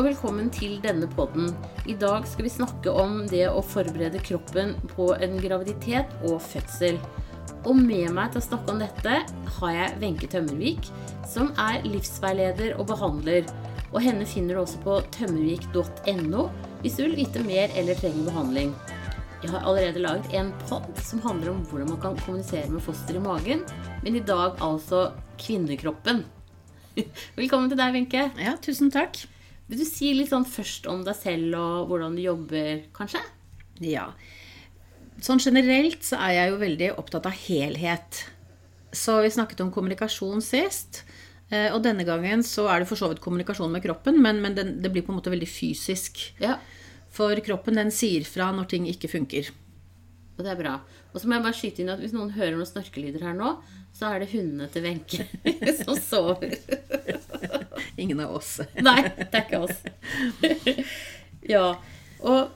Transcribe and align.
og 0.00 0.06
velkommen 0.06 0.46
til 0.48 0.78
denne 0.80 1.04
podden. 1.12 1.50
I 1.84 1.92
dag 2.00 2.24
skal 2.24 2.46
vi 2.46 2.52
snakke 2.52 2.92
om 3.02 3.18
det 3.28 3.42
å 3.50 3.60
forberede 3.60 4.22
kroppen 4.24 4.70
på 4.94 5.10
en 5.12 5.34
graviditet 5.42 6.14
og 6.24 6.38
fødsel. 6.40 6.96
Og 7.68 7.76
med 7.76 8.14
meg 8.16 8.30
til 8.32 8.40
å 8.40 8.46
snakke 8.46 8.72
om 8.72 8.78
dette 8.80 9.18
har 9.58 9.74
jeg 9.74 9.98
Wenche 10.00 10.30
Tømmervik, 10.32 10.86
som 11.28 11.50
er 11.60 11.84
livsveileder 11.84 12.78
og 12.78 12.86
behandler. 12.88 13.44
Og 13.90 13.98
henne 14.06 14.24
finner 14.24 14.56
du 14.56 14.62
også 14.62 14.80
på 14.86 14.94
tømmervik.no 15.18 16.46
hvis 16.80 16.96
du 16.96 17.02
vil 17.02 17.18
vite 17.18 17.42
mer 17.44 17.74
eller 17.76 17.98
trenger 17.98 18.30
behandling. 18.30 18.72
Jeg 19.42 19.52
har 19.52 19.66
allerede 19.68 20.00
laget 20.00 20.32
en 20.38 20.48
pod 20.62 20.88
som 21.04 21.20
handler 21.26 21.52
om 21.52 21.60
hvordan 21.68 21.90
man 21.92 22.00
kan 22.06 22.16
kommunisere 22.22 22.70
med 22.72 22.86
foster 22.86 23.18
i 23.20 23.26
magen, 23.26 23.66
men 24.00 24.16
i 24.16 24.24
dag 24.24 24.56
altså 24.64 25.10
kvinnekroppen. 25.44 26.24
Velkommen 27.42 27.68
til 27.68 27.82
deg, 27.82 27.92
Wenche. 27.98 28.24
Ja, 28.40 28.56
tusen 28.64 28.88
takk. 28.96 29.26
Vil 29.70 29.78
du 29.78 29.86
si 29.86 30.10
litt 30.16 30.32
sånn 30.32 30.46
først 30.48 30.88
om 30.90 31.04
deg 31.06 31.14
selv 31.14 31.54
og 31.54 31.92
hvordan 31.92 32.16
du 32.18 32.24
jobber, 32.24 32.82
kanskje? 32.96 33.22
Ja. 33.86 34.08
Sånn 35.22 35.38
generelt 35.42 36.02
så 36.06 36.18
er 36.18 36.34
jeg 36.34 36.50
jo 36.50 36.60
veldig 36.64 36.88
opptatt 36.98 37.28
av 37.30 37.36
helhet. 37.46 38.24
Så 38.90 39.20
vi 39.22 39.30
snakket 39.30 39.62
om 39.62 39.70
kommunikasjon 39.70 40.42
sist. 40.42 41.04
Eh, 41.54 41.68
og 41.70 41.84
denne 41.86 42.06
gangen 42.08 42.42
så 42.46 42.66
er 42.72 42.82
det 42.82 42.90
for 42.90 42.98
så 42.98 43.12
vidt 43.12 43.22
kommunikasjon 43.22 43.70
med 43.70 43.84
kroppen, 43.84 44.18
men, 44.22 44.42
men 44.42 44.58
den, 44.58 44.76
det 44.82 44.90
blir 44.90 45.06
på 45.06 45.14
en 45.14 45.20
måte 45.20 45.30
veldig 45.30 45.48
fysisk. 45.50 46.18
Ja. 46.42 46.56
For 47.14 47.38
kroppen 47.46 47.78
den 47.78 47.94
sier 47.94 48.26
fra 48.26 48.50
når 48.54 48.70
ting 48.74 48.90
ikke 48.90 49.10
funker. 49.12 49.50
Og 50.34 50.42
det 50.46 50.50
er 50.50 50.58
bra. 50.58 50.76
Og 51.12 51.20
så 51.20 51.28
må 51.28 51.36
jeg 51.36 51.46
bare 51.46 51.58
skyte 51.58 51.82
inn 51.84 51.94
at 51.94 52.02
hvis 52.02 52.14
noen 52.16 52.34
hører 52.34 52.58
noen 52.58 52.70
snorkelyder 52.70 53.22
her 53.26 53.38
nå, 53.38 53.54
så 54.00 54.08
er 54.08 54.22
det 54.22 54.30
hundene 54.32 54.64
til 54.72 54.86
Wenche 54.86 55.26
som 55.82 55.98
sover. 56.00 56.54
Ingen 58.00 58.22
av 58.24 58.38
oss. 58.38 58.54
Nei, 58.80 59.02
det 59.18 59.28
er 59.28 59.42
ikke 59.44 59.60
oss. 59.66 59.82
ja. 61.54 61.66
Og, 62.24 62.54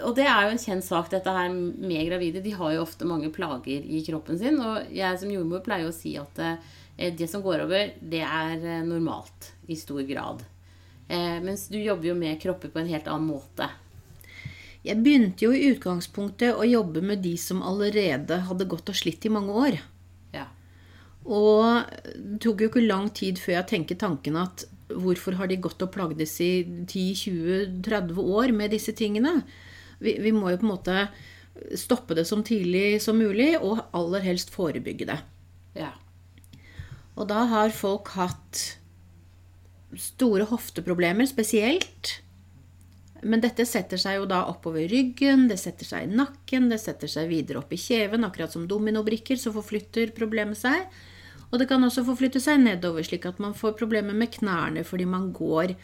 og, 0.00 0.14
det 0.16 0.24
er 0.24 0.46
jo 0.46 0.54
en 0.54 0.62
kjent 0.62 0.86
sak, 0.86 1.10
dette 1.12 1.34
her 1.36 1.52
med 1.52 2.08
gravide. 2.08 2.40
De 2.40 2.54
har 2.56 2.72
jo 2.72 2.86
ofte 2.86 3.08
mange 3.08 3.28
plager 3.36 3.84
i 3.84 4.00
kroppen 4.06 4.40
sin. 4.40 4.56
Og 4.64 4.88
jeg 4.96 5.20
som 5.20 5.34
jordmor 5.34 5.60
pleier 5.66 5.90
å 5.90 5.92
si 5.92 6.14
at 6.20 6.40
eh, 6.40 7.12
det 7.20 7.28
som 7.28 7.44
går 7.44 7.66
over, 7.66 7.92
det 8.00 8.24
er 8.24 8.56
eh, 8.56 8.80
normalt 8.88 9.52
i 9.68 9.76
stor 9.76 10.00
grad. 10.08 10.40
Eh, 11.04 11.36
mens 11.44 11.68
du 11.68 11.76
jobber 11.82 12.14
jo 12.14 12.16
med 12.16 12.40
kropper 12.40 12.72
på 12.72 12.80
en 12.80 12.92
helt 12.94 13.12
annen 13.12 13.28
måte. 13.28 13.68
Jeg 14.88 15.04
begynte 15.04 15.44
jo 15.44 15.52
i 15.52 15.74
utgangspunktet 15.74 16.56
å 16.56 16.64
jobbe 16.64 17.04
med 17.04 17.20
de 17.20 17.36
som 17.36 17.60
allerede 17.60 18.40
hadde 18.48 18.72
gått 18.72 18.88
og 18.88 18.96
slitt 18.96 19.28
i 19.28 19.36
mange 19.36 19.52
år. 19.68 19.82
Og 21.28 21.88
det 22.16 22.38
tok 22.44 22.62
jo 22.62 22.70
ikke 22.70 22.86
lang 22.86 23.10
tid 23.16 23.40
før 23.40 23.58
jeg 23.58 23.70
tenker 23.74 23.98
tanken 24.00 24.38
at 24.40 24.64
hvorfor 24.90 25.36
har 25.38 25.50
de 25.50 25.58
gått 25.62 25.82
og 25.84 25.92
plagdes 25.94 26.32
i 26.42 26.52
10-20-30 26.64 28.16
år 28.20 28.54
med 28.56 28.72
disse 28.74 28.94
tingene? 28.96 29.40
Vi, 30.00 30.16
vi, 30.22 30.32
må 30.32 30.50
jo 30.50 30.60
på 30.60 30.66
en 30.66 30.72
måte 30.72 30.96
stoppe 31.78 32.16
det 32.16 32.24
som 32.28 32.42
tidlig 32.46 33.02
som 33.04 33.18
mulig, 33.20 33.52
og 33.60 33.84
aller 33.96 34.24
helst 34.24 34.52
forebygge 34.54 35.10
det. 35.10 35.18
Ja. 35.78 35.92
Og 37.18 37.28
da 37.30 37.44
har 37.50 37.74
folk 37.74 38.14
hatt 38.16 38.64
store 39.98 40.46
hofteproblemer 40.48 41.28
spesielt. 41.28 42.20
Men 43.22 43.42
dette 43.44 43.66
setter 43.68 44.00
seg 44.00 44.16
jo 44.20 44.26
da 44.30 44.44
oppover 44.48 44.86
ryggen, 44.88 45.46
det 45.50 45.58
setter 45.60 45.84
seg 45.88 46.06
i 46.06 46.16
nakken, 46.16 46.68
det 46.72 46.78
setter 46.80 47.10
seg 47.10 47.28
videre 47.28 47.60
opp 47.60 47.72
i 47.72 47.78
kjeven, 47.80 48.24
akkurat 48.24 48.52
som 48.54 48.68
dominobrikker, 48.70 49.36
så 49.36 49.52
forflytter 49.52 50.14
problemet 50.16 50.58
seg. 50.60 50.86
Og 51.50 51.58
det 51.58 51.66
kan 51.68 51.82
også 51.82 52.04
forflytte 52.06 52.40
seg 52.40 52.60
nedover, 52.62 53.02
slik 53.04 53.26
at 53.26 53.40
man 53.42 53.56
får 53.58 53.74
problemer 53.80 54.14
med 54.14 54.30
knærne 54.36 54.84
fordi 54.86 55.04
man 55.10 55.32
går 55.34 55.74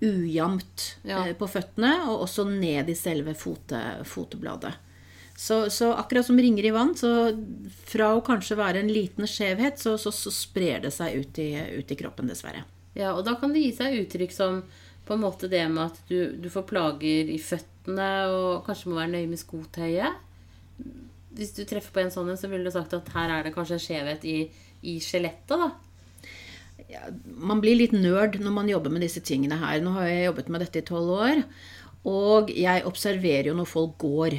ujevnt 0.00 0.96
Ja. 1.04 1.24
eh, 1.26 1.34
på 1.34 1.48
føttene, 1.48 2.08
og 2.08 2.26
også 2.26 2.44
ned 2.48 2.88
i 2.88 2.94
selve 2.94 3.34
fote, 3.34 3.80
fotebladet. 4.04 4.74
Så, 5.36 5.68
så 5.70 5.90
akkurat 5.92 6.24
som 6.24 6.38
ringer 6.40 6.64
i 6.64 6.72
vann, 6.72 6.94
så 6.96 7.10
fra 7.84 8.14
å 8.16 8.22
kanskje 8.24 8.56
være 8.56 8.80
en 8.80 8.88
liten 8.92 9.26
skjevhet, 9.28 9.78
så, 9.80 9.98
så, 10.00 10.12
så 10.12 10.32
sprer 10.32 10.80
det 10.86 10.92
seg 10.96 11.18
ut 11.20 11.38
i, 11.42 11.50
ut 11.76 11.92
i 11.92 11.98
kroppen, 11.98 12.28
dessverre. 12.30 12.64
Ja, 12.96 13.12
og 13.12 13.26
da 13.26 13.34
kan 13.36 13.52
det 13.52 13.60
gi 13.60 13.72
seg 13.76 13.98
uttrykk 14.00 14.32
som 14.32 14.62
på 15.06 15.14
en 15.14 15.22
måte 15.22 15.48
det 15.50 15.62
med 15.70 15.84
at 15.86 15.98
du, 16.10 16.34
du 16.42 16.48
får 16.50 16.66
plager 16.68 17.30
i 17.30 17.38
føttene 17.42 18.10
og 18.34 18.66
kanskje 18.66 18.90
må 18.90 18.98
være 18.98 19.12
nøye 19.14 19.30
med 19.30 19.40
skotøyet. 19.40 20.22
Hvis 21.36 21.52
du 21.54 21.62
treffer 21.68 21.94
på 21.94 22.02
en 22.02 22.12
sånn 22.12 22.32
en, 22.32 22.40
så 22.40 22.50
ville 22.50 22.66
du 22.66 22.74
sagt 22.74 22.96
at 22.96 23.10
her 23.14 23.32
er 23.32 23.46
det 23.46 23.54
kanskje 23.54 23.78
en 23.78 23.84
skjevhet 23.84 24.26
i, 24.26 24.36
i 24.88 24.96
skjelettet, 25.04 25.62
da. 25.62 25.70
man 27.24 27.60
blir 27.62 27.78
litt 27.78 27.94
nerd 27.94 28.38
når 28.40 28.54
man 28.56 28.70
jobber 28.70 28.92
med 28.92 29.04
disse 29.04 29.22
tingene 29.24 29.58
her. 29.60 29.78
Nå 29.84 29.94
har 29.98 30.08
jeg 30.10 30.28
jobbet 30.30 30.50
med 30.52 30.64
dette 30.64 30.82
i 30.82 30.86
tolv 30.88 31.12
år, 31.16 31.42
og 32.06 32.52
jeg 32.54 32.86
observerer 32.88 33.50
jo 33.50 33.56
når 33.58 33.68
folk 33.70 33.96
går. 34.02 34.38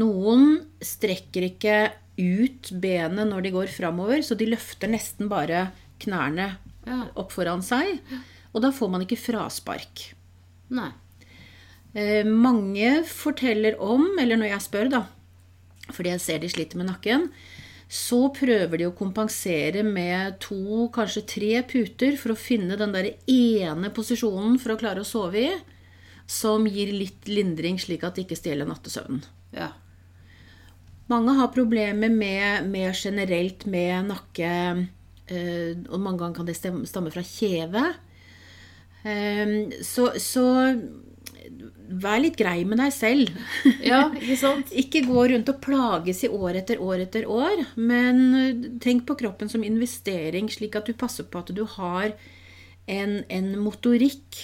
Noen 0.00 0.60
strekker 0.84 1.48
ikke 1.48 1.78
ut 2.20 2.70
benet 2.82 3.30
når 3.30 3.46
de 3.46 3.54
går 3.54 3.72
framover, 3.72 4.20
så 4.26 4.36
de 4.38 4.50
løfter 4.50 4.90
nesten 4.92 5.30
bare 5.32 5.70
knærne 6.02 6.52
opp 7.18 7.32
foran 7.34 7.64
seg. 7.64 8.00
Og 8.50 8.64
da 8.64 8.72
får 8.74 8.90
man 8.92 9.04
ikke 9.04 9.20
fraspark. 9.20 10.10
Nei. 10.74 10.90
Eh, 11.94 12.26
mange 12.26 13.00
forteller 13.06 13.78
om, 13.82 14.06
eller 14.20 14.38
når 14.38 14.52
jeg 14.52 14.66
spør, 14.66 14.92
da, 14.92 15.04
fordi 15.90 16.12
jeg 16.14 16.22
ser 16.22 16.42
de 16.42 16.50
sliter 16.52 16.78
med 16.78 16.90
nakken, 16.90 17.26
så 17.90 18.28
prøver 18.30 18.78
de 18.78 18.86
å 18.86 18.94
kompensere 18.94 19.82
med 19.82 20.36
to, 20.42 20.86
kanskje 20.94 21.26
tre 21.26 21.50
puter 21.66 22.14
for 22.20 22.34
å 22.34 22.38
finne 22.38 22.78
den 22.78 22.94
der 22.94 23.08
ene 23.26 23.90
posisjonen 23.90 24.60
for 24.62 24.76
å 24.76 24.78
klare 24.78 25.02
å 25.02 25.08
sove 25.08 25.42
i, 25.42 25.50
som 26.30 26.68
gir 26.70 26.92
litt 26.94 27.26
lindring, 27.26 27.80
slik 27.82 28.04
at 28.06 28.14
det 28.14 28.28
ikke 28.28 28.38
stjeler 28.38 28.68
nattesøvnen. 28.70 29.24
Ja. 29.56 29.72
Mange 31.10 31.34
har 31.40 31.50
problemer 31.50 32.12
med, 32.14 32.68
med 32.70 32.94
generelt 32.94 33.66
med 33.66 34.12
nakke, 34.12 34.52
eh, 35.26 35.72
og 35.90 35.98
mange 35.98 36.22
ganger 36.22 36.38
kan 36.38 36.46
det 36.46 36.54
stemme, 36.60 36.86
stamme 36.86 37.10
fra 37.10 37.26
kjeve. 37.26 37.82
Eh, 39.04 39.80
så, 39.86 40.10
så 40.20 40.46
vær 41.90 42.20
litt 42.22 42.38
grei 42.38 42.62
med 42.68 42.78
deg 42.80 42.92
selv. 42.94 43.32
ja, 43.90 44.04
ikke 44.14 44.38
sant? 44.38 44.70
Ikke 44.76 45.02
gå 45.06 45.26
rundt 45.32 45.50
og 45.50 45.60
plages 45.64 46.22
i 46.26 46.30
år 46.30 46.60
etter 46.62 46.82
år 46.82 47.04
etter 47.06 47.26
år, 47.30 47.64
men 47.80 48.22
eh, 48.38 48.68
tenk 48.82 49.06
på 49.08 49.18
kroppen 49.20 49.50
som 49.50 49.64
investering, 49.66 50.50
slik 50.52 50.78
at 50.78 50.88
du 50.88 50.94
passer 50.98 51.26
på 51.26 51.42
at 51.42 51.52
du 51.56 51.64
har 51.78 52.14
en, 52.90 53.20
en 53.26 53.52
motorikk 53.62 54.40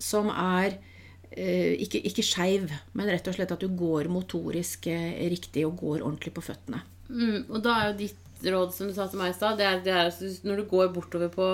som 0.00 0.30
er 0.32 0.78
eh, 1.32 1.76
ikke, 1.80 2.02
ikke 2.10 2.24
skeiv, 2.24 2.70
men 2.96 3.12
rett 3.12 3.28
og 3.28 3.36
slett 3.36 3.52
at 3.56 3.64
du 3.64 3.68
går 3.76 4.10
motorisk 4.12 4.90
eh, 4.92 5.20
riktig 5.32 5.66
og 5.68 5.78
går 5.80 6.00
ordentlig 6.00 6.34
på 6.36 6.44
føttene. 6.44 6.82
Mm, 7.10 7.46
og 7.48 7.60
da 7.64 7.76
er 7.76 7.90
jo 7.90 8.00
ditt 8.04 8.50
råd, 8.50 8.72
som 8.72 8.88
du 8.88 8.96
sa 8.96 9.08
til 9.10 9.20
meg 9.20 9.32
i 9.32 9.36
stad, 9.36 9.58
det 9.60 9.68
er, 9.68 9.80
det 9.84 9.96
er 9.96 10.44
når 10.48 10.62
du 10.62 10.68
går 10.70 10.92
bortover 10.94 11.32
på 11.32 11.48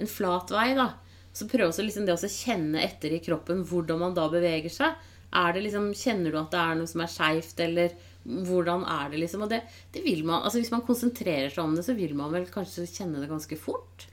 en 0.00 0.08
flat 0.08 0.52
vei, 0.54 0.70
da, 0.78 0.92
så 1.40 1.48
prøv 1.50 1.70
også 1.70 1.86
liksom 1.86 2.06
det 2.06 2.16
å 2.16 2.30
kjenne 2.30 2.84
etter 2.84 3.16
i 3.16 3.22
kroppen 3.24 3.64
hvordan 3.66 4.00
man 4.04 4.14
da 4.16 4.28
beveger 4.32 4.72
seg. 4.72 5.08
Er 5.30 5.52
det 5.54 5.64
liksom, 5.66 5.90
Kjenner 5.94 6.34
du 6.34 6.38
at 6.40 6.52
det 6.52 6.60
er 6.60 6.78
noe 6.78 6.90
som 6.90 7.02
er 7.04 7.10
skeivt, 7.10 7.60
eller 7.62 7.96
hvordan 8.24 8.84
er 8.84 9.10
det 9.12 9.22
liksom? 9.22 9.44
Og 9.46 9.52
det, 9.52 9.62
det 9.94 10.02
vil 10.04 10.24
man, 10.26 10.42
altså 10.42 10.60
Hvis 10.60 10.72
man 10.74 10.84
konsentrerer 10.86 11.52
seg 11.52 11.62
om 11.64 11.76
det, 11.78 11.86
så 11.86 11.96
vil 11.96 12.16
man 12.18 12.32
vel 12.34 12.48
kanskje 12.50 12.88
kjenne 12.90 13.22
det 13.22 13.30
ganske 13.30 13.58
fort. 13.60 14.06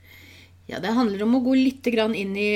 Ja, 0.68 0.82
Det 0.84 0.92
handler 0.92 1.22
om 1.24 1.38
å 1.38 1.40
gå 1.40 1.54
litt 1.56 1.86
grann 1.88 2.14
inn 2.14 2.34
i, 2.36 2.50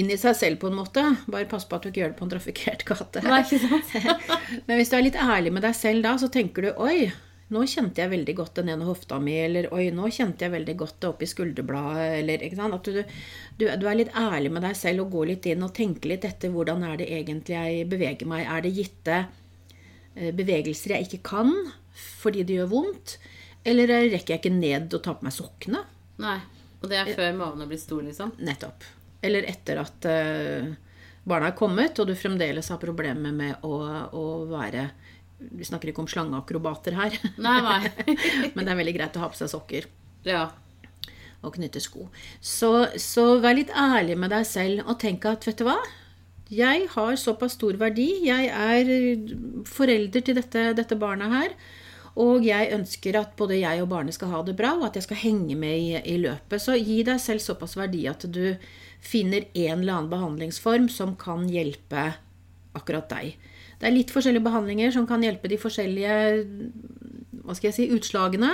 inn 0.00 0.10
i 0.10 0.18
seg 0.18 0.34
selv, 0.34 0.58
på 0.62 0.66
en 0.66 0.80
måte. 0.80 1.04
Bare 1.30 1.46
pass 1.46 1.66
på 1.68 1.78
at 1.78 1.84
du 1.84 1.92
ikke 1.92 2.02
gjør 2.02 2.12
det 2.12 2.18
på 2.18 2.26
en 2.26 2.32
trafikkert 2.32 2.82
gate. 2.88 3.22
Nei, 3.22 3.38
ikke 3.44 3.60
sant? 3.62 3.92
Men 4.66 4.80
hvis 4.80 4.90
du 4.90 4.96
er 4.98 5.06
litt 5.06 5.20
ærlig 5.20 5.54
med 5.54 5.62
deg 5.62 5.76
selv 5.78 6.02
da, 6.02 6.16
så 6.18 6.30
tenker 6.32 6.66
du 6.66 6.82
oi, 6.82 7.06
nå 7.54 7.62
kjente 7.70 8.02
jeg 8.02 8.10
veldig 8.10 8.34
godt 8.40 8.58
den 8.58 8.72
ene 8.72 8.86
hofta 8.88 9.20
mi, 9.22 9.36
eller 9.38 9.68
oi, 9.74 9.88
nå 9.94 10.08
kjente 10.10 10.46
jeg 10.46 10.54
veldig 10.54 10.74
godt 10.80 10.96
det 11.02 11.10
oppi 11.12 11.28
skulderbladet, 11.30 12.06
eller 12.20 12.42
ikke 12.42 12.58
sant. 12.58 12.74
At 12.74 12.90
du, 12.90 13.18
du, 13.60 13.64
du 13.70 13.86
er 13.86 13.98
litt 14.00 14.10
ærlig 14.18 14.50
med 14.56 14.66
deg 14.66 14.74
selv 14.78 15.04
og 15.04 15.14
går 15.14 15.30
litt 15.30 15.46
inn 15.52 15.62
og 15.62 15.74
tenker 15.76 16.10
litt 16.10 16.26
etter 16.26 16.50
hvordan 16.54 16.82
er 16.88 16.98
det 17.02 17.08
egentlig 17.20 17.54
jeg 17.54 17.86
beveger 17.92 18.30
meg. 18.30 18.48
Er 18.50 18.66
det 18.66 18.74
gitte 18.74 19.20
eh, 19.22 20.32
bevegelser 20.34 20.96
jeg 20.96 21.08
ikke 21.08 21.22
kan 21.30 21.54
fordi 21.96 22.42
det 22.48 22.58
gjør 22.58 22.72
vondt? 22.74 23.16
Eller 23.66 23.90
rekker 24.10 24.36
jeg 24.36 24.42
ikke 24.42 24.54
ned 24.54 24.92
og 24.94 25.02
ta 25.02 25.14
på 25.14 25.26
meg 25.26 25.34
sokkene? 25.34 25.86
Nei. 26.22 26.38
Og 26.82 26.90
det 26.90 26.98
er 27.00 27.14
før 27.16 27.32
magen 27.34 27.62
har 27.62 27.70
blitt 27.70 27.82
stor, 27.82 28.02
liksom? 28.04 28.34
Nettopp. 28.46 28.84
Eller 29.24 29.46
etter 29.48 29.80
at 29.80 30.06
uh, 30.06 30.68
barna 31.26 31.50
er 31.50 31.56
kommet, 31.58 31.98
og 31.98 32.10
du 32.10 32.14
fremdeles 32.18 32.68
har 32.70 32.78
problemer 32.82 33.34
med 33.34 33.64
å, 33.66 33.78
å 34.14 34.26
være 34.50 34.90
Vi 35.38 35.66
snakker 35.68 35.90
ikke 35.90 36.04
om 36.04 36.08
slangeakrobater 36.10 36.96
her, 36.96 37.16
Nei, 37.46 37.58
nei. 37.64 37.80
men 38.54 38.64
det 38.64 38.72
er 38.72 38.80
veldig 38.80 38.96
greit 38.96 39.18
å 39.18 39.24
ha 39.24 39.30
på 39.32 39.38
seg 39.38 39.52
sokker 39.52 39.88
ja. 40.26 40.48
og 41.42 41.54
knytte 41.58 41.82
sko. 41.82 42.08
Så, 42.40 42.72
så 43.02 43.36
vær 43.42 43.58
litt 43.58 43.72
ærlig 43.76 44.16
med 44.18 44.32
deg 44.32 44.48
selv 44.48 44.86
og 44.86 44.98
tenk 45.02 45.28
at 45.28 45.46
vet 45.48 45.60
du 45.60 45.66
hva? 45.68 45.78
Jeg 46.46 46.86
har 46.92 47.16
såpass 47.18 47.56
stor 47.56 47.74
verdi. 47.80 48.06
Jeg 48.28 48.46
er 48.46 48.90
forelder 49.66 50.22
til 50.22 50.36
dette, 50.38 50.68
dette 50.78 50.98
barnet 50.98 51.32
her. 51.32 51.56
Og 52.22 52.46
jeg 52.46 52.70
ønsker 52.72 53.18
at 53.18 53.34
både 53.36 53.58
jeg 53.58 53.82
og 53.82 53.90
barnet 53.90 54.16
skal 54.16 54.30
ha 54.32 54.40
det 54.46 54.54
bra, 54.56 54.72
og 54.78 54.86
at 54.88 54.96
jeg 54.96 55.04
skal 55.04 55.20
henge 55.20 55.56
med 55.58 55.74
i, 55.76 55.90
i 56.14 56.16
løpet. 56.22 56.62
Så 56.62 56.78
gi 56.78 57.02
deg 57.04 57.20
selv 57.20 57.42
såpass 57.44 57.76
verdi 57.76 58.06
at 58.08 58.24
du 58.30 58.54
finner 59.04 59.44
en 59.52 59.82
eller 59.82 59.98
annen 59.98 60.12
behandlingsform 60.12 60.88
som 60.92 61.12
kan 61.20 61.44
hjelpe 61.50 62.14
akkurat 62.78 63.10
deg. 63.10 63.36
Det 63.76 63.88
er 63.88 63.94
litt 63.94 64.12
forskjellige 64.14 64.46
behandlinger 64.46 64.92
som 64.94 65.06
kan 65.08 65.24
hjelpe 65.24 65.50
de 65.52 65.58
forskjellige 65.60 66.16
hva 67.46 67.54
skal 67.54 67.70
jeg 67.70 67.76
si, 67.76 67.88
utslagene. 67.94 68.52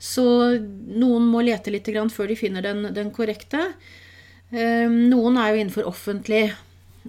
Så 0.00 0.24
noen 0.60 1.26
må 1.30 1.42
lete 1.44 1.72
litt 1.72 1.88
før 2.12 2.30
de 2.30 2.36
finner 2.38 2.64
den, 2.64 2.88
den 2.94 3.12
korrekte. 3.14 3.72
Ehm, 4.54 5.08
noen 5.10 5.38
er 5.40 5.52
jo 5.52 5.60
innenfor 5.60 5.88
offentlig 5.88 6.46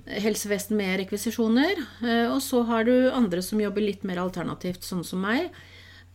helsevesen 0.06 0.75
med 0.77 1.00
rekvisisjoner. 1.03 1.80
Eh, 2.03 2.27
og 2.31 2.42
så 2.44 2.63
har 2.68 2.86
du 2.88 3.12
andre 3.12 3.42
som 3.45 3.62
jobber 3.62 3.86
litt 3.86 4.03
mer 4.03 4.21
alternativt, 4.24 4.83
sånn 4.83 5.06
som 5.07 5.24
meg. 5.24 5.50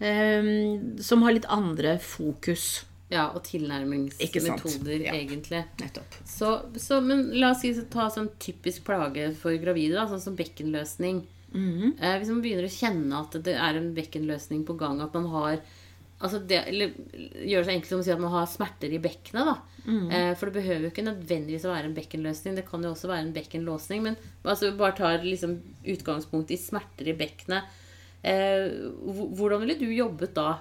Ehm, 0.01 0.99
som 1.01 1.23
har 1.23 1.37
litt 1.37 1.49
andre 1.49 1.99
fokus. 1.99 2.85
Ja, 3.11 3.27
og 3.35 3.43
tilnærmingsmetoder, 3.43 5.03
ja. 5.09 5.15
egentlig. 5.19 5.65
Nettopp. 5.81 6.15
Så, 6.29 6.53
så, 6.79 7.01
men 7.03 7.27
la 7.43 7.51
oss 7.51 7.65
si, 7.65 7.73
ta 7.91 8.07
sånn 8.13 8.31
typisk 8.43 8.87
plage 8.87 9.33
for 9.41 9.57
gravide, 9.59 9.97
da, 9.99 10.07
sånn 10.11 10.23
som 10.23 10.39
bekkenløsning. 10.39 11.25
Mm 11.51 11.71
-hmm. 11.75 11.93
eh, 11.99 12.19
hvis 12.19 12.31
man 12.31 12.43
begynner 12.43 12.69
å 12.69 12.79
kjenne 12.79 13.21
at 13.21 13.33
det 13.45 13.57
er 13.59 13.75
en 13.75 13.95
bekkenløsning 13.95 14.63
på 14.67 14.79
gang, 14.79 15.01
at 15.03 15.15
man 15.15 15.27
har 15.27 15.59
altså 16.21 16.39
det, 16.39 16.63
Eller 16.69 16.93
gjør 17.49 17.59
det 17.59 17.65
så 17.65 17.75
enkelt 17.75 17.89
som 17.89 18.01
å 18.01 18.05
si 18.05 18.13
at 18.13 18.21
man 18.21 18.33
har 18.35 18.47
smerter 18.47 18.93
i 18.93 19.03
bekkenet. 19.03 19.47
da. 19.47 19.57
Mm. 19.87 20.11
Eh, 20.11 20.33
for 20.37 20.47
det 20.47 20.61
behøver 20.61 20.83
jo 20.85 20.91
ikke 20.93 21.07
nødvendigvis 21.07 21.65
å 21.65 21.75
være 21.75 21.89
en 21.89 21.97
bekkenløsning. 21.97 22.55
Det 22.55 22.67
kan 22.69 22.83
jo 22.85 22.91
også 22.91 23.09
være 23.09 23.27
en 23.27 23.33
bekkenlåsning. 23.33 24.03
Men 24.03 24.17
altså, 24.45 24.73
bare 24.77 24.97
tar 24.97 25.25
liksom 25.25 25.61
utgangspunkt 25.85 26.51
i 26.51 26.61
smerter 26.61 27.09
i 27.09 27.17
bekkenet. 27.17 27.65
Eh, 28.23 28.69
hvordan 29.01 29.63
ville 29.65 29.79
du 29.81 29.89
jobbet 29.89 30.35
da? 30.37 30.59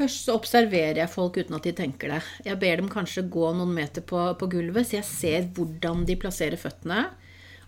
Først 0.00 0.24
så 0.24 0.34
observerer 0.38 1.02
jeg 1.02 1.12
folk 1.12 1.34
uten 1.36 1.58
at 1.58 1.66
de 1.66 1.74
tenker 1.76 2.14
det. 2.14 2.20
Jeg 2.46 2.56
ber 2.62 2.80
dem 2.80 2.88
kanskje 2.88 3.26
gå 3.28 3.50
noen 3.52 3.74
meter 3.76 4.00
på, 4.06 4.22
på 4.40 4.46
gulvet, 4.48 4.88
så 4.88 4.96
jeg 4.96 5.08
ser 5.08 5.50
hvordan 5.56 6.06
de 6.08 6.16
plasserer 6.16 6.56
føttene. 6.60 7.02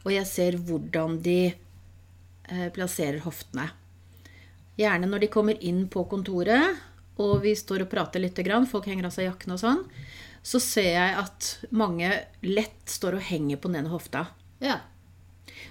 Og 0.07 0.15
jeg 0.15 0.25
ser 0.31 0.57
hvordan 0.57 1.19
de 1.21 1.53
eh, 1.53 2.71
plasserer 2.73 3.21
hoftene. 3.27 3.67
Gjerne 4.81 5.11
når 5.11 5.27
de 5.27 5.31
kommer 5.35 5.61
inn 5.61 5.85
på 5.93 6.07
kontoret, 6.09 6.81
og 7.21 7.43
vi 7.45 7.53
står 7.59 7.85
og 7.85 7.93
prater 7.93 8.25
litt, 8.25 8.41
folk 8.71 8.89
henger 8.89 9.11
av 9.11 9.13
seg 9.13 9.29
jakken 9.29 9.53
og 9.53 9.61
sånn, 9.61 9.85
så 10.43 10.63
ser 10.63 10.89
jeg 10.97 11.19
at 11.21 11.51
mange 11.69 12.09
lett 12.49 12.89
står 12.89 13.19
og 13.19 13.29
henger 13.29 13.61
på 13.61 13.69
den 13.69 13.83
ene 13.83 13.93
hofta. 13.93 14.25
Ja. 14.65 14.81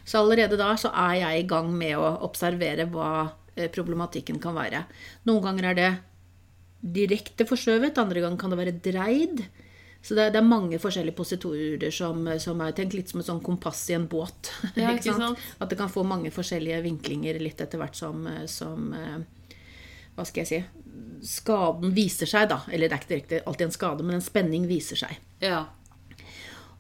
Så 0.06 0.22
allerede 0.22 0.62
da 0.62 0.76
så 0.78 0.94
er 0.94 1.18
jeg 1.24 1.42
i 1.42 1.50
gang 1.50 1.74
med 1.74 1.98
å 1.98 2.06
observere 2.30 2.86
hva 2.94 3.12
eh, 3.58 3.66
problematikken 3.74 4.38
kan 4.44 4.54
være. 4.62 4.86
Noen 5.26 5.50
ganger 5.50 5.72
er 5.72 5.82
det 5.82 5.92
direkte 6.82 7.46
forskjøvet, 7.50 8.00
andre 8.02 8.24
gang 8.24 8.38
kan 8.40 8.54
det 8.54 8.60
være 8.60 8.80
dreid. 8.84 9.44
Så 10.02 10.16
det 10.18 10.32
det 10.34 10.40
er, 10.40 10.48
mange 10.48 10.80
forskjellige 10.82 11.16
positorer 11.16 11.92
som, 11.94 12.26
som, 12.42 12.62
er 12.66 12.74
tenkt 12.74 12.96
litt 12.98 13.12
som 13.12 13.22
et 13.22 13.28
sånn 13.28 13.44
kompass 13.46 13.84
i 13.92 13.98
en 13.98 14.08
båt. 14.10 14.50
Ja, 14.80 14.96
ikke 14.96 15.14
sant? 15.14 15.42
At 15.62 15.70
det 15.70 15.78
kan 15.78 15.92
få 15.94 16.04
mange 16.08 16.34
forskjellige 16.34 16.82
vinklinger 16.88 17.38
litt 17.42 17.62
etter 17.62 17.82
hvert 17.82 17.98
som, 17.98 18.26
som 18.50 18.96
eh, 18.98 19.20
Hva 20.18 20.26
skal 20.26 20.42
jeg 20.42 20.50
si 20.50 20.62
Skaden 21.22 21.94
viser 21.94 22.26
seg, 22.26 22.48
da. 22.50 22.64
Eller 22.74 22.90
det 22.90 22.98
er 22.98 23.04
ikke 23.04 23.14
direkte 23.14 23.44
alltid 23.46 23.68
en 23.68 23.76
skade, 23.76 24.06
men 24.08 24.18
en 24.18 24.26
spenning 24.26 24.66
viser 24.66 24.98
seg. 24.98 25.20
Ja. 25.44 25.68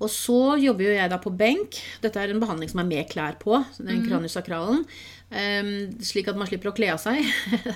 Og 0.02 0.10
så 0.10 0.58
jobber 0.62 0.88
jo 0.88 0.94
jeg 0.96 1.12
da 1.12 1.20
på 1.22 1.34
benk. 1.38 1.78
Dette 2.02 2.22
er 2.22 2.34
en 2.34 2.42
behandling 2.42 2.72
som 2.72 2.82
er 2.82 2.90
med 2.90 3.10
klær 3.12 3.38
på. 3.42 3.60
den 3.78 4.06
kranusakralen. 4.08 4.86
Um, 5.32 5.70
slik 6.04 6.28
at 6.28 6.36
man 6.36 6.50
slipper 6.50 6.72
å 6.72 6.76
kle 6.76 6.90
av 6.92 7.00
seg. 7.00 7.22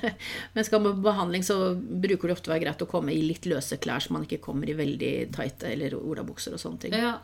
Men 0.55 0.67
skal 0.67 0.81
man 0.83 0.97
på 0.97 1.05
behandling, 1.05 1.45
så 1.45 1.75
bruker 1.75 2.27
det 2.27 2.35
ofte 2.35 2.51
å 2.51 2.55
være 2.55 2.65
greit 2.65 2.83
å 2.83 2.89
komme 2.89 3.13
i 3.13 3.21
litt 3.23 3.47
løse 3.47 3.77
klær, 3.79 4.03
så 4.03 4.15
man 4.15 4.25
ikke 4.25 4.41
kommer 4.43 4.67
i 4.67 4.75
veldig 4.75 5.13
tighte 5.35 5.69
eller 5.71 5.95
olabukser 5.95 6.57
og 6.57 6.61
sånne 6.61 6.83
ting. 6.83 6.97
Ja. 6.99 7.19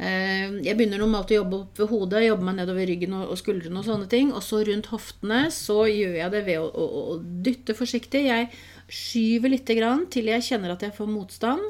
Jeg 0.00 0.78
begynner 0.78 1.02
normalt 1.02 1.32
å 1.34 1.42
jobbe 1.42 1.58
opp 1.58 1.80
ved 1.82 1.90
hodet, 1.90 2.22
jobbe 2.24 2.46
meg 2.46 2.56
nedover 2.56 2.86
ryggen 2.88 3.18
og, 3.18 3.34
skuldrene 3.36 3.82
og 3.82 3.84
sånne 3.84 4.08
ting. 4.08 4.30
Og 4.32 4.40
så 4.46 4.62
rundt 4.64 4.88
hoftene 4.94 5.42
så 5.52 5.82
gjør 5.90 6.16
jeg 6.22 6.32
det 6.32 6.44
ved 6.46 6.62
å, 6.62 6.70
å, 6.70 7.02
å 7.16 7.18
dytte 7.20 7.76
forsiktig. 7.76 8.22
Jeg 8.30 8.48
skyver 8.88 9.52
litt 9.52 9.74
grann 9.76 10.06
til 10.12 10.30
jeg 10.32 10.46
kjenner 10.46 10.72
at 10.72 10.86
jeg 10.86 10.96
får 10.96 11.10
motstand. 11.10 11.66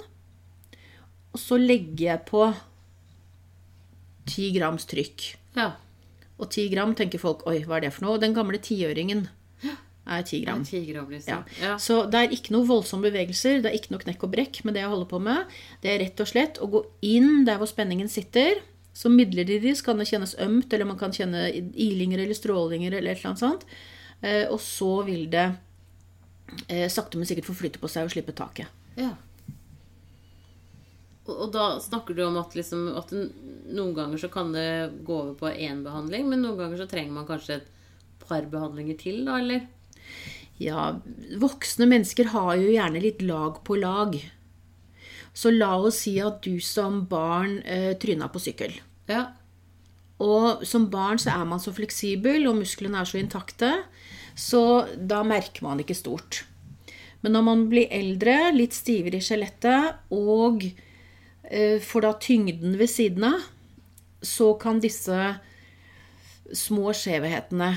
Og 1.35 1.39
så 1.39 1.59
legger 1.61 2.07
jeg 2.09 2.25
på 2.29 2.47
10 4.31 4.51
grams 4.57 4.87
trykk. 4.91 5.27
Ja. 5.59 5.73
Og 6.41 6.49
10 6.49 6.71
gram 6.73 6.95
tenker 6.97 7.21
folk 7.21 7.45
Oi, 7.51 7.61
hva 7.67 7.79
er 7.79 7.87
det 7.87 7.93
for 7.95 8.07
noe? 8.07 8.21
Den 8.23 8.35
gamle 8.37 8.61
tiøringen 8.63 9.27
er 10.11 10.25
10 10.27 10.41
gram. 10.45 10.63
Er 10.65 10.67
10 10.67 10.81
gram 10.89 11.11
liksom. 11.13 11.45
ja. 11.61 11.67
Ja. 11.69 11.77
Så 11.79 12.01
det 12.11 12.19
er 12.21 12.35
ikke 12.35 12.55
noe 12.55 12.67
voldsomme 12.67 13.11
bevegelser. 13.11 13.61
Det 13.63 13.71
er 13.71 13.77
ikke 13.79 13.95
noe 13.95 14.03
knekk 14.03 14.27
og 14.27 14.33
brekk 14.33 14.63
med 14.67 14.75
det 14.75 14.83
jeg 14.83 14.91
holder 14.91 15.11
på 15.13 15.21
med. 15.23 15.55
Det 15.85 15.93
er 15.93 16.03
rett 16.03 16.23
og 16.25 16.31
slett 16.31 16.59
å 16.63 16.71
gå 16.73 16.83
inn 17.07 17.45
der 17.47 17.61
hvor 17.61 17.71
spenningen 17.71 18.11
sitter. 18.11 18.63
Så 18.97 19.13
midlertidig 19.13 19.77
kan 19.87 20.01
det 20.01 20.09
kjennes 20.11 20.35
ømt, 20.43 20.73
eller 20.75 20.89
man 20.89 20.99
kan 20.99 21.15
kjenne 21.15 21.45
ilinger 21.55 22.25
eller 22.25 22.35
strålinger 22.37 22.97
eller 22.97 23.13
et 23.13 23.21
eller 23.21 23.31
annet 23.31 23.45
sånt. 23.45 23.67
Eh, 24.21 24.45
og 24.51 24.59
så 24.61 24.91
vil 25.07 25.29
det 25.33 25.47
eh, 26.67 26.89
sakte, 26.91 27.21
men 27.21 27.29
sikkert 27.29 27.47
få 27.49 27.57
flytte 27.61 27.81
på 27.81 27.89
seg 27.93 28.09
og 28.09 28.15
slippe 28.17 28.35
taket. 28.37 28.73
Ja. 28.99 29.13
Og 31.31 31.53
da 31.55 31.73
snakker 31.83 32.17
du 32.17 32.25
om 32.27 32.39
at, 32.41 32.55
liksom, 32.59 32.89
at 32.99 33.13
noen 33.15 33.95
ganger 33.97 34.21
så 34.21 34.31
kan 34.33 34.53
det 34.55 35.03
gå 35.07 35.15
over 35.15 35.37
på 35.39 35.53
én 35.53 35.85
behandling, 35.87 36.29
men 36.31 36.43
noen 36.45 36.59
ganger 36.59 36.83
så 36.83 36.89
trenger 36.91 37.17
man 37.17 37.29
kanskje 37.29 37.61
et 37.61 37.71
par 38.25 38.47
behandlinger 38.51 38.99
til, 39.01 39.23
da, 39.29 39.39
eller? 39.41 39.67
Ja, 40.61 40.91
voksne 41.41 41.89
mennesker 41.89 42.33
har 42.35 42.55
jo 42.61 42.69
gjerne 42.69 43.01
litt 43.01 43.23
lag 43.25 43.63
på 43.65 43.79
lag. 43.81 44.19
Så 45.33 45.53
la 45.55 45.73
oss 45.79 46.03
si 46.05 46.19
at 46.21 46.43
du 46.45 46.59
som 46.65 47.05
barn 47.09 47.61
eh, 47.63 47.95
tryna 48.01 48.29
på 48.33 48.43
sykkel. 48.43 48.75
Ja. 49.09 49.31
Og 50.21 50.67
som 50.69 50.91
barn 50.93 51.21
så 51.23 51.33
er 51.33 51.47
man 51.49 51.63
så 51.63 51.73
fleksibel, 51.73 52.45
og 52.51 52.59
musklene 52.61 53.01
er 53.01 53.09
så 53.09 53.21
intakte, 53.23 53.73
så 54.37 54.85
da 54.97 55.23
merker 55.25 55.65
man 55.65 55.81
ikke 55.81 55.97
stort. 55.97 56.43
Men 57.25 57.37
når 57.37 57.45
man 57.47 57.65
blir 57.73 57.89
eldre, 57.93 58.37
litt 58.53 58.77
stivere 58.77 59.21
i 59.21 59.25
skjelettet 59.25 60.13
og 60.17 60.65
for 61.83 62.07
da 62.07 62.13
tyngden 62.23 62.77
ved 62.79 62.91
siden 62.93 63.25
av, 63.27 63.47
så 64.23 64.53
kan 64.61 64.79
disse 64.83 65.17
små 66.55 66.93
skjevhetene 66.97 67.73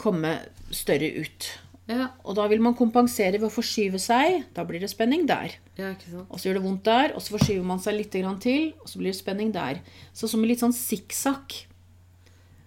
komme 0.00 0.34
større 0.74 1.08
ut. 1.22 1.48
Ja. 1.88 2.10
Og 2.28 2.36
da 2.36 2.44
vil 2.50 2.60
man 2.60 2.76
kompensere 2.76 3.38
ved 3.38 3.46
å 3.48 3.52
forskyve 3.52 4.00
seg. 4.02 4.42
Da 4.56 4.64
blir 4.68 4.82
det 4.82 4.90
spenning 4.92 5.24
der. 5.28 5.54
Ja, 5.78 5.94
og 6.26 6.36
så 6.36 6.48
gjør 6.48 6.58
det 6.58 6.64
vondt 6.66 6.84
der, 6.84 7.14
og 7.16 7.24
så 7.24 7.38
forskyver 7.38 7.64
man 7.64 7.80
seg 7.80 7.96
litt 7.96 8.12
til, 8.12 8.26
og 8.28 8.90
så 8.90 9.00
blir 9.00 9.14
det 9.14 9.20
spenning 9.20 9.54
der. 9.54 9.80
Så 10.12 10.28
som 10.28 10.44
en 10.44 10.50
litt 10.50 10.60
sånn 10.60 10.76
sikksakk. 10.76 11.62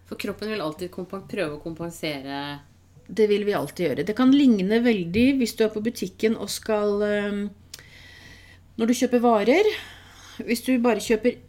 For 0.09 0.19
kroppen 0.19 0.49
vil 0.51 0.63
alltid 0.63 0.91
prøve 0.91 1.53
å 1.55 1.61
kompensere 1.63 2.59
Det 3.07 3.29
vil 3.29 3.45
vi 3.47 3.53
alltid 3.55 3.85
gjøre. 3.85 4.03
Det 4.07 4.15
kan 4.17 4.33
ligne 4.33 4.81
veldig 4.83 5.27
hvis 5.39 5.55
du 5.55 5.63
er 5.63 5.71
på 5.71 5.83
butikken 5.83 6.35
og 6.35 6.49
skal 6.51 6.97
um, 6.99 7.41
Når 8.75 8.89
du 8.89 8.93
kjøper 8.97 9.23
varer, 9.23 9.69
hvis 10.47 10.63
du 10.65 10.75
bare 10.83 11.03
kjøper 11.03 11.39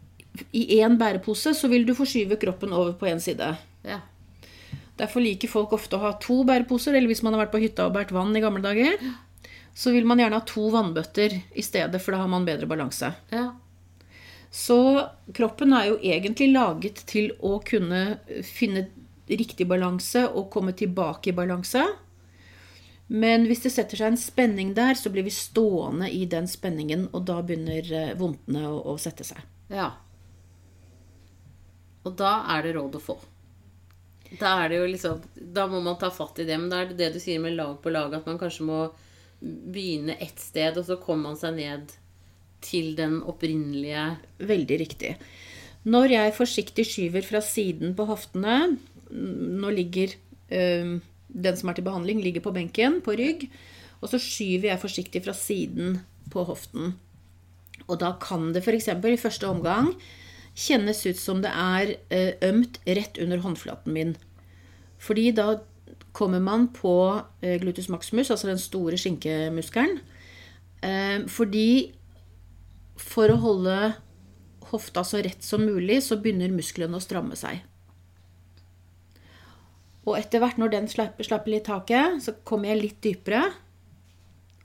i 0.56 0.62
én 0.80 0.96
bærepose, 1.00 1.52
så 1.56 1.68
vil 1.68 1.84
du 1.88 1.94
forskyve 1.96 2.38
kroppen 2.40 2.72
over 2.72 2.94
på 2.96 3.08
én 3.10 3.20
side. 3.20 3.52
Ja. 3.84 4.00
Derfor 5.00 5.24
liker 5.24 5.50
folk 5.50 5.72
ofte 5.76 5.96
å 5.96 6.04
ha 6.04 6.12
to 6.22 6.42
bæreposer, 6.48 6.94
eller 6.94 7.10
hvis 7.10 7.22
man 7.24 7.34
har 7.34 7.44
vært 7.44 7.54
på 7.54 7.62
hytta 7.62 7.88
og 7.88 7.96
båret 7.96 8.12
vann 8.14 8.36
i 8.36 8.42
gamle 8.44 8.62
dager, 8.64 8.96
så 9.74 9.92
vil 9.94 10.06
man 10.08 10.20
gjerne 10.20 10.38
ha 10.38 10.46
to 10.48 10.68
vannbøtter 10.72 11.38
i 11.56 11.64
stedet, 11.64 12.00
for 12.02 12.14
da 12.14 12.22
har 12.22 12.32
man 12.32 12.46
bedre 12.48 12.68
balanse. 12.68 13.12
Ja. 13.32 13.50
Så 14.52 14.78
kroppen 15.32 15.72
er 15.72 15.88
jo 15.88 16.00
egentlig 16.04 16.50
laget 16.52 17.06
til 17.08 17.30
å 17.40 17.56
kunne 17.64 18.20
finne 18.44 18.90
riktig 19.32 19.64
balanse 19.68 20.26
og 20.28 20.50
komme 20.52 20.74
tilbake 20.76 21.32
i 21.32 21.36
balanse. 21.36 21.86
Men 23.06 23.44
hvis 23.48 23.64
det 23.64 23.72
setter 23.74 23.98
seg 23.98 24.12
en 24.12 24.20
spenning 24.20 24.72
der, 24.76 24.94
så 24.96 25.10
blir 25.12 25.26
vi 25.26 25.34
stående 25.34 26.08
i 26.10 26.22
den 26.30 26.46
spenningen, 26.48 27.08
og 27.12 27.26
da 27.28 27.40
begynner 27.44 27.92
eh, 27.92 28.14
vondtene 28.18 28.64
å, 28.70 28.78
å 28.92 28.96
sette 29.00 29.26
seg. 29.26 29.42
Ja. 29.72 29.90
Og 32.06 32.16
da 32.18 32.38
er 32.54 32.66
det 32.66 32.74
råd 32.78 32.98
å 32.98 33.02
få. 33.02 33.18
Da 34.40 34.54
er 34.62 34.70
det 34.72 34.78
jo 34.78 34.88
liksom 34.88 35.18
Da 35.36 35.66
må 35.68 35.82
man 35.84 35.98
ta 36.00 36.08
fatt 36.10 36.40
i 36.40 36.46
det. 36.48 36.56
Men 36.56 36.70
da 36.72 36.82
er 36.82 36.90
det 36.90 36.98
det 37.00 37.10
du 37.16 37.20
sier 37.20 37.42
med 37.42 37.56
lag 37.58 37.76
på 37.82 37.92
lag, 37.92 38.14
at 38.16 38.28
man 38.28 38.40
kanskje 38.40 38.66
må 38.68 38.84
begynne 39.42 40.16
ett 40.22 40.38
sted, 40.38 40.76
og 40.78 40.86
så 40.86 40.96
kommer 41.02 41.32
man 41.32 41.38
seg 41.40 41.56
ned 41.58 41.94
til 42.62 42.92
den 42.98 43.18
opprinnelige 43.26 44.04
Veldig 44.38 44.76
riktig. 44.84 45.16
Når 45.82 46.14
jeg 46.14 46.36
forsiktig 46.36 46.84
skyver 46.86 47.26
fra 47.26 47.40
siden 47.42 47.96
på 47.98 48.06
hoftene 48.06 48.76
Nå 49.10 49.72
ligger 49.74 50.14
øh, 50.54 50.92
den 51.32 51.56
som 51.58 51.70
er 51.70 51.78
til 51.78 51.86
behandling, 51.86 52.20
ligger 52.22 52.44
på 52.44 52.54
benken 52.54 53.00
på 53.04 53.16
rygg. 53.18 53.48
Og 54.02 54.10
så 54.10 54.20
skyver 54.20 54.72
jeg 54.72 54.82
forsiktig 54.82 55.22
fra 55.24 55.34
siden 55.36 56.00
på 56.32 56.44
hoften. 56.48 56.96
Og 57.88 57.98
da 58.00 58.14
kan 58.22 58.52
det 58.54 58.62
f.eks. 58.64 58.88
i 58.88 59.20
første 59.20 59.48
omgang 59.48 59.92
kjennes 60.52 61.00
ut 61.06 61.18
som 61.18 61.40
det 61.42 61.50
er 61.52 61.94
eh, 62.12 62.34
ømt 62.44 62.78
rett 62.86 63.18
under 63.22 63.40
håndflaten 63.42 63.94
min. 63.94 64.16
Fordi 65.02 65.30
da 65.34 65.62
kommer 66.12 66.42
man 66.44 66.68
på 66.74 66.94
eh, 67.40 67.58
glutus 67.60 67.88
maximus, 67.88 68.30
altså 68.30 68.50
den 68.50 68.60
store 68.60 68.98
skinkemuskelen. 69.00 70.00
Eh, 70.84 71.24
fordi 71.32 71.92
for 73.00 73.32
å 73.32 73.40
holde 73.40 73.94
hofta 74.72 75.04
så 75.04 75.22
rett 75.24 75.44
som 75.44 75.64
mulig, 75.64 76.02
så 76.04 76.20
begynner 76.20 76.52
musklene 76.52 76.98
å 76.98 77.02
stramme 77.02 77.36
seg. 77.38 77.62
Og 80.06 80.16
etter 80.18 80.42
hvert, 80.42 80.58
når 80.58 80.70
den 80.72 80.88
slapper, 80.90 81.24
slapper 81.24 81.52
litt 81.54 81.64
taket, 81.68 82.18
så 82.24 82.34
kommer 82.48 82.72
jeg 82.72 82.80
litt 82.82 83.00
dypere. 83.04 83.42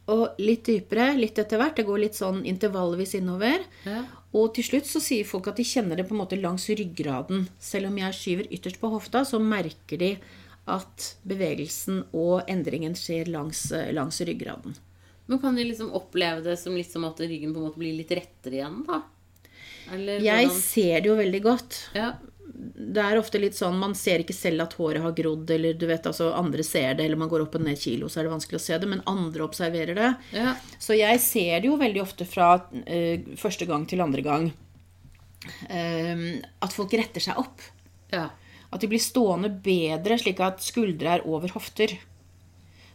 Og 0.08 0.39
litt 0.39 0.63
dypere, 0.65 1.12
litt 1.20 1.38
etter 1.41 1.60
hvert. 1.60 1.75
Det 1.77 1.86
går 1.86 2.00
litt 2.06 2.17
sånn 2.17 2.39
intervallvis 2.48 3.13
innover. 3.20 3.65
Ja. 3.86 4.06
Og 4.38 4.53
til 4.56 4.63
slutt 4.65 4.88
så 4.89 5.01
sier 5.03 5.27
folk 5.27 5.50
at 5.51 5.60
de 5.60 5.65
kjenner 5.67 6.00
det 6.00 6.08
på 6.08 6.15
en 6.15 6.22
måte 6.24 6.39
langs 6.39 6.65
ryggraden. 6.72 7.46
Selv 7.60 7.91
om 7.91 8.00
jeg 8.00 8.15
skyver 8.15 8.50
ytterst 8.56 8.79
på 8.82 8.91
hofta, 8.94 9.24
så 9.27 9.39
merker 9.44 10.00
de 10.01 10.12
at 10.67 11.10
bevegelsen 11.27 12.01
og 12.17 12.48
endringen 12.51 12.96
skjer 12.98 13.29
langs, 13.32 13.67
langs 13.96 14.20
ryggraden. 14.27 14.75
Men 15.27 15.39
kan 15.44 15.56
de 15.60 15.63
liksom 15.67 15.91
oppleve 15.96 16.44
det 16.44 16.58
som 16.60 16.75
litt 16.75 16.91
som 16.91 17.06
at 17.08 17.20
ryggen 17.20 17.53
på 17.53 17.60
en 17.62 17.67
måte 17.70 17.79
blir 17.82 17.96
litt 18.00 18.12
rettere 18.15 18.62
igjen, 18.62 18.82
da? 18.88 19.01
Eller 19.91 20.20
Jeg 20.24 20.48
hvordan- 20.48 20.62
ser 20.62 21.01
det 21.01 21.10
jo 21.12 21.15
veldig 21.15 21.41
godt. 21.44 21.77
Ja. 21.96 22.13
Det 22.57 23.03
er 23.03 23.19
ofte 23.19 23.37
litt 23.37 23.53
sånn, 23.53 23.77
Man 23.77 23.93
ser 23.97 24.23
ikke 24.23 24.33
selv 24.33 24.63
at 24.65 24.73
håret 24.79 25.03
har 25.03 25.13
grodd, 25.17 25.49
eller 25.53 25.75
du 25.77 25.85
vet, 25.89 26.07
altså 26.09 26.31
andre 26.33 26.63
ser 26.65 26.95
det, 26.97 27.05
eller 27.05 27.19
man 27.21 27.29
går 27.29 27.43
opp 27.45 27.57
og 27.59 27.65
ned 27.67 27.77
kilo, 27.77 28.09
så 28.09 28.19
er 28.19 28.27
det 28.27 28.33
vanskelig 28.33 28.57
å 28.57 28.63
se 28.63 28.79
det, 28.81 28.89
men 28.89 29.03
andre 29.05 29.45
observerer 29.45 29.97
det. 29.97 30.09
Ja. 30.33 30.55
Så 30.81 30.97
jeg 30.97 31.21
ser 31.21 31.61
det 31.61 31.69
jo 31.69 31.77
veldig 31.77 32.01
ofte 32.01 32.25
fra 32.25 32.55
uh, 32.57 33.29
første 33.37 33.67
gang 33.69 33.85
til 33.89 34.01
andre 34.01 34.25
gang 34.25 34.49
uh, 35.69 36.25
at 36.65 36.73
folk 36.73 36.97
retter 36.97 37.23
seg 37.29 37.39
opp. 37.45 37.61
ja. 38.15 38.29
At 38.67 38.81
de 38.83 38.89
blir 38.91 38.99
stående 38.99 39.47
bedre, 39.63 40.17
slik 40.19 40.41
at 40.43 40.59
skuldre 40.59 41.13
er 41.13 41.21
over 41.23 41.53
hofter. 41.53 41.93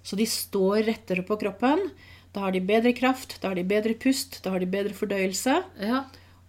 Så 0.04 0.18
de 0.18 0.26
står 0.28 0.82
rettere 0.84 1.24
på 1.24 1.38
kroppen. 1.40 1.86
Da 2.34 2.42
har 2.44 2.52
de 2.52 2.60
bedre 2.60 2.92
kraft, 2.92 3.38
da 3.40 3.48
har 3.48 3.56
de 3.56 3.64
bedre 3.64 3.94
pust, 3.96 4.42
da 4.44 4.52
har 4.52 4.60
de 4.60 4.68
bedre 4.68 4.92
fordøyelse. 4.96 5.62
ja. 5.80 6.02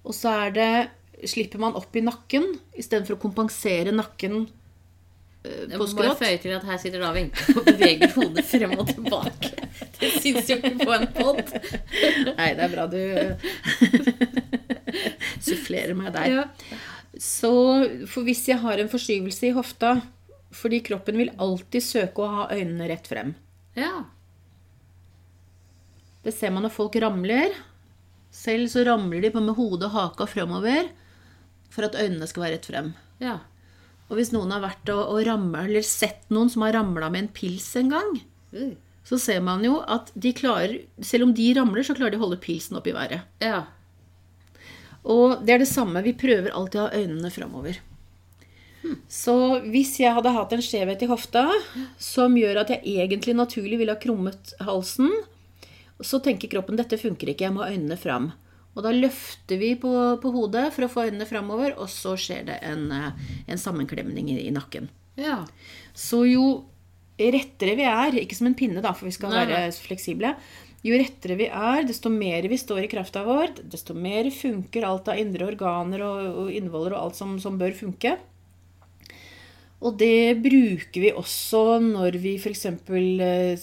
Og 0.04 0.12
så 0.12 0.34
er 0.36 0.50
det, 0.52 0.72
slipper 1.30 1.60
man 1.64 1.76
opp 1.80 1.96
i 1.96 2.04
nakken 2.06 2.46
istedenfor 2.80 3.18
å 3.18 3.22
kompensere 3.24 3.92
nakken 3.96 4.34
eh, 5.46 5.64
Jeg 5.70 5.78
på 5.78 5.84
må 5.84 5.88
bare 5.98 6.14
skrått. 6.14 6.22
føye 6.24 6.40
til 6.44 6.56
at 6.58 6.66
her 6.70 6.80
sitter 6.82 7.00
da 7.04 7.10
Wenche 7.16 7.56
og 7.58 7.64
beveger 7.68 8.10
hodet 8.18 8.46
frem 8.50 8.72
og 8.80 8.86
tilbake. 8.92 9.52
Det 10.00 10.10
syns 10.20 10.50
jo 10.52 10.56
ikke 10.60 10.74
på 10.84 10.92
en 10.96 11.08
pod. 11.16 11.40
Nei, 12.36 12.50
det 12.58 12.64
er 12.66 12.72
bra 12.74 12.86
du 12.92 13.00
sufflerer 15.48 15.96
meg 15.98 16.12
der. 16.16 16.34
Ja. 16.34 16.44
Så 17.20 17.52
for 18.10 18.26
hvis 18.28 18.44
jeg 18.50 18.60
har 18.64 18.82
en 18.82 18.90
forskyvelse 18.90 19.52
i 19.52 19.54
hofta 19.54 19.92
Fordi 20.54 20.80
kroppen 20.86 21.20
vil 21.22 21.30
alltid 21.42 21.84
søke 21.86 22.24
å 22.26 22.32
ha 22.32 22.44
øynene 22.54 22.90
rett 22.92 23.08
frem. 23.10 23.36
ja. 23.78 24.04
Det 26.24 26.32
ser 26.32 26.54
man 26.56 26.64
når 26.64 26.72
folk 26.72 26.94
ramler. 27.04 27.52
Selv 28.32 28.70
så 28.72 28.86
ramler 28.88 29.20
de 29.26 29.32
på 29.34 29.42
med 29.44 29.58
hodet 29.58 29.90
og 29.90 29.96
haka 29.98 30.24
fremover 30.32 30.86
for 31.74 31.88
at 31.88 31.98
øynene 31.98 32.30
skal 32.30 32.46
være 32.46 32.58
rett 32.58 32.70
frem. 32.70 32.94
Ja. 33.24 33.40
Og 34.10 34.20
hvis 34.20 34.34
noen 34.34 34.52
har 34.54 34.64
vært 34.64 34.90
og, 34.94 35.04
og 35.16 35.22
ramlet, 35.28 35.70
eller 35.70 35.86
sett 35.88 36.28
noen 36.34 36.52
som 36.54 36.66
har 36.66 36.76
ramla 36.78 37.10
med 37.14 37.26
en 37.26 37.32
pils 37.34 37.70
en 37.80 37.94
gang, 37.94 38.12
mm. 38.54 38.76
så 39.10 39.20
ser 39.22 39.40
man 39.46 39.64
jo 39.66 39.80
at 39.82 40.12
de 40.14 40.34
klarer 40.38 40.84
Selv 41.02 41.30
om 41.30 41.34
de 41.36 41.48
ramler, 41.58 41.86
så 41.86 41.96
klarer 41.98 42.14
de 42.14 42.22
å 42.22 42.26
holde 42.28 42.42
pilsen 42.44 42.78
opp 42.80 42.90
i 42.90 42.96
været. 42.96 43.26
Ja. 43.42 43.66
Og 45.04 45.42
det 45.44 45.56
er 45.56 45.64
det 45.64 45.72
samme. 45.72 46.04
Vi 46.06 46.16
prøver 46.16 46.54
alltid 46.54 46.80
å 46.80 46.86
ha 46.88 47.02
øynene 47.02 47.34
framover. 47.34 47.82
Så 49.08 49.34
hvis 49.72 49.96
jeg 50.02 50.14
hadde 50.16 50.34
hatt 50.36 50.54
en 50.56 50.64
skjevhet 50.64 51.04
i 51.06 51.08
hofta 51.08 51.46
som 52.02 52.36
gjør 52.36 52.64
at 52.64 52.74
jeg 52.74 52.84
egentlig 53.00 53.36
naturlig 53.38 53.80
ville 53.80 53.96
ha 53.96 54.02
krummet 54.02 54.54
halsen, 54.64 55.12
så 56.04 56.20
tenker 56.24 56.52
kroppen 56.52 56.80
dette 56.80 57.00
funker 57.00 57.32
ikke, 57.32 57.48
jeg 57.48 57.56
må 57.56 57.64
ha 57.64 57.72
øynene 57.72 57.98
fram. 58.00 58.32
Og 58.74 58.82
da 58.86 58.92
løfter 58.94 59.60
vi 59.62 59.74
på, 59.78 59.92
på 60.22 60.34
hodet 60.34 60.68
for 60.74 60.86
å 60.86 60.92
få 60.92 61.08
øynene 61.08 61.30
framover, 61.30 61.76
og 61.78 61.90
så 61.94 62.16
skjer 62.20 62.48
det 62.50 62.60
en, 62.66 62.88
eh, 62.94 63.32
en 63.46 63.62
sammenklemning 63.62 64.32
i, 64.34 64.40
i 64.48 64.54
nakken. 64.54 64.90
Ja. 65.20 65.44
Så 65.94 66.24
jo 66.26 66.46
rettere 67.22 67.78
vi 67.78 67.86
er, 67.86 68.18
ikke 68.24 68.38
som 68.38 68.50
en 68.50 68.58
pinne, 68.58 68.82
da, 68.82 68.96
for 68.98 69.06
vi 69.06 69.14
skal 69.14 69.30
Nei, 69.30 69.44
være 69.46 69.68
fleksible 69.78 70.34
Jo 70.84 70.98
rettere 70.98 71.38
vi 71.38 71.46
er, 71.46 71.86
desto 71.86 72.10
mer 72.10 72.48
vi 72.50 72.58
står 72.58 72.88
i 72.88 72.90
krafta 72.92 73.22
vår, 73.28 73.54
desto 73.70 73.94
mer 73.96 74.28
funker 74.34 74.88
alt 74.88 75.12
av 75.14 75.22
indre 75.22 75.46
organer 75.54 76.02
og, 76.04 76.26
og 76.42 76.50
innvoller 76.58 76.98
og 76.98 77.06
alt 77.06 77.20
som, 77.22 77.38
som 77.40 77.62
bør 77.62 77.78
funke. 77.78 78.18
Og 79.84 79.96
det 80.00 80.42
bruker 80.44 81.06
vi 81.06 81.14
også 81.14 81.80
når 81.86 82.18
vi 82.24 82.36
f.eks. 82.40 82.66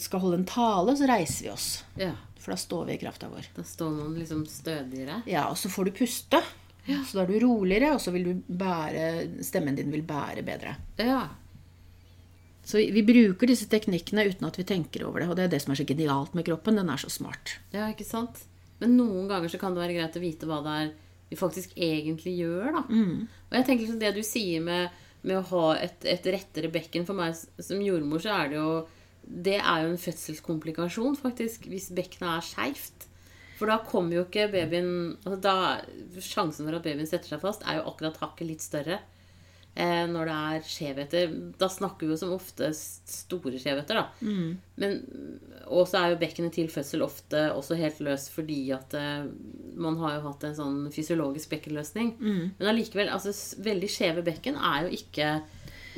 skal 0.01 0.23
holde 0.23 0.41
en 0.41 0.49
tale, 0.49 0.97
så 0.97 1.11
reiser 1.11 1.49
vi 1.49 1.55
oss. 1.59 1.71
ja. 2.01 2.15
For 2.41 2.55
da 2.55 2.59
står 2.61 2.89
vi 2.89 2.97
i 2.97 3.01
krafta 3.03 3.29
vår. 3.29 3.51
Da 3.57 3.65
står 3.67 3.91
man 3.99 4.17
liksom 4.17 4.47
stødigere. 4.49 5.21
Ja, 5.29 5.47
og 5.51 5.59
så 5.61 5.71
får 5.73 5.91
du 5.91 5.99
puste. 6.01 6.41
Så 6.87 7.19
da 7.19 7.23
er 7.23 7.29
du 7.29 7.45
roligere, 7.45 7.93
og 7.95 8.01
så 8.03 8.11
vil 8.15 8.25
du 8.27 8.55
bære 8.57 9.45
Stemmen 9.47 9.77
din 9.79 9.93
vil 9.93 10.03
bære 10.07 10.43
bedre. 10.47 10.75
Ja. 10.99 11.27
Så 12.65 12.81
vi, 12.81 12.89
vi 12.97 13.05
bruker 13.07 13.51
disse 13.51 13.69
teknikkene 13.71 14.25
uten 14.31 14.49
at 14.49 14.59
vi 14.59 14.67
tenker 14.67 15.05
over 15.07 15.23
det. 15.23 15.29
Og 15.31 15.37
det 15.39 15.47
er 15.47 15.53
det 15.53 15.61
som 15.65 15.75
er 15.75 15.81
så 15.83 15.87
genialt 15.89 16.35
med 16.39 16.49
kroppen. 16.49 16.81
Den 16.81 16.91
er 16.93 17.01
så 17.01 17.13
smart. 17.13 17.59
Ja, 17.75 17.91
ikke 17.93 18.09
sant? 18.09 18.43
Men 18.81 18.97
noen 18.97 19.29
ganger 19.29 19.53
så 19.53 19.61
kan 19.61 19.77
det 19.77 19.85
være 19.85 19.99
greit 19.99 20.17
å 20.17 20.25
vite 20.25 20.49
hva 20.49 20.63
det 20.65 20.77
er 20.81 20.91
vi 21.31 21.39
faktisk 21.39 21.77
egentlig 21.79 22.33
gjør, 22.41 22.73
da. 22.75 22.81
Og 23.51 23.55
jeg 23.55 23.67
tenker 23.67 23.85
liksom 23.85 24.01
det 24.01 24.15
du 24.17 24.23
sier 24.27 24.63
med, 24.67 24.97
med 25.23 25.39
å 25.39 25.47
ha 25.53 25.67
et, 25.79 26.03
et 26.09 26.25
rettere 26.35 26.71
bekken 26.75 27.07
For 27.07 27.15
meg 27.15 27.37
som 27.39 27.83
jordmor 27.85 28.23
så 28.25 28.33
er 28.35 28.51
det 28.51 28.59
jo 28.59 28.73
Det 29.25 29.59
er 29.61 29.85
jo 29.85 29.93
en 29.93 30.01
fødselskomplikasjon, 30.01 31.17
faktisk, 31.21 31.69
hvis 31.71 31.91
bekkenet 31.95 32.33
er 32.33 32.49
skeivt. 32.49 33.07
For 33.61 33.69
da 33.69 33.77
kommer 33.85 34.17
jo 34.17 34.25
ikke 34.25 34.49
babyen 34.49 35.19
altså 35.21 35.39
da, 35.45 35.55
Sjansen 36.25 36.65
for 36.65 36.79
at 36.79 36.85
babyen 36.87 37.09
setter 37.09 37.35
seg 37.35 37.43
fast, 37.43 37.67
er 37.69 37.81
jo 37.81 37.89
akkurat 37.91 38.21
hakket 38.23 38.49
litt 38.49 38.65
større. 38.65 39.01
Eh, 39.79 40.07
når 40.11 40.27
det 40.27 40.37
er 40.37 40.65
skjevheter. 40.67 41.35
Da 41.61 41.69
snakker 41.71 42.09
vi 42.09 42.15
jo 42.15 42.19
som 42.19 42.33
ofte 42.35 42.73
store 42.75 43.61
skjevheter, 43.61 44.01
da. 44.01 44.09
Men, 44.83 44.97
og 45.71 45.85
så 45.87 46.01
er 46.01 46.15
jo 46.15 46.19
bekkenet 46.25 46.57
til 46.57 46.73
fødsel 46.73 47.05
ofte 47.07 47.45
også 47.55 47.79
helt 47.79 48.01
løs 48.03 48.27
fordi 48.35 48.59
at 48.75 48.97
eh, 48.99 49.29
man 49.79 50.01
har 50.03 50.17
jo 50.17 50.25
hatt 50.27 50.49
en 50.49 50.57
sånn 50.59 50.81
fysiologisk 50.93 51.53
bekkenløsning. 51.55 52.17
Men 52.59 52.73
allikevel, 52.73 53.13
altså 53.15 53.31
veldig 53.63 53.93
skjeve 53.95 54.27
bekken 54.27 54.59
er 54.59 54.89
jo 54.89 54.99
ikke, 54.99 55.31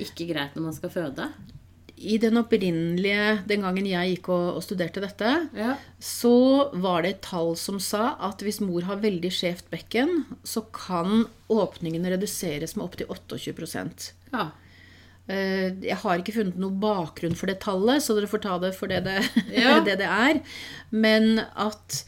ikke 0.04 0.28
greit 0.34 0.58
når 0.58 0.68
man 0.68 0.76
skal 0.76 0.92
føde. 0.92 1.30
I 2.02 2.16
den 2.18 2.36
opprinnelige 2.40 3.42
Den 3.46 3.62
gangen 3.62 3.86
jeg 3.86 4.16
gikk 4.16 4.28
og, 4.34 4.56
og 4.58 4.62
studerte 4.64 5.02
dette, 5.04 5.32
Ja. 5.56 5.76
så 6.02 6.70
var 6.82 7.02
det 7.04 7.10
et 7.16 7.22
tall 7.22 7.54
som 7.56 7.78
sa 7.82 8.16
at 8.28 8.42
hvis 8.42 8.60
mor 8.64 8.82
har 8.88 8.96
veldig 9.02 9.30
skjevt 9.32 9.70
bekken, 9.70 10.24
så 10.42 10.64
kan 10.74 11.26
åpningene 11.52 12.10
reduseres 12.16 12.74
med 12.76 12.84
opptil 12.88 13.06
28 13.12 14.12
ja. 14.32 14.48
Eh, 15.30 15.70
Jeg 15.84 15.96
har 16.02 16.18
ikke 16.18 16.34
funnet 16.34 16.58
noe 16.58 16.74
bakgrunn 16.82 17.36
for 17.38 17.46
det 17.46 17.60
tallet, 17.62 18.02
så 18.02 18.16
dere 18.18 18.26
får 18.30 18.42
ta 18.42 18.58
det 18.58 18.72
for 18.74 18.90
det 18.90 19.04
det, 19.06 19.20
Ja. 19.54 19.78
det, 19.86 19.98
det 20.02 20.08
er. 20.10 20.40
Men 20.90 21.38
at 21.54 22.02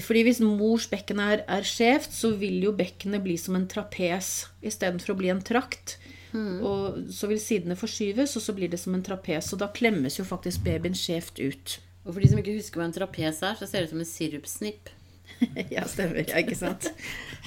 fordi 0.00 0.22
hvis 0.28 0.38
mors 0.46 0.86
bekken 0.86 1.18
er, 1.18 1.40
er 1.50 1.64
skjevt, 1.66 2.12
så 2.14 2.30
vil 2.38 2.60
jo 2.62 2.70
bekkenet 2.78 3.24
bli 3.24 3.34
som 3.36 3.56
en 3.58 3.66
trapes 3.66 4.46
istedenfor 4.62 5.10
å 5.12 5.18
bli 5.18 5.32
en 5.32 5.42
trakt. 5.42 5.96
Og 6.34 7.12
så 7.12 7.28
vil 7.30 7.40
sidene 7.42 7.76
forskyves, 7.78 8.36
og 8.38 8.44
så 8.44 8.54
blir 8.56 8.72
det 8.72 8.80
som 8.80 8.96
en 8.96 9.04
trapes. 9.04 9.52
Og 9.52 9.60
da 9.62 9.68
klemmes 9.74 10.18
jo 10.18 10.26
faktisk 10.28 10.64
babyen 10.66 10.96
skjevt 10.96 11.40
ut. 11.42 11.78
Og 12.02 12.14
for 12.14 12.22
de 12.22 12.32
som 12.32 12.40
ikke 12.40 12.56
husker 12.56 12.80
hva 12.80 12.88
en 12.88 12.96
trapes 12.96 13.42
er, 13.44 13.56
så 13.58 13.68
ser 13.68 13.82
det 13.82 13.90
ut 13.90 13.94
som 13.94 14.04
en 14.04 14.12
sirupsnipp. 14.12 14.92
ja, 15.74 15.86
stemmer. 15.88 16.24
Ja, 16.26 16.42
ikke 16.42 16.58
sant? 16.58 16.92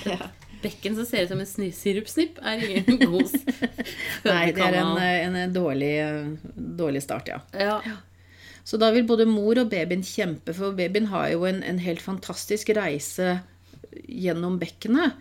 Ja. 0.05 0.31
Bekken 0.61 0.95
som 0.97 1.05
ser 1.05 1.25
ut 1.25 1.29
som 1.29 1.41
en 1.41 1.71
sirupsnipp, 1.75 2.39
er 2.41 2.61
ingen 2.63 2.97
god 3.11 3.31
Nei, 4.25 4.51
det 4.55 4.63
er 4.63 4.77
en, 4.79 5.35
en 5.37 5.53
dårlig, 5.53 5.91
dårlig 6.55 7.03
start, 7.05 7.29
ja. 7.29 7.37
Ja. 7.53 7.97
Så 8.65 8.79
da 8.81 8.89
vil 8.95 9.05
både 9.05 9.27
mor 9.29 9.59
og 9.61 9.69
babyen 9.69 10.01
kjempe, 10.05 10.55
for 10.57 10.73
babyen 10.77 11.11
har 11.11 11.29
jo 11.35 11.45
en, 11.45 11.61
en 11.61 11.81
helt 11.83 12.01
fantastisk 12.01 12.71
reise 12.73 13.37
gjennom 14.09 14.57
bekkenet. 14.61 15.13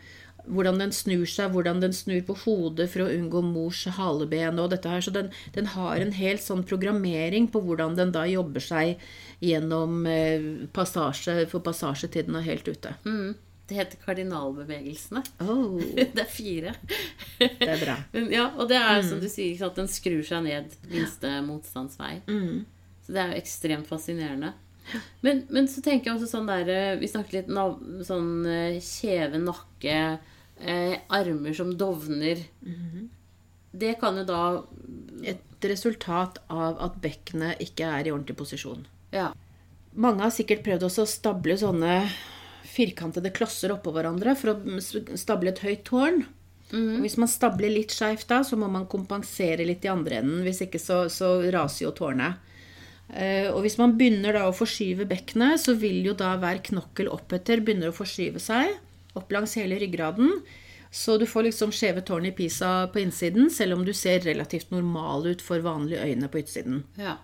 Hvordan 0.44 0.80
den 0.82 0.92
snur 0.92 1.24
seg, 1.30 1.54
hvordan 1.54 1.80
den 1.80 1.94
snur 1.96 2.20
på 2.26 2.36
hodet 2.42 2.90
for 2.92 3.06
å 3.06 3.12
unngå 3.12 3.40
mors 3.46 3.84
haleben 3.96 4.60
og 4.60 4.72
dette 4.74 4.90
her. 4.90 5.00
Så 5.04 5.14
den, 5.14 5.30
den 5.54 5.70
har 5.72 6.02
en 6.02 6.12
helt 6.16 6.44
sånn 6.44 6.64
programmering 6.68 7.48
på 7.52 7.62
hvordan 7.64 7.96
den 7.96 8.12
da 8.12 8.26
jobber 8.28 8.60
seg 8.64 9.00
gjennom 9.44 10.04
eh, 10.10 10.68
passasje, 10.76 11.46
for 11.50 11.64
passasjetiden 11.64 12.36
og 12.36 12.46
helt 12.46 12.68
ute. 12.68 12.94
Mm. 13.08 13.34
Det 13.64 13.78
heter 13.78 14.00
kardinalbevegelsene. 14.04 15.22
Oh, 15.40 15.80
Det 16.16 16.20
er 16.20 16.28
fire. 16.28 16.74
det 17.40 17.70
er 17.70 17.80
bra. 17.80 17.96
Ja, 18.28 18.50
og 18.58 18.68
det 18.68 18.76
er 18.76 19.00
som 19.06 19.22
du 19.22 19.30
sier, 19.32 19.56
sant, 19.56 19.78
den 19.80 19.88
skrur 19.88 20.20
seg 20.26 20.44
ned 20.44 20.76
minste 20.90 21.38
motstandsvei. 21.46 22.18
Så 23.04 23.16
det 23.16 23.22
er 23.22 23.32
jo 23.32 23.40
ekstremt 23.40 23.88
fascinerende. 23.88 24.52
Men, 25.24 25.46
men 25.48 25.68
så 25.68 25.80
tenker 25.80 26.10
jeg 26.10 26.18
også 26.18 26.28
sånn 26.28 26.48
der 26.50 26.68
eh, 26.68 26.96
Vi 27.00 27.08
snakket 27.08 27.32
litt 27.38 27.46
om 27.56 28.02
sånn 28.04 28.44
eh, 28.44 28.76
kjeve, 28.84 29.40
nakke, 29.40 30.00
eh, 30.60 30.98
armer 31.08 31.56
som 31.56 31.72
dovner. 31.78 32.44
Det 33.74 33.96
kan 34.00 34.18
jo 34.20 34.24
da 34.28 34.42
Et 35.24 35.64
resultat 35.64 36.36
av 36.52 36.76
at 36.84 36.96
bekkenet 37.00 37.62
ikke 37.64 37.86
er 37.88 38.04
i 38.04 38.10
ordentlig 38.12 38.36
posisjon. 38.36 38.82
Ja. 39.14 39.30
Mange 39.96 40.20
har 40.20 40.32
sikkert 40.34 40.60
prøvd 40.66 40.84
også 40.84 41.06
å 41.06 41.08
stable 41.08 41.56
sånne 41.56 41.94
firkantede 42.68 43.32
klosser 43.32 43.72
oppå 43.72 43.94
hverandre 43.94 44.34
for 44.36 44.52
å 44.52 45.16
stable 45.16 45.54
et 45.54 45.62
høyt 45.64 45.86
tårn. 45.88 46.26
Og 46.74 47.04
hvis 47.04 47.16
man 47.20 47.30
stabler 47.30 47.72
litt 47.72 47.94
skeivt 47.94 48.26
da, 48.28 48.42
så 48.44 48.58
må 48.58 48.68
man 48.72 48.88
kompensere 48.90 49.64
litt 49.64 49.84
i 49.86 49.92
andre 49.92 50.20
enden. 50.20 50.42
Hvis 50.44 50.64
ikke 50.66 50.80
så, 50.82 51.04
så 51.12 51.36
raser 51.54 51.86
jo 51.86 51.94
tårnet. 51.96 52.40
Uh, 53.04 53.52
og 53.52 53.60
hvis 53.66 53.76
man 53.76 53.92
begynner 53.98 54.34
da 54.34 54.46
å 54.48 54.56
forskyve 54.56 55.04
bekkenet, 55.08 55.60
så 55.60 55.74
vil 55.78 56.00
jo 56.06 56.16
da 56.18 56.32
hver 56.40 56.62
knokkel 56.64 57.10
oppetter 57.12 57.60
begynner 57.60 57.92
å 57.92 57.96
forskyve 57.96 58.40
seg 58.42 58.72
opp 59.18 59.32
langs 59.34 59.56
hele 59.58 59.78
ryggraden. 59.80 60.42
Så 60.94 61.16
du 61.18 61.26
får 61.26 61.48
liksom 61.48 61.72
skjeve 61.74 62.04
tårn 62.06 62.28
i 62.28 62.32
Pisa 62.34 62.86
på 62.94 63.00
innsiden, 63.02 63.48
selv 63.50 63.74
om 63.74 63.84
du 63.86 63.90
ser 63.96 64.22
relativt 64.22 64.70
normal 64.70 65.26
ut 65.26 65.42
for 65.42 65.62
vanlige 65.64 66.04
øyne 66.06 66.28
på 66.30 66.38
utsiden. 66.44 66.84
Ja. 66.94 67.16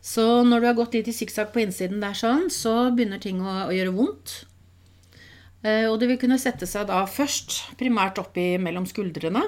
Så 0.00 0.24
når 0.46 0.62
du 0.62 0.66
har 0.70 0.78
gått 0.78 0.94
litt 0.96 1.10
i 1.10 1.16
sikksakk 1.16 1.52
på 1.52 1.60
innsiden 1.64 2.00
der 2.00 2.16
sånn, 2.16 2.46
så 2.52 2.88
begynner 2.94 3.20
ting 3.20 3.42
å, 3.42 3.66
å 3.68 3.74
gjøre 3.74 3.92
vondt. 3.96 4.36
Eh, 5.66 5.84
og 5.90 5.98
det 6.00 6.08
vil 6.12 6.20
kunne 6.22 6.40
sette 6.40 6.68
seg 6.68 6.88
da 6.88 7.02
først 7.10 7.76
primært 7.80 8.20
oppi 8.22 8.54
mellom 8.62 8.86
skuldrene. 8.88 9.42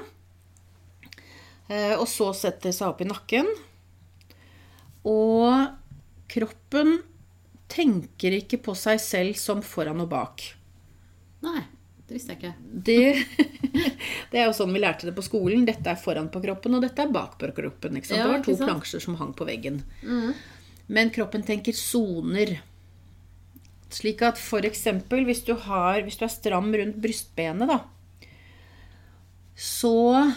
Eh, 1.69 1.95
og 1.95 2.05
så 2.11 2.31
sette 2.37 2.73
seg 2.75 2.91
opp 2.91 3.01
i 3.01 3.09
nakken. 3.09 3.49
Og 5.09 5.73
kroppen 6.29 6.99
tenker 7.69 8.35
ikke 8.39 8.59
på 8.61 8.75
seg 8.77 9.01
selv 9.01 9.37
som 9.39 9.63
foran 9.65 10.03
og 10.03 10.11
bak. 10.11 10.43
Nei, 11.45 11.61
det 12.07 12.17
visste 12.17 12.35
jeg 12.35 12.39
ikke. 12.41 12.53
Det, 12.87 13.01
det 14.31 14.41
er 14.41 14.47
jo 14.47 14.55
sånn 14.57 14.73
vi 14.75 14.81
lærte 14.81 15.09
det 15.09 15.15
på 15.17 15.25
skolen. 15.25 15.67
Dette 15.67 15.93
er 15.93 15.99
foran 15.99 16.31
på 16.33 16.41
kroppen, 16.43 16.77
og 16.77 16.85
dette 16.85 17.05
er 17.05 17.13
bak 17.13 17.37
på 17.41 17.51
kroppen. 17.55 17.99
Ja, 18.01 18.23
det 18.23 18.31
var 18.31 18.45
to 18.45 18.57
plansjer 18.59 19.03
som 19.03 19.19
hang 19.19 19.35
på 19.37 19.47
veggen. 19.47 19.83
Men 20.89 21.13
kroppen 21.13 21.45
tenker 21.45 21.75
soner. 21.77 22.57
Slik 23.93 24.21
at 24.25 24.41
eksempel 24.65 25.25
hvis 25.25 25.43
du, 25.45 25.55
har, 25.67 26.01
hvis 26.05 26.17
du 26.19 26.25
er 26.25 26.33
stram 26.33 26.69
rundt 26.73 26.99
brystbenet, 27.01 27.69
da, 27.69 27.79
så 29.59 30.29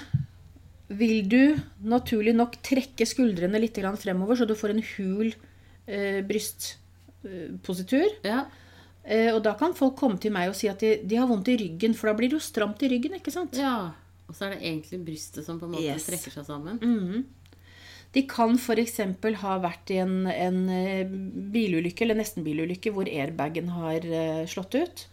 vil 0.92 1.22
du 1.28 1.56
naturlig 1.88 2.34
nok 2.36 2.56
trekke 2.64 3.06
skuldrene 3.08 3.60
litt 3.60 3.78
fremover, 3.78 4.36
så 4.36 4.44
du 4.48 4.54
får 4.58 4.70
en 4.74 4.82
hul 4.96 5.32
eh, 5.86 6.20
brystpositur. 6.26 8.08
Ja. 8.26 8.44
Eh, 9.04 9.32
og 9.34 9.40
da 9.42 9.52
kan 9.58 9.74
folk 9.74 9.96
komme 9.98 10.20
til 10.22 10.30
meg 10.34 10.52
og 10.52 10.56
si 10.58 10.68
at 10.70 10.78
de, 10.82 10.94
de 11.02 11.16
har 11.18 11.26
vondt 11.30 11.48
i 11.50 11.56
ryggen, 11.58 11.94
for 11.98 12.10
da 12.10 12.16
blir 12.18 12.30
det 12.30 12.38
jo 12.38 12.44
stramt 12.46 12.82
i 12.86 12.90
ryggen. 12.92 13.18
ikke 13.18 13.34
sant? 13.34 13.58
ja. 13.58 13.92
Og 14.30 14.36
så 14.38 14.46
er 14.46 14.54
det 14.54 14.62
egentlig 14.64 14.98
brystet 15.04 15.44
som 15.44 15.58
på 15.60 15.66
en 15.66 15.72
måte 15.74 15.84
Yes. 15.84 16.06
trekker 16.08 16.32
seg 16.32 16.46
sammen. 16.46 16.78
De 18.14 18.22
kan 18.30 18.54
f.eks. 18.56 18.94
ha 19.42 19.56
vært 19.60 19.90
i 19.92 19.98
en, 20.00 20.14
en 20.30 20.60
eh, 20.72 21.10
bilulykke, 21.52 22.04
eller 22.06 22.16
nesten 22.16 22.44
bilulykke, 22.46 22.92
hvor 22.94 23.10
airbagen 23.10 23.68
har 23.74 24.06
eh, 24.06 24.46
slått 24.48 24.78
ut. 24.78 25.04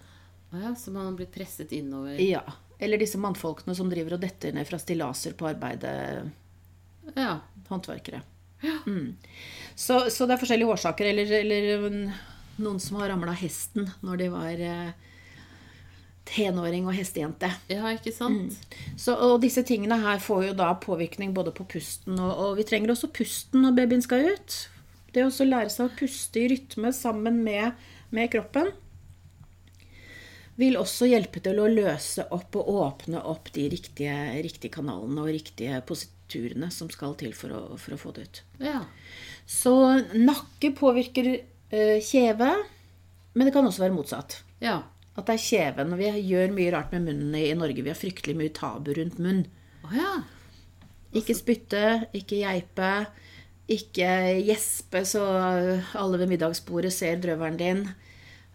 Ja, 0.53 0.71
så 0.77 0.93
man 0.95 1.09
har 1.09 1.17
blitt 1.19 1.33
presset 1.35 1.73
innover. 1.75 2.15
Ja. 2.21 2.45
Eller 2.79 3.01
disse 3.01 3.19
mannfolkene 3.19 3.75
som 3.75 3.89
driver 3.91 4.15
og 4.15 4.23
detter 4.23 4.55
ned 4.55 4.69
fra 4.69 4.79
stillaser 4.79 5.35
på 5.35 5.49
arbeidet. 5.51 6.29
Ja. 7.17 7.39
Håndverkere. 7.67 8.21
Mm. 8.85 9.17
Så, 9.75 10.05
så 10.13 10.29
det 10.29 10.37
er 10.37 10.41
forskjellige 10.45 10.77
årsaker. 10.77 11.11
Eller, 11.11 11.33
eller 11.41 12.13
noen 12.61 12.81
som 12.83 12.99
har 12.99 13.11
ramla 13.13 13.35
hesten 13.37 13.89
når 14.05 14.21
de 14.21 14.27
var 14.33 14.63
eh, 14.63 14.91
tenåring 16.29 16.87
og 16.87 16.97
hestejente. 16.97 17.49
ja, 17.71 17.93
ikke 17.95 18.13
sant? 18.13 18.57
Så, 18.97 19.15
og 19.15 19.39
disse 19.43 19.63
tingene 19.65 19.97
her 20.03 20.21
får 20.23 20.49
jo 20.49 20.57
da 20.59 20.73
påvirkning 20.81 21.33
både 21.35 21.53
på 21.55 21.65
pusten, 21.69 22.19
og, 22.19 22.33
og 22.33 22.59
vi 22.59 22.67
trenger 22.67 22.93
også 22.93 23.11
pusten 23.13 23.65
når 23.65 23.79
babyen 23.79 24.05
skal 24.05 24.27
ut. 24.33 24.59
Det 25.13 25.25
å 25.25 25.47
lære 25.47 25.71
seg 25.73 25.87
å 25.89 25.97
puste 25.97 26.43
i 26.43 26.51
rytme 26.51 26.93
sammen 26.93 27.41
med, 27.45 27.73
med 28.13 28.29
kroppen 28.33 28.69
vil 30.59 30.75
også 30.75 31.07
hjelpe 31.07 31.39
til 31.43 31.59
å 31.61 31.69
løse 31.71 32.25
opp 32.35 32.57
og 32.59 32.69
åpne 32.81 33.21
opp 33.31 33.47
de 33.55 33.69
riktige, 33.71 34.15
riktige 34.43 34.73
kanalene 34.75 35.23
og 35.23 35.31
riktige 35.31 35.79
positurene 35.87 36.67
som 36.73 36.89
skal 36.91 37.15
til 37.19 37.31
for 37.37 37.55
å, 37.55 37.61
for 37.79 37.95
å 37.95 37.99
få 38.01 38.11
det 38.17 38.25
ut. 38.27 38.41
Ja. 38.65 38.81
Så 39.47 39.73
nakke 40.13 40.73
påvirker 40.75 41.31
kjeve, 41.71 42.49
men 43.35 43.45
det 43.47 43.53
kan 43.53 43.67
også 43.67 43.83
være 43.85 43.93
motsatt. 43.95 44.39
Ja. 44.63 44.79
At 45.19 45.27
det 45.27 45.35
er 45.35 45.43
kjeven. 45.43 45.93
og 45.93 45.99
Vi 45.99 46.09
gjør 46.31 46.53
mye 46.55 46.71
rart 46.73 46.93
med 46.95 47.05
munnen 47.09 47.35
i 47.35 47.53
Norge. 47.57 47.83
Vi 47.83 47.91
har 47.91 47.97
fryktelig 47.99 48.37
mye 48.39 48.53
tabu 48.55 48.93
rundt 48.95 49.19
munn. 49.19 49.43
Oh, 49.83 49.93
ja. 49.95 50.13
Ikke 51.17 51.35
spytte, 51.35 52.05
ikke 52.15 52.39
geipe, 52.43 52.91
ikke 53.69 54.09
gjespe 54.47 55.01
så 55.05 55.23
alle 55.97 56.19
ved 56.21 56.29
middagsbordet 56.31 56.91
ser 56.93 57.19
drøveren 57.21 57.57
din. 57.59 57.81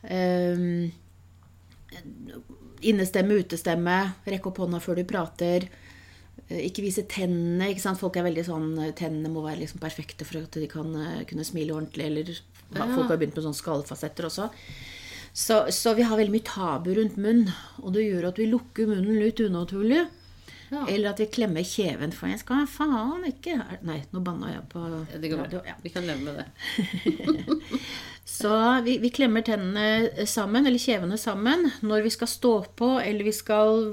Um, 0.04 0.92
innestemme, 2.84 3.38
utestemme, 3.42 3.98
rekke 4.28 4.50
opp 4.50 4.60
hånda 4.62 4.80
før 4.82 5.00
du 5.00 5.04
prater. 5.08 5.68
Eh, 6.48 6.64
Ikke 6.66 6.84
vise 6.84 7.06
tennene. 7.08 7.70
ikke? 7.72 7.94
Folk 7.98 8.18
er 8.18 8.26
veldig 8.28 8.44
sånn, 8.46 8.68
Tennene 8.98 9.30
må 9.32 9.44
være 9.44 9.62
liksom 9.62 9.80
perfekte 9.82 10.26
for 10.28 10.42
at 10.42 10.58
de 10.58 10.68
kan 10.70 10.90
eh, 10.98 11.22
kunne 11.28 11.46
smile 11.46 11.76
ordentlig. 11.76 12.06
Eller 12.10 12.34
folk 12.74 13.08
har 13.10 13.16
begynt 13.20 13.38
med 13.38 13.44
sånne 13.46 13.60
skallfasetter 13.60 14.26
også. 14.28 14.48
Så, 15.34 15.56
så 15.74 15.94
vi 15.98 16.04
har 16.06 16.16
veldig 16.18 16.34
mye 16.34 16.46
tabu 16.46 16.92
rundt 16.94 17.16
munnen. 17.18 17.50
Og 17.82 17.94
det 17.96 18.04
gjør 18.06 18.28
at 18.30 18.38
vi 18.38 18.46
lukker 18.50 18.86
munnen 18.90 19.18
litt 19.22 19.40
unaturlig. 19.42 20.04
Ja. 20.70 20.86
Eller 20.88 21.10
at 21.12 21.20
vi 21.20 21.26
klemmer 21.30 21.62
kjeven, 21.66 22.10
for 22.16 22.26
jeg 22.30 22.40
skal 22.40 22.64
faen 22.66 23.26
ikke 23.28 23.52
Nei, 23.86 23.98
nå 24.10 24.22
banna 24.24 24.48
jeg 24.54 24.62
på 24.72 24.80
Ja, 24.80 25.18
Det 25.20 25.30
går 25.30 25.42
bra. 25.44 25.60
ja. 25.68 25.74
Vi 25.84 25.92
kan 25.92 26.06
leve 26.08 26.24
med 26.24 26.40
det. 26.40 27.52
Så 28.24 28.80
vi, 28.82 28.96
vi 28.98 29.10
klemmer 29.14 29.44
tennene 29.44 30.24
sammen, 30.26 30.66
eller 30.66 30.80
kjevene 30.80 31.18
sammen, 31.20 31.68
når 31.84 32.06
vi 32.06 32.14
skal 32.14 32.30
stå 32.32 32.54
på, 32.78 32.88
eller 33.02 33.26
vi 33.28 33.34
skal 33.36 33.84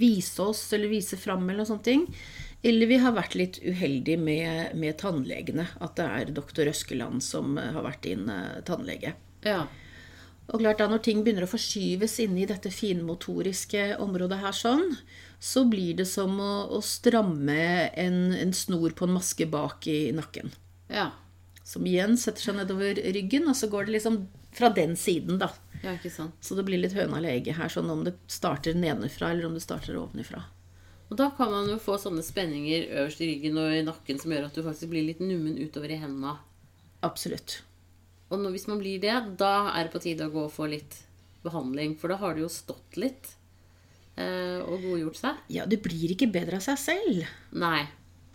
vise 0.00 0.42
oss, 0.42 0.64
eller 0.74 0.90
vise 0.90 1.16
fram, 1.16 1.46
eller 1.46 1.62
noen 1.62 1.70
sånne 1.70 1.86
ting. 1.86 2.02
Eller 2.62 2.90
vi 2.90 2.98
har 2.98 3.14
vært 3.14 3.36
litt 3.38 3.58
uheldige 3.62 4.18
med, 4.18 4.74
med 4.78 4.96
tannlegene. 4.98 5.68
At 5.84 5.98
det 5.98 6.06
er 6.06 6.32
doktor 6.34 6.70
Øskeland 6.70 7.22
som 7.22 7.58
har 7.58 7.84
vært 7.86 8.02
din 8.06 8.26
eh, 8.32 8.58
tannlege. 8.66 9.14
Ja. 9.46 9.66
Og 10.48 10.62
klart 10.62 10.80
da 10.80 10.88
Når 10.88 11.02
ting 11.04 11.22
begynner 11.22 11.44
å 11.44 11.50
forskyves 11.50 12.18
inni 12.24 12.48
dette 12.48 12.72
finmotoriske 12.72 13.98
området 14.02 14.40
her 14.40 14.56
sånn, 14.56 14.96
så 15.38 15.66
blir 15.68 16.00
det 16.00 16.08
som 16.10 16.38
å, 16.40 16.52
å 16.72 16.80
stramme 16.82 17.60
en, 17.92 18.32
en 18.34 18.54
snor 18.56 18.96
på 18.96 19.06
en 19.06 19.14
maske 19.18 19.46
bak 19.46 19.86
i 19.86 20.08
nakken. 20.16 20.50
Ja. 20.90 21.10
Som 21.68 21.86
igjen 21.86 22.16
setter 22.18 22.48
seg 22.48 22.56
nedover 22.58 22.96
ryggen, 22.96 23.46
og 23.50 23.58
så 23.60 23.68
går 23.70 23.86
det 23.86 23.98
liksom 23.98 24.22
fra 24.56 24.72
den 24.74 24.96
siden, 24.96 25.36
da. 25.38 25.52
Ja, 25.84 25.92
ikke 25.92 26.10
sant. 26.10 26.34
Så 26.40 26.56
det 26.58 26.64
blir 26.66 26.80
litt 26.80 26.96
høna 26.96 27.20
eller 27.20 27.36
egget 27.36 27.60
her, 27.60 27.70
sånn 27.70 27.92
om 27.92 28.06
det 28.08 28.16
starter 28.32 28.74
nedenfra 28.74 29.30
eller 29.34 29.46
om 29.46 29.54
det 29.54 29.62
starter 29.62 30.00
ovenfra. 30.00 30.42
Og 31.08 31.16
da 31.16 31.30
kan 31.36 31.50
man 31.52 31.70
jo 31.70 31.78
få 31.80 31.96
sånne 32.00 32.22
spenninger 32.24 32.90
øverst 33.00 33.22
i 33.24 33.30
ryggen 33.30 33.56
og 33.60 33.72
i 33.72 33.84
nakken 33.86 34.20
som 34.20 34.34
gjør 34.34 34.50
at 34.50 34.58
du 34.58 34.64
faktisk 34.66 34.92
blir 34.92 35.06
litt 35.06 35.22
nummen 35.24 35.56
utover 35.56 35.94
i 35.94 36.00
hendene. 36.00 36.36
Absolutt. 37.06 37.62
Og 38.28 38.42
når, 38.42 38.52
hvis 38.56 38.68
man 38.68 38.80
blir 38.82 39.00
det, 39.00 39.14
da 39.40 39.70
er 39.72 39.86
det 39.86 39.94
på 39.94 40.02
tide 40.04 40.28
å 40.28 40.32
gå 40.34 40.44
og 40.44 40.52
få 40.52 40.68
litt 40.68 40.98
behandling. 41.46 41.96
For 41.96 42.12
da 42.12 42.18
har 42.20 42.36
det 42.36 42.44
jo 42.44 42.50
stått 42.52 42.98
litt 43.00 43.30
eh, 44.20 44.60
og 44.60 44.84
godgjort 44.84 45.20
seg. 45.20 45.40
Ja, 45.54 45.64
det 45.70 45.80
blir 45.86 46.12
ikke 46.12 46.28
bedre 46.32 46.60
av 46.60 46.66
seg 46.66 46.82
selv. 46.82 47.32
Nei. 47.56 47.86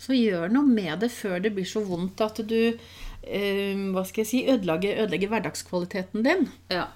Så 0.02 0.18
gjør 0.18 0.50
noe 0.52 0.66
med 0.66 1.04
det 1.04 1.12
før 1.14 1.38
det 1.44 1.54
blir 1.54 1.68
så 1.70 1.84
vondt 1.86 2.26
at 2.26 2.42
du 2.50 2.58
eh, 2.74 3.78
hva 3.94 4.04
skal 4.08 4.24
jeg 4.24 4.32
si, 4.32 4.44
ødelegger, 4.50 5.06
ødelegger 5.06 5.32
hverdagskvaliteten 5.36 6.26
din. 6.26 6.50
Ja. 6.74 6.90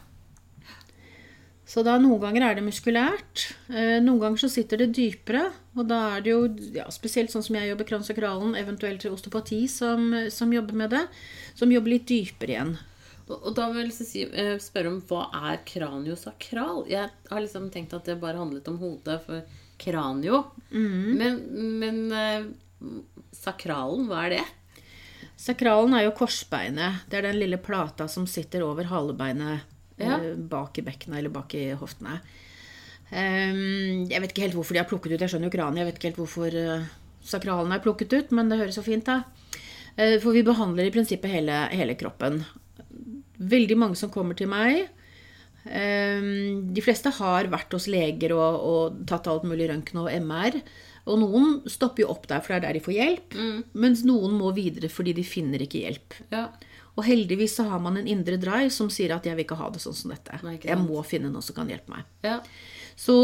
Så 1.68 1.84
da 1.84 1.98
noen 2.00 2.22
ganger 2.24 2.46
er 2.48 2.58
det 2.58 2.64
muskulært, 2.64 3.50
eh, 3.68 4.00
noen 4.00 4.22
ganger 4.24 4.46
så 4.46 4.50
sitter 4.52 4.82
det 4.82 4.94
dypere. 4.96 5.50
Og 5.78 5.86
da 5.90 5.98
er 6.18 6.24
det 6.26 6.32
jo, 6.34 6.44
ja, 6.74 6.88
spesielt 6.94 7.30
sånn 7.34 7.44
som 7.46 7.58
jeg 7.60 7.70
jobber 7.70 7.88
kransakralen, 7.92 8.56
eventuelt 8.58 9.06
osteopati, 9.12 9.64
som, 9.70 10.10
som 10.34 10.54
jobber 10.54 10.74
med 10.84 10.94
det, 10.96 11.04
som 11.58 11.72
jobber 11.72 11.94
litt 11.94 12.08
dypere 12.10 12.56
igjen. 12.56 12.76
Og, 13.28 13.36
og 13.38 13.56
da 13.58 13.68
vil 13.76 13.92
jeg 13.92 14.30
eh, 14.32 14.54
spørre 14.64 14.90
om 14.94 15.00
hva 15.10 15.26
er 15.52 15.62
kraniosakral? 15.68 16.86
Jeg 16.90 17.12
har 17.30 17.44
liksom 17.44 17.70
tenkt 17.74 17.94
at 17.94 18.08
det 18.08 18.18
bare 18.22 18.40
handlet 18.40 18.68
om 18.72 18.78
hodet 18.82 19.20
for 19.26 19.44
kranio. 19.78 20.46
Men, 21.20 21.42
men 21.82 22.00
eh, 22.16 22.48
sakralen, 23.36 24.08
hva 24.10 24.26
er 24.28 24.38
det? 24.38 24.46
Sakralen 25.38 25.94
er 25.94 26.08
jo 26.08 26.16
korsbeinet. 26.18 27.04
Det 27.12 27.20
er 27.20 27.28
den 27.30 27.38
lille 27.44 27.60
plata 27.62 28.08
som 28.10 28.26
sitter 28.30 28.64
over 28.66 28.90
halebeinet 28.90 29.68
Ja. 29.98 30.18
eh, 30.18 30.34
bak 30.38 30.78
i 30.80 30.86
bekkenet 30.86 31.20
eller 31.20 31.34
bak 31.34 31.54
i 31.58 31.68
hoftene. 31.78 32.20
Ehm, 33.16 34.06
jeg 34.12 34.20
vet 34.20 34.34
ikke 34.34 34.46
helt 34.48 34.58
hvorfor 34.58 34.76
de 34.76 34.82
har 34.82 34.90
plukket 34.90 35.14
ut 35.16 35.22
Jeg 35.24 35.32
skjønner 35.32 35.48
jo 35.48 35.56
kranen, 35.56 35.80
jeg 35.80 35.88
vet 35.88 36.00
ikke 36.00 36.10
helt 36.10 36.20
hvorfor 36.20 36.58
eh, 36.60 36.88
sakralen 37.24 37.72
er 37.72 37.84
plukket 37.84 38.16
ut, 38.18 38.34
men 38.36 38.52
det 38.52 38.60
høres 38.60 38.80
så 38.80 38.84
fint 38.84 39.08
da. 39.08 39.22
Eh, 39.96 40.18
for 40.24 40.36
vi 40.36 40.44
behandler 40.48 40.88
i 40.88 40.94
prinsippet 40.94 41.32
hele, 41.32 41.64
hele 41.72 41.96
kroppen. 42.00 42.42
Veldig 43.38 43.78
mange 43.80 44.00
som 44.00 44.12
kommer 44.14 44.38
til 44.38 44.52
meg. 44.52 44.90
ehm, 45.68 46.74
de 46.74 46.84
fleste 46.84 47.12
har 47.20 47.50
vært 47.52 47.74
hos 47.76 47.88
leger 47.92 48.36
og, 48.36 48.60
og 48.72 49.02
tatt 49.08 49.28
alt 49.28 49.48
mulig 49.48 49.70
røntgen 49.72 50.04
og 50.04 50.12
MR. 50.12 50.62
Og 51.08 51.20
noen 51.22 51.62
stopper 51.72 52.04
jo 52.04 52.12
opp 52.12 52.28
der, 52.28 52.42
for 52.44 52.52
det 52.52 52.58
er 52.58 52.66
der 52.68 52.78
de 52.78 52.84
får 52.84 52.96
hjelp. 52.98 53.36
Mens 53.80 54.04
noen 54.04 54.34
må 54.36 54.52
videre 54.56 54.90
fordi 54.92 55.14
de 55.16 55.24
finner 55.24 55.64
ikke 55.64 55.86
hjelp. 55.86 56.18
Ja. 56.34 56.50
Og 56.98 57.06
heldigvis 57.06 57.56
så 57.60 57.68
har 57.70 57.80
man 57.80 58.00
en 58.00 58.10
indre 58.10 58.40
drive 58.42 58.72
som 58.74 58.90
sier 58.90 59.14
at 59.16 59.24
'jeg 59.24 59.38
vil 59.38 59.46
ikke 59.46 59.60
ha 59.60 59.70
det 59.70 59.80
sånn 59.80 59.96
som 59.96 60.12
dette'. 60.12 60.42
Nei, 60.44 60.58
jeg 60.64 60.78
må 60.78 61.04
finne 61.06 61.32
noe 61.32 61.46
som 61.46 61.56
kan 61.56 61.70
hjelpe 61.70 61.94
meg. 61.94 62.04
Ja. 62.24 62.42
Så 62.98 63.16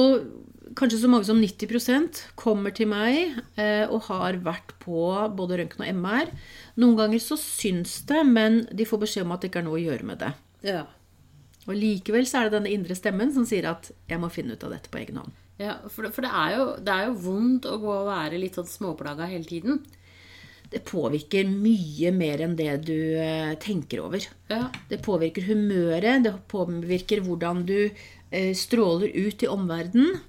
kanskje 0.77 1.01
så 1.01 1.09
mange 1.11 1.27
som 1.27 1.41
90% 1.41 2.21
kommer 2.39 2.73
til 2.75 2.89
meg 2.91 3.37
eh, 3.59 3.85
og 3.89 4.07
har 4.09 4.39
vært 4.45 4.75
på 4.81 5.05
både 5.37 5.59
røntgen 5.59 5.85
og 5.85 6.01
MR. 6.01 6.33
Noen 6.81 6.97
ganger 6.99 7.21
så 7.23 7.37
syns 7.39 7.99
det, 8.09 8.21
men 8.29 8.63
de 8.73 8.87
får 8.89 9.03
beskjed 9.05 9.27
om 9.27 9.33
at 9.35 9.43
det 9.43 9.51
ikke 9.51 9.63
er 9.63 9.67
noe 9.67 9.79
å 9.79 9.83
gjøre 9.83 10.09
med 10.09 10.21
det. 10.23 10.33
Ja. 10.65 10.83
Og 11.67 11.75
likevel 11.77 12.27
så 12.27 12.41
er 12.41 12.49
det 12.49 12.57
denne 12.57 12.73
indre 12.73 12.97
stemmen 12.97 13.31
som 13.35 13.47
sier 13.47 13.69
at 13.69 13.91
'jeg 14.09 14.19
må 14.19 14.29
finne 14.31 14.53
ut 14.53 14.63
av 14.63 14.75
dette 14.75 14.91
på 14.91 14.99
egen 14.99 15.19
hånd'. 15.21 15.35
ja 15.59 15.77
for, 15.87 16.03
det, 16.03 16.13
for 16.13 16.21
det, 16.25 16.31
er 16.31 16.57
jo, 16.57 16.65
det 16.81 16.93
er 16.93 17.05
jo 17.07 17.19
vondt 17.27 17.65
å 17.65 17.77
gå 17.79 17.91
og 17.91 18.09
være 18.09 18.39
litt 18.41 18.55
sånn 18.55 18.67
småplaga 18.67 19.29
hele 19.29 19.45
tiden. 19.45 19.83
Det 20.73 20.81
påvirker 20.89 21.45
mye 21.45 22.09
mer 22.11 22.41
enn 22.41 22.55
det 22.57 22.85
du 22.87 22.97
eh, 23.21 23.53
tenker 23.61 24.01
over. 24.01 24.25
Ja. 24.49 24.71
Det 24.89 25.03
påvirker 25.05 25.45
humøret, 25.45 26.23
det 26.25 26.33
påvirker 26.49 27.21
hvordan 27.21 27.61
du 27.69 27.91
stråler 28.57 29.11
ut 29.13 29.43
i 29.45 29.49
omverdenen. 29.51 30.21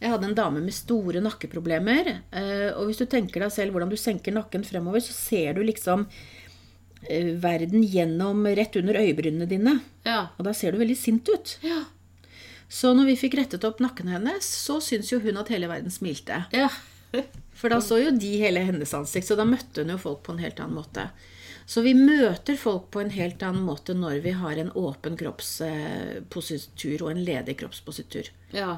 Jeg 0.00 0.12
hadde 0.12 0.28
en 0.28 0.36
dame 0.36 0.60
med 0.64 0.74
store 0.76 1.20
nakkeproblemer. 1.24 2.08
eh, 2.32 2.70
Og 2.76 2.86
hvis 2.90 2.98
du 3.00 3.06
tenker 3.08 3.40
deg 3.46 3.52
selv 3.54 3.72
hvordan 3.76 3.92
du 3.92 3.96
senker 3.96 4.34
nakken 4.36 4.64
fremover, 4.64 5.00
så 5.04 5.12
ser 5.16 5.54
du 5.56 5.62
liksom 5.64 6.06
eh, 7.08 7.32
verden 7.40 7.82
gjennom 7.84 8.44
rett 8.56 8.76
under 8.76 8.98
øyebrynene 9.00 9.48
dine. 9.48 9.78
Ja. 10.04 10.26
Og 10.38 10.44
da 10.48 10.52
ser 10.56 10.72
du 10.76 10.78
veldig 10.82 10.96
sint 11.00 11.28
ut. 11.32 11.56
Ja. 11.64 11.82
Så 12.68 12.92
når 12.98 13.06
vi 13.12 13.16
fikk 13.20 13.36
rettet 13.38 13.64
opp 13.64 13.80
nakken 13.80 14.08
hennes, 14.10 14.44
så 14.66 14.80
syns 14.82 15.12
jo 15.12 15.20
hun 15.22 15.36
at 15.40 15.48
hele 15.54 15.68
verden 15.70 15.90
smilte. 15.94 16.44
ja. 16.52 16.68
For 17.56 17.72
da 17.72 17.78
så 17.80 17.96
jo 18.02 18.10
de 18.12 18.34
hele 18.36 18.60
hennes 18.66 18.90
ansikt, 18.92 19.24
så 19.30 19.36
da 19.38 19.44
møtte 19.48 19.80
hun 19.80 19.88
jo 19.94 19.96
folk 19.96 20.18
på 20.26 20.34
en 20.34 20.42
helt 20.42 20.58
annen 20.60 20.76
måte. 20.76 21.06
Så 21.66 21.82
vi 21.82 21.94
møter 21.98 22.54
folk 22.56 22.90
på 22.94 23.00
en 23.02 23.10
helt 23.10 23.42
annen 23.42 23.64
måte 23.66 23.94
når 23.98 24.20
vi 24.22 24.30
har 24.38 24.54
en 24.62 24.68
åpen 24.78 25.16
kroppspositur 25.18 27.02
og 27.02 27.10
en 27.14 27.24
ledig 27.26 27.56
kroppspositur. 27.62 28.30
ja. 28.54 28.76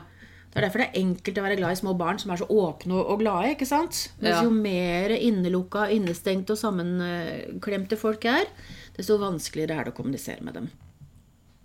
Det 0.48 0.57
er 0.62 0.64
derfor 0.64 0.81
det 0.81 0.87
er 0.88 1.01
enkelt 1.03 1.38
å 1.38 1.42
være 1.44 1.57
glad 1.59 1.74
i 1.74 1.79
små 1.79 1.92
barn 2.01 2.18
som 2.18 2.31
er 2.33 2.38
så 2.40 2.46
åpne 2.48 2.96
og 3.05 3.18
glade. 3.20 3.51
ikke 3.53 3.66
sant? 3.68 3.98
Mens 4.18 4.38
Ja. 4.38 4.42
jo 4.46 4.51
mer 4.51 5.11
innelukka, 5.12 5.90
innestengte 5.92 6.55
og 6.55 6.59
sammenklemte 6.59 7.98
folk 8.01 8.24
er, 8.24 8.46
desto 8.96 9.18
vanskeligere 9.20 9.77
er 9.77 9.85
det 9.85 9.92
å 9.92 9.96
kommunisere 9.98 10.40
med 10.42 10.55
dem. 10.55 10.70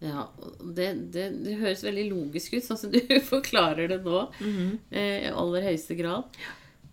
Ja, 0.04 0.28
det, 0.76 0.90
det, 1.16 1.30
det 1.46 1.56
høres 1.64 1.82
veldig 1.88 2.10
logisk 2.12 2.54
ut, 2.60 2.64
sånn 2.68 2.78
som 2.78 2.92
du 2.92 3.00
forklarer 3.34 3.88
det 3.88 4.02
nå. 4.04 4.26
eh, 4.92 5.30
I 5.30 5.32
aller 5.32 5.62
høyeste 5.72 5.96
grad. 5.96 6.24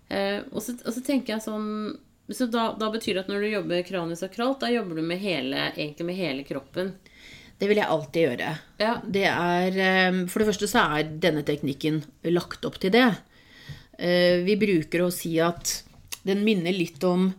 Eh, 0.08 0.42
og, 0.52 0.62
så, 0.62 0.78
og 0.86 0.94
så 0.94 1.02
tenker 1.02 1.34
jeg 1.34 1.42
sånn 1.42 1.98
Så 2.30 2.46
da, 2.46 2.68
da 2.78 2.90
betyr 2.94 3.16
det 3.16 3.24
at 3.24 3.30
når 3.32 3.42
du 3.42 3.48
jobber 3.50 3.82
kraniosakralt, 3.86 4.60
da 4.62 4.70
jobber 4.70 5.00
du 5.00 5.02
med 5.02 5.18
hele, 5.18 5.70
egentlig 5.74 6.06
med 6.06 6.18
hele 6.18 6.44
kroppen. 6.46 6.92
Det 7.60 7.68
vil 7.68 7.80
jeg 7.80 7.90
alltid 7.92 8.22
gjøre. 8.24 8.50
Ja. 8.80 8.92
Det 9.04 9.24
er, 9.28 9.80
eh, 9.84 10.20
for 10.30 10.40
det 10.40 10.48
første 10.48 10.68
så 10.70 10.84
er 10.96 11.10
denne 11.20 11.42
teknikken 11.44 11.98
lagt 12.30 12.64
opp 12.64 12.78
til 12.80 12.94
det. 12.94 13.08
Eh, 13.98 14.40
Vi 14.46 14.56
bruker 14.56 15.02
å 15.04 15.10
si 15.12 15.34
at 15.44 15.82
den 16.24 16.44
minner 16.44 16.72
litt 16.72 17.02
om 17.04 17.32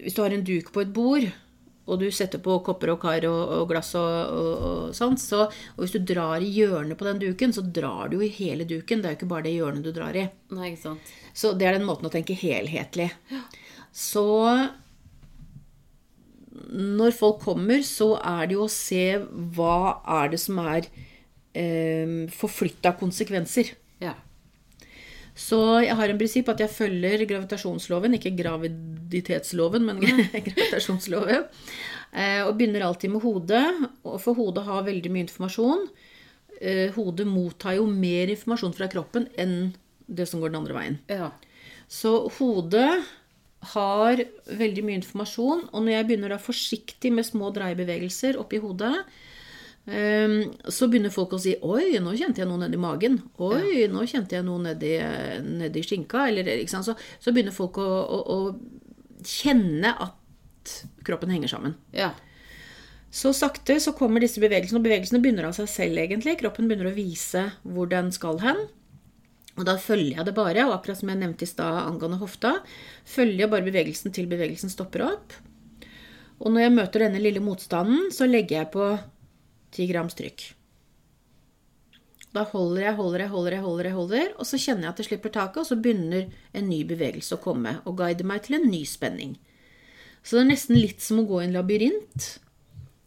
Hvis 0.00 0.14
du 0.16 0.22
har 0.22 0.32
en 0.32 0.44
duk 0.44 0.70
på 0.72 0.80
et 0.80 0.92
bord, 0.96 1.26
og 1.90 1.98
du 2.00 2.06
setter 2.14 2.40
på 2.40 2.54
kopper 2.64 2.92
og 2.94 3.00
kar 3.02 3.24
og, 3.28 3.40
og 3.58 3.66
glass 3.68 3.90
og, 3.98 4.30
og, 4.32 4.62
og 4.68 4.94
sånt, 4.96 5.20
så, 5.20 5.42
og 5.74 5.80
hvis 5.82 5.92
du 5.92 5.98
drar 6.08 6.40
i 6.40 6.48
hjørnet 6.54 6.96
på 6.96 7.04
den 7.04 7.18
duken, 7.20 7.52
så 7.52 7.60
drar 7.66 8.08
du 8.08 8.16
i 8.24 8.30
hele 8.32 8.64
duken. 8.64 9.02
Det 9.02 9.10
er 9.10 9.12
jo 9.12 9.18
ikke 9.18 9.28
bare 9.32 9.44
det 9.48 9.52
hjørnet 9.58 9.84
du 9.84 9.90
drar 9.92 10.16
i. 10.16 10.22
Nei, 10.56 10.70
ikke 10.70 10.82
sant. 10.86 11.12
Så 11.36 11.52
det 11.56 11.68
er 11.68 11.78
den 11.78 11.88
måten 11.88 12.08
å 12.08 12.12
tenke 12.12 12.36
helhetlig. 12.36 13.10
Så 13.92 14.24
når 16.70 17.14
folk 17.16 17.40
kommer, 17.42 17.82
så 17.86 18.14
er 18.18 18.48
det 18.48 18.56
jo 18.58 18.66
å 18.66 18.72
se 18.72 19.04
hva 19.56 20.00
er 20.20 20.32
det 20.32 20.40
som 20.42 20.58
er 20.62 20.88
eh, 21.56 22.26
forflytta 22.34 22.94
konsekvenser. 23.00 23.72
Ja. 24.02 24.14
Så 25.34 25.58
jeg 25.84 25.96
har 25.96 26.10
en 26.10 26.20
prinsipp 26.20 26.50
at 26.52 26.60
jeg 26.62 26.74
følger 26.74 27.24
gravitasjonsloven, 27.30 28.18
ikke 28.18 28.34
graviditetsloven, 28.38 29.86
men 29.88 30.02
gravitasjonsloven. 30.48 31.46
Eh, 32.10 32.42
og 32.44 32.56
begynner 32.58 32.84
alltid 32.86 33.14
med 33.14 33.24
hodet, 33.24 33.66
for 34.02 34.34
hodet 34.38 34.66
har 34.66 34.86
veldig 34.86 35.12
mye 35.14 35.26
informasjon. 35.28 35.86
Eh, 36.60 36.88
hodet 36.96 37.28
mottar 37.28 37.78
jo 37.78 37.86
mer 37.88 38.32
informasjon 38.34 38.74
fra 38.76 38.90
kroppen 38.92 39.30
enn 39.40 39.72
det 40.10 40.26
som 40.28 40.42
går 40.42 40.52
den 40.52 40.60
andre 40.60 40.76
veien. 40.76 40.98
Ja. 41.10 41.30
Så 41.90 42.12
hodet 42.38 42.90
har 43.74 44.22
veldig 44.56 44.84
mye 44.86 45.00
informasjon, 45.00 45.66
og 45.68 45.82
når 45.84 45.94
jeg 45.94 46.06
begynner 46.08 46.32
da 46.32 46.40
forsiktig 46.40 47.12
med 47.12 47.28
små 47.28 47.50
dreiebevegelser 47.54 48.38
oppi 48.40 48.60
hodet, 48.62 48.94
ehm, 49.90 50.38
så 50.64 50.88
begynner 50.88 51.12
folk 51.12 51.34
å 51.36 51.42
si 51.42 51.56
'oi, 51.60 51.98
nå 52.00 52.14
kjente 52.16 52.40
jeg 52.40 52.48
noe 52.48 52.62
nedi 52.62 52.80
magen'. 52.80 53.20
'Oi, 53.38 53.86
nå 53.92 54.06
kjente 54.08 54.38
jeg 54.38 54.46
noe 54.46 54.62
nedi, 54.64 54.94
nedi 55.44 55.84
skinka'. 55.84 56.28
Eller? 56.28 56.64
Så, 56.66 56.96
så 56.96 57.32
begynner 57.32 57.52
folk 57.52 57.76
å, 57.78 57.84
å, 57.84 58.18
å 58.38 59.26
kjenne 59.26 59.92
at 59.92 60.80
kroppen 61.04 61.30
henger 61.30 61.52
sammen. 61.52 61.76
Ja. 61.92 62.14
Så 63.10 63.32
sakte 63.34 63.80
så 63.82 63.92
kommer 63.98 64.22
disse 64.22 64.40
bevegelsene, 64.40 64.78
og 64.78 64.86
bevegelsene 64.86 65.20
begynner 65.20 65.48
av 65.48 65.56
seg 65.56 65.68
selv, 65.68 65.98
egentlig. 65.98 66.38
Kroppen 66.38 66.68
begynner 66.70 66.92
å 66.92 66.96
vise 66.96 67.48
hvor 67.66 67.90
den 67.90 68.12
skal 68.14 68.38
hen. 68.40 68.68
Og 69.60 69.66
da 69.68 69.76
følger 69.76 70.16
jeg 70.16 70.26
det 70.26 70.36
bare, 70.36 70.64
og 70.66 70.78
akkurat 70.78 71.00
som 71.02 71.10
jeg 71.12 71.20
nevnte 71.20 71.44
i 71.44 71.50
stad 71.50 71.82
angående 71.82 72.20
hofta, 72.22 72.54
følger 73.04 73.44
jeg 73.44 73.52
bare 73.52 73.66
bevegelsen 73.66 74.14
til 74.16 74.30
bevegelsen 74.30 74.72
stopper 74.72 75.04
opp. 75.10 75.36
Og 76.40 76.54
når 76.54 76.64
jeg 76.64 76.76
møter 76.78 77.04
denne 77.04 77.20
lille 77.20 77.42
motstanden, 77.44 78.08
så 78.14 78.28
legger 78.28 78.62
jeg 78.62 78.70
på 78.72 78.86
10 79.76 79.90
grams 79.92 80.16
trykk. 80.16 80.46
Da 82.30 82.46
holder 82.46 82.86
jeg, 82.86 82.94
holder 82.94 83.24
jeg, 83.24 83.32
holder 83.32 83.56
jeg, 83.56 83.62
holder 83.66 83.88
jeg, 83.88 83.96
holder, 83.98 84.32
og 84.38 84.46
så 84.48 84.60
kjenner 84.62 84.86
jeg 84.86 84.94
at 84.94 85.02
det 85.02 85.06
slipper 85.08 85.34
taket, 85.34 85.60
og 85.60 85.68
så 85.68 85.76
begynner 85.76 86.30
en 86.56 86.68
ny 86.70 86.80
bevegelse 86.88 87.36
å 87.36 87.42
komme 87.42 87.80
og 87.84 87.98
guide 87.98 88.24
meg 88.26 88.46
til 88.46 88.60
en 88.60 88.68
ny 88.70 88.84
spenning. 88.88 89.34
Så 90.22 90.38
det 90.38 90.44
er 90.44 90.50
nesten 90.52 90.78
litt 90.78 91.02
som 91.04 91.20
å 91.20 91.26
gå 91.26 91.40
i 91.42 91.48
en 91.48 91.56
labyrint. 91.56 92.30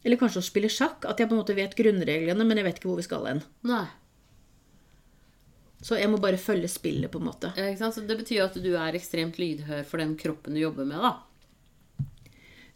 Eller 0.04 0.20
kanskje 0.20 0.42
å 0.44 0.46
spille 0.46 0.70
sjakk. 0.72 1.06
At 1.08 1.22
jeg 1.22 1.30
på 1.30 1.38
en 1.38 1.42
måte 1.42 1.56
vet 1.56 1.76
grunnreglene, 1.78 2.46
men 2.46 2.60
jeg 2.60 2.68
vet 2.68 2.80
ikke 2.82 2.90
hvor 2.92 3.00
vi 3.00 3.06
skal 3.06 3.30
hen. 3.30 3.44
Nei. 3.70 3.86
Så 5.84 6.00
jeg 6.00 6.08
må 6.10 6.18
bare 6.24 6.40
følge 6.40 6.70
spillet, 6.72 7.12
på 7.12 7.20
en 7.20 7.28
måte. 7.28 7.52
Ja? 7.60 7.92
Så 7.92 8.06
det 8.08 8.16
betyr 8.22 8.46
at 8.46 8.56
du 8.64 8.72
er 8.80 8.96
ekstremt 8.96 9.40
lydhør 9.42 9.84
for 9.88 10.00
den 10.00 10.16
kroppen 10.20 10.56
du 10.56 10.62
jobber 10.64 10.88
med, 10.88 11.04
da. 11.04 12.08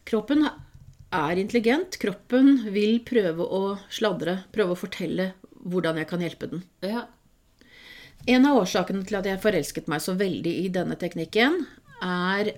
Kroppen 0.08 0.44
er 0.48 1.40
intelligent. 1.40 2.00
Kroppen 2.02 2.66
vil 2.76 3.00
prøve 3.08 3.48
å 3.48 3.62
sladre, 3.88 4.42
prøve 4.56 4.76
å 4.76 4.80
fortelle 4.80 5.32
hvordan 5.68 6.00
jeg 6.02 6.10
kan 6.10 6.24
hjelpe 6.24 6.52
den. 6.52 6.64
Ja. 6.84 7.08
En 8.28 8.48
av 8.48 8.60
årsakene 8.60 9.08
til 9.08 9.20
at 9.20 9.28
jeg 9.30 9.44
forelsket 9.44 9.88
meg 9.92 10.04
så 10.04 10.16
veldig 10.20 10.54
i 10.66 10.68
denne 10.74 10.98
teknikken, 11.00 11.62
er 12.04 12.58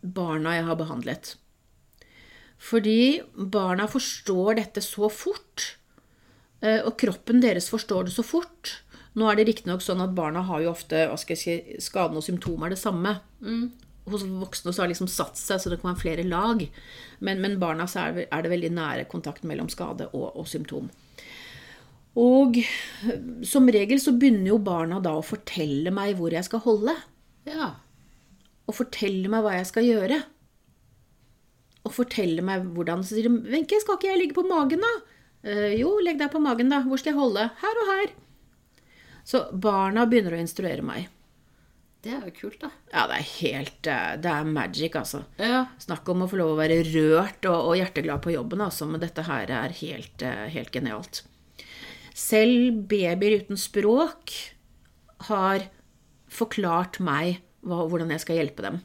barna 0.00 0.58
jeg 0.58 0.66
har 0.68 0.78
behandlet. 0.80 1.34
Fordi 2.60 3.22
barna 3.32 3.86
forstår 3.88 4.58
dette 4.60 4.84
så 4.84 5.08
fort, 5.12 5.74
eh, 6.60 6.84
og 6.84 6.98
kroppen 7.00 7.40
deres 7.40 7.70
forstår 7.72 8.08
det 8.08 8.14
så 8.16 8.24
fort. 8.26 8.76
Nå 9.18 9.26
er 9.26 9.38
det 9.38 9.48
riktignok 9.48 9.82
sånn 9.82 10.02
at 10.04 10.14
barna 10.14 10.44
har 10.46 10.62
jo 10.62 10.70
ofte 10.70 11.06
hva 11.10 11.18
skal 11.18 11.34
jeg 11.34 11.42
si, 11.42 11.78
skadene 11.82 12.20
og 12.20 12.26
symptomer 12.26 12.68
er 12.68 12.76
det 12.76 12.82
samme. 12.82 13.16
Hos 14.10 14.24
voksne 14.24 14.72
så 14.72 14.82
har 14.82 14.88
det 14.88 14.94
liksom 14.94 15.10
satt 15.10 15.38
seg, 15.38 15.60
så 15.60 15.70
det 15.70 15.80
kan 15.82 15.92
være 15.92 16.02
flere 16.02 16.26
lag. 16.26 16.62
Men, 17.18 17.42
men 17.42 17.58
barna 17.62 17.88
så 17.90 18.04
er 18.04 18.16
det, 18.16 18.26
er 18.30 18.44
det 18.44 18.52
veldig 18.54 18.72
nære 18.78 19.06
kontakt 19.10 19.46
mellom 19.46 19.70
skade 19.72 20.08
og, 20.12 20.30
og 20.38 20.48
symptom. 20.50 20.90
Og 22.18 22.58
som 23.46 23.70
regel 23.70 24.00
så 24.02 24.14
begynner 24.18 24.50
jo 24.50 24.58
barna 24.62 24.98
da 25.02 25.14
å 25.18 25.26
fortelle 25.26 25.92
meg 25.94 26.16
hvor 26.18 26.34
jeg 26.34 26.46
skal 26.46 26.62
holde. 26.64 26.96
Ja. 27.46 27.74
Og 28.66 28.76
fortelle 28.78 29.30
meg 29.30 29.44
hva 29.44 29.56
jeg 29.58 29.68
skal 29.70 29.86
gjøre. 29.86 30.22
Og 31.86 31.94
fortelle 31.94 32.42
meg 32.44 32.66
hvordan 32.74 33.02
Så 33.02 33.16
sier 33.16 33.28
de 33.28 33.50
'Wenche, 33.50 33.80
skal 33.80 33.96
ikke 33.96 34.10
jeg 34.10 34.18
ligge 34.20 34.38
på 34.38 34.48
magen, 34.48 34.82
da?' 34.84 34.98
«Eh, 35.42 35.80
jo, 35.80 35.94
legg 36.04 36.18
deg 36.20 36.28
på 36.28 36.42
magen, 36.42 36.68
da. 36.68 36.82
Hvor 36.84 37.00
skal 37.00 37.14
jeg 37.14 37.20
holde? 37.20 37.46
Her 37.62 37.78
og 37.80 37.86
her. 37.88 38.10
Så 39.30 39.46
barna 39.52 40.08
begynner 40.10 40.34
å 40.34 40.42
instruere 40.42 40.82
meg. 40.82 41.08
Det 42.00 42.14
er 42.16 42.22
jo 42.24 42.32
kult, 42.34 42.62
da. 42.62 42.70
Ja, 42.90 43.02
det 43.10 43.18
er 43.18 43.26
helt 43.28 43.88
eh, 43.92 44.12
Det 44.24 44.30
er 44.32 44.46
magic, 44.48 44.94
altså. 44.96 45.20
Ja. 45.36 45.66
Snakk 45.82 46.08
om 46.08 46.24
å 46.24 46.28
få 46.30 46.38
lov 46.40 46.54
å 46.54 46.58
være 46.58 46.80
rørt 46.88 47.44
og, 47.50 47.58
og 47.68 47.76
hjerteglad 47.76 48.22
på 48.24 48.32
jobben, 48.32 48.62
altså. 48.64 48.88
Men 48.88 49.02
dette 49.02 49.26
her 49.28 49.52
er 49.52 49.76
helt, 49.82 50.24
eh, 50.24 50.46
helt 50.54 50.72
genialt. 50.74 51.22
Selv 52.16 52.80
babyer 52.90 53.44
uten 53.44 53.60
språk 53.60 54.32
har 55.28 55.68
forklart 56.32 56.98
meg 57.04 57.42
hva, 57.60 57.84
hvordan 57.84 58.10
jeg 58.16 58.24
skal 58.24 58.40
hjelpe 58.40 58.64
dem. 58.64 58.80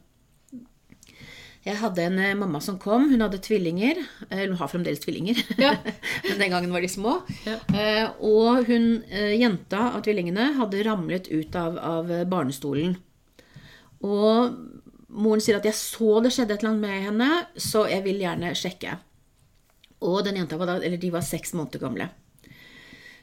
Jeg 1.65 1.79
hadde 1.81 2.03
en 2.05 2.19
eh, 2.21 2.35
mamma 2.37 2.59
som 2.61 2.77
kom. 2.77 3.07
Hun 3.09 3.23
hadde 3.25 3.39
tvillinger. 3.41 3.97
Eh, 4.29 4.43
Hun 4.45 4.57
har 4.59 4.69
fremdeles 4.69 5.01
tvillinger, 5.01 5.39
Ja. 5.57 5.71
men 6.29 6.37
den 6.43 6.51
gangen 6.53 6.73
var 6.73 6.81
de 6.85 6.89
små. 6.91 7.15
Ja. 7.47 7.55
Eh, 7.73 8.09
Og 8.21 8.67
hun, 8.69 8.85
jenta 9.33 9.87
av 9.95 10.03
tvillingene 10.05 10.51
hadde 10.59 10.83
ramlet 10.85 11.31
ut 11.33 11.57
av, 11.57 11.79
av 11.81 12.11
barnestolen. 12.29 12.93
Og 14.05 14.53
moren 15.09 15.41
sier 15.41 15.57
at 15.57 15.65
'jeg 15.65 15.73
så 15.79 16.21
det 16.21 16.33
skjedde 16.35 16.53
et 16.53 16.61
eller 16.61 16.75
annet 16.75 16.85
med 16.85 17.03
henne, 17.07 17.29
så 17.57 17.87
jeg 17.89 18.03
vil 18.03 18.21
gjerne 18.21 18.53
sjekke'. 18.53 18.99
Og 20.05 20.23
den 20.23 20.35
jenta 20.37 20.57
var 20.57 20.67
da, 20.69 20.75
eller 20.77 20.97
de 21.01 21.09
var 21.09 21.21
seks 21.25 21.53
måneder 21.57 21.79
gamle. 21.81 22.09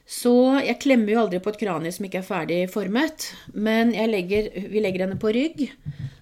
Så 0.03 0.59
jeg 0.65 0.81
klemmer 0.83 1.13
jo 1.13 1.19
aldri 1.21 1.39
på 1.39 1.53
et 1.53 1.59
kranium 1.61 1.93
som 1.95 2.03
ikke 2.03 2.19
er 2.19 2.27
ferdig 2.27 2.69
formet. 2.69 3.29
Men 3.53 3.93
legger, 3.93 4.49
vi 4.67 4.81
legger 4.83 5.05
henne 5.05 5.15
på 5.21 5.31
rygg, 5.31 5.69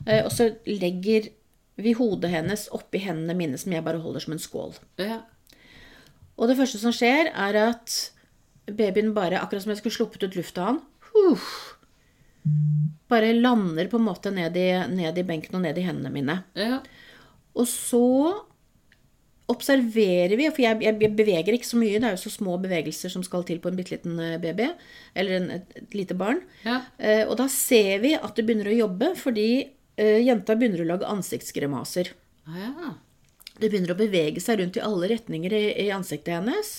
og 0.06 0.30
så 0.30 0.52
legger 0.68 1.32
vi 1.80 1.94
hodet 1.98 2.32
hennes 2.34 2.68
oppi 2.76 3.02
hendene 3.04 3.36
mine, 3.38 3.60
som 3.60 3.74
jeg 3.74 3.86
bare 3.86 4.02
holder 4.02 4.24
som 4.24 4.36
en 4.36 4.42
skål. 4.42 4.76
Ja. 5.02 5.22
Og 6.38 6.50
det 6.50 6.58
første 6.60 6.82
som 6.82 6.94
skjer, 6.96 7.32
er 7.32 7.60
at 7.60 7.98
babyen 8.72 9.14
bare, 9.16 9.40
akkurat 9.42 9.66
som 9.66 9.74
jeg 9.74 9.82
skulle 9.82 9.98
sluppet 9.98 10.26
ut 10.26 10.38
lufta 10.38 10.64
av 10.64 10.72
han, 10.72 10.82
uh, 11.12 11.50
bare 13.12 13.34
lander 13.36 13.90
på 13.92 14.00
en 14.00 14.08
måte 14.08 14.32
ned 14.34 14.56
i, 14.58 14.70
ned 14.94 15.18
i 15.20 15.26
benken 15.28 15.58
og 15.60 15.66
ned 15.66 15.78
i 15.78 15.86
hendene 15.86 16.14
mine. 16.14 16.38
Ja. 16.58 16.80
Og 17.58 17.68
så 17.70 18.06
observerer 19.52 20.38
vi, 20.40 20.48
for 20.54 20.64
jeg, 20.64 20.80
jeg 20.86 21.12
beveger 21.18 21.56
ikke 21.56 21.68
så 21.68 21.80
mye, 21.80 22.00
det 22.00 22.08
er 22.08 22.16
jo 22.16 22.24
så 22.24 22.32
små 22.32 22.56
bevegelser 22.62 23.12
som 23.12 23.24
skal 23.26 23.44
til 23.48 23.60
på 23.60 23.72
en 23.72 23.76
bitte 23.76 23.96
liten 23.96 24.20
eh, 24.24 24.38
baby, 24.42 24.70
eller 25.18 25.38
en, 25.38 25.50
et, 25.58 25.74
et 25.82 25.98
lite 25.98 26.16
barn. 26.18 26.40
Ja. 26.64 26.80
Eh, 27.02 27.24
og 27.26 27.36
da 27.42 27.50
ser 27.52 28.00
vi 28.06 28.14
at 28.16 28.38
det 28.38 28.46
begynner 28.48 28.72
å 28.72 28.78
jobbe, 28.84 29.12
fordi 29.20 29.50
jenta 30.24 30.56
begynner 30.58 30.84
å 30.84 30.90
lage 30.94 31.10
ansiktsgremaser. 31.10 32.14
Ah, 32.50 32.60
ja. 32.62 32.94
Det 33.62 33.70
begynner 33.70 33.94
å 33.94 34.00
bevege 34.00 34.42
seg 34.42 34.62
rundt 34.62 34.80
i 34.80 34.84
alle 34.86 35.12
retninger 35.12 35.54
i, 35.54 35.66
i 35.86 35.92
ansiktet 35.94 36.40
hennes. 36.40 36.72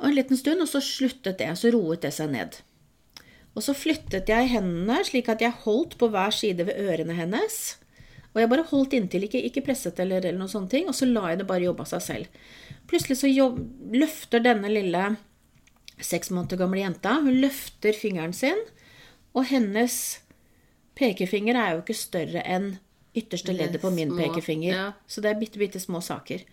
Og 0.00 0.08
en 0.08 0.16
liten 0.16 0.38
stund, 0.40 0.62
og 0.64 0.70
så 0.70 0.80
sluttet 0.84 1.40
det, 1.42 1.50
så 1.60 1.72
roet 1.74 2.06
det 2.06 2.14
seg 2.16 2.32
ned. 2.32 2.60
Og 3.52 3.64
så 3.66 3.74
flyttet 3.76 4.30
jeg 4.30 4.52
hendene 4.52 5.00
slik 5.04 5.28
at 5.28 5.42
jeg 5.44 5.62
holdt 5.66 5.98
på 6.00 6.08
hver 6.12 6.32
side 6.32 6.64
ved 6.68 6.78
ørene 6.80 7.16
hennes. 7.18 7.58
Og 8.30 8.40
jeg 8.40 8.50
bare 8.52 8.68
holdt 8.70 8.94
inntil, 8.94 9.26
ikke, 9.26 9.42
ikke 9.50 9.64
presset 9.66 9.98
eller, 10.00 10.22
eller 10.22 10.38
noen 10.38 10.52
sånne 10.52 10.70
ting, 10.70 10.86
og 10.88 10.96
så 10.96 11.08
la 11.08 11.32
jeg 11.32 11.40
det 11.40 11.48
bare 11.50 11.66
jobbe 11.66 11.84
av 11.84 11.90
seg 11.90 12.04
selv. 12.06 12.44
Plutselig 12.90 13.18
så 13.20 13.30
jobb, 13.30 13.58
løfter 13.92 14.44
denne 14.44 14.70
lille 14.70 15.08
seks 16.00 16.30
måneder 16.32 16.62
gamle 16.62 16.80
jenta, 16.80 17.18
hun 17.20 17.40
løfter 17.42 17.96
fingeren 17.96 18.32
sin, 18.36 18.62
og 19.36 19.50
hennes 19.50 20.20
pekefinger 21.00 21.56
er 21.58 21.74
jo 21.74 21.82
ikke 21.82 21.96
større 21.96 22.44
enn 22.44 22.74
ytterste 23.16 23.54
leddet 23.56 23.82
på 23.82 23.90
min 23.94 24.12
pekefinger. 24.14 24.74
ja. 24.74 24.92
Så 25.06 25.22
det 25.24 25.32
er 25.32 25.40
bitte, 25.40 25.58
bitte 25.58 25.80
små 25.82 26.02
saker. 26.04 26.44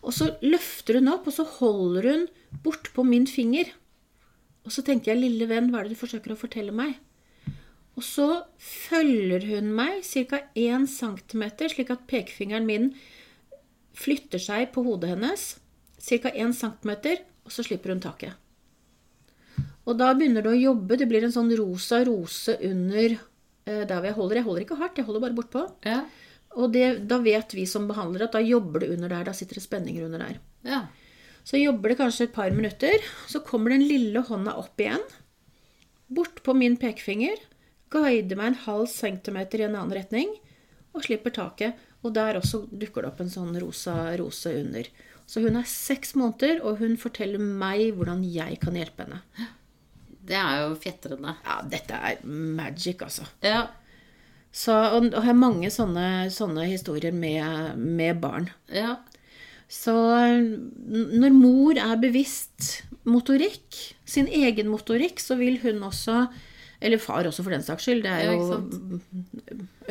Og 0.00 0.16
så 0.16 0.32
løfter 0.42 0.98
hun 0.98 1.12
opp, 1.12 1.28
og 1.28 1.36
så 1.36 1.44
holder 1.44 2.08
hun 2.08 2.26
bort 2.64 2.90
på 2.96 3.04
min 3.04 3.28
finger. 3.30 3.70
Og 4.64 4.72
så 4.72 4.82
tenker 4.84 5.12
jeg, 5.12 5.22
lille 5.22 5.46
venn, 5.48 5.70
hva 5.70 5.80
er 5.80 5.88
det 5.88 5.96
du 5.96 6.00
forsøker 6.00 6.34
å 6.34 6.40
fortelle 6.40 6.74
meg? 6.74 6.96
Og 7.98 8.04
så 8.06 8.26
følger 8.56 9.44
hun 9.50 9.72
meg 9.76 10.04
ca. 10.06 10.42
1 10.56 10.86
cm, 10.88 11.44
slik 11.72 11.90
at 11.92 12.06
pekefingeren 12.10 12.68
min 12.68 12.92
flytter 13.96 14.40
seg 14.40 14.70
på 14.74 14.84
hodet 14.86 15.14
hennes. 15.14 15.58
Ca. 16.00 16.30
1 16.32 16.54
cm, 16.56 16.92
og 17.44 17.52
så 17.52 17.66
slipper 17.66 17.92
hun 17.92 18.00
taket. 18.04 18.38
Og 19.88 19.96
da 19.98 20.12
begynner 20.14 20.44
det 20.44 20.52
å 20.54 20.60
jobbe. 20.60 20.96
Det 20.96 21.08
blir 21.10 21.24
en 21.26 21.34
sånn 21.34 21.50
rosa 21.58 22.02
rose 22.06 22.56
under 22.64 23.18
der 23.88 23.98
hvor 24.00 24.08
jeg 24.10 24.16
holder. 24.18 24.40
Jeg 24.40 24.46
holder 24.48 24.64
ikke 24.66 24.78
hardt, 24.80 24.98
jeg 25.00 25.06
holder 25.08 25.24
bare 25.26 25.36
bortpå. 25.38 25.64
Ja. 25.86 26.00
Og 26.58 26.72
det, 26.74 26.86
da 27.10 27.20
vet 27.22 27.54
vi 27.54 27.66
som 27.70 27.86
behandlere 27.90 28.26
at 28.26 28.34
da 28.34 28.42
jobber 28.42 28.82
det 28.82 28.90
under 28.96 29.12
der. 29.12 29.28
Da 29.28 29.34
sitter 29.36 29.60
det 29.60 29.66
spenninger 29.66 30.08
under 30.08 30.26
der. 30.26 30.40
ja. 30.66 30.86
Så 31.50 31.56
jobber 31.56 31.88
det 31.88 31.96
kanskje 31.96 32.26
et 32.28 32.34
par 32.34 32.50
minutter. 32.52 33.00
Så 33.26 33.40
kommer 33.42 33.72
den 33.72 33.80
lille 33.88 34.20
hånda 34.28 34.52
opp 34.60 34.78
igjen. 34.78 35.00
Bort 36.12 36.42
på 36.44 36.52
min 36.54 36.76
pekefinger. 36.78 37.40
Guider 37.90 38.36
meg 38.38 38.50
en 38.52 38.58
halv 38.66 38.90
centimeter 38.92 39.62
i 39.62 39.64
en 39.66 39.74
annen 39.78 39.96
retning. 39.96 40.34
Og 40.92 41.06
slipper 41.06 41.32
taket. 41.34 41.80
Og 42.04 42.12
der 42.14 42.38
også 42.38 42.66
dukker 42.68 43.02
det 43.02 43.10
opp 43.10 43.22
en 43.24 43.32
sånn 43.32 43.56
rosa 43.62 43.96
rose 44.20 44.52
under. 44.60 44.86
Så 45.26 45.42
hun 45.44 45.56
er 45.58 45.66
seks 45.68 46.12
måneder, 46.18 46.60
og 46.66 46.80
hun 46.82 46.96
forteller 47.00 47.40
meg 47.40 47.94
hvordan 47.96 48.22
jeg 48.26 48.60
kan 48.62 48.76
hjelpe 48.78 49.06
henne. 49.08 49.22
Det 50.26 50.36
er 50.36 50.62
jo 50.64 50.74
fjetrende. 50.80 51.36
Ja, 51.46 51.60
dette 51.72 51.96
er 51.96 52.20
magic, 52.26 53.00
altså. 53.06 53.24
Ja. 53.44 53.66
Så, 54.52 54.74
og 54.74 55.06
og 55.06 55.14
jeg 55.14 55.28
har 55.28 55.38
mange 55.38 55.70
sånne, 55.70 56.06
sånne 56.34 56.66
historier 56.66 57.14
med, 57.14 57.78
med 57.78 58.18
barn. 58.22 58.50
Ja. 58.74 58.96
Så 59.70 59.94
når 60.90 61.34
mor 61.36 61.78
er 61.78 62.00
bevisst 62.02 62.82
motorikk, 63.06 63.76
sin 64.04 64.26
egen 64.26 64.68
motorikk, 64.70 65.22
så 65.22 65.36
vil 65.38 65.60
hun 65.62 65.84
også 65.86 66.24
Eller 66.82 66.96
far 66.98 67.26
også, 67.28 67.44
for 67.44 67.52
den 67.52 67.62
saks 67.62 67.84
skyld. 67.84 68.02
Det 68.02 68.10
er 68.10 68.30
jo 68.32 68.54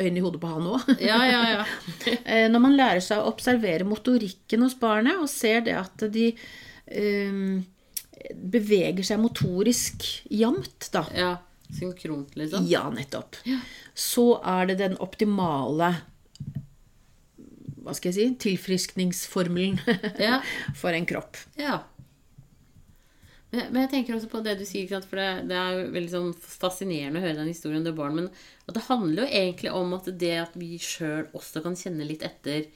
øyne 0.00 0.18
i 0.18 0.22
hodet 0.24 0.40
på 0.42 0.48
han 0.50 0.64
òg. 0.66 0.88
Ja, 0.98 1.20
ja, 1.24 1.42
ja. 1.54 1.64
Eh, 2.26 2.48
Når 2.50 2.60
man 2.64 2.74
lærer 2.76 3.00
seg 3.04 3.22
å 3.22 3.28
observere 3.30 3.86
motorikken 3.86 4.64
hos 4.66 4.74
barnet, 4.74 5.20
og 5.22 5.30
ser 5.30 5.62
det 5.68 5.76
at 5.78 6.02
de 6.12 6.32
eh, 6.34 7.62
beveger 8.34 9.04
seg 9.06 9.20
motorisk 9.22 10.06
jevnt, 10.30 10.90
da. 10.94 11.04
ja. 11.16 11.30
Synkront, 11.70 12.32
liksom. 12.34 12.64
Ja, 12.66 12.88
nettopp. 12.90 13.36
Så 13.94 14.24
er 14.42 14.66
det 14.72 14.80
den 14.80 14.96
optimale 14.98 15.92
hva 17.80 17.94
skal 17.96 18.10
jeg 18.10 18.16
si, 18.16 18.24
tilfriskningsformelen 18.42 19.78
Ja. 20.26 20.40
for 20.76 20.92
en 20.92 21.06
kropp. 21.08 21.38
Ja. 21.56 21.78
Men, 23.50 23.70
men 23.72 23.80
jeg 23.84 23.90
tenker 23.94 24.14
også 24.18 24.28
på 24.30 24.42
det 24.44 24.56
du 24.60 24.66
sier, 24.68 24.90
for 25.06 25.18
det, 25.18 25.28
det 25.50 25.56
er 25.58 25.80
veldig 25.94 26.10
sånn 26.12 26.34
fascinerende 26.36 27.18
å 27.22 27.24
høre 27.24 27.38
den 27.40 27.50
historien 27.50 27.80
om 27.80 27.86
det 27.88 27.94
barnet, 27.98 28.28
men 28.28 28.66
at 28.70 28.76
det 28.76 28.84
handler 28.86 29.24
jo 29.24 29.40
egentlig 29.40 29.72
om 29.74 29.94
at 29.96 30.10
det 30.20 30.34
at 30.44 30.58
vi 30.60 30.74
sjøl 30.82 31.24
også 31.34 31.62
kan 31.64 31.78
kjenne 31.78 32.06
litt 32.06 32.22
etter 32.26 32.66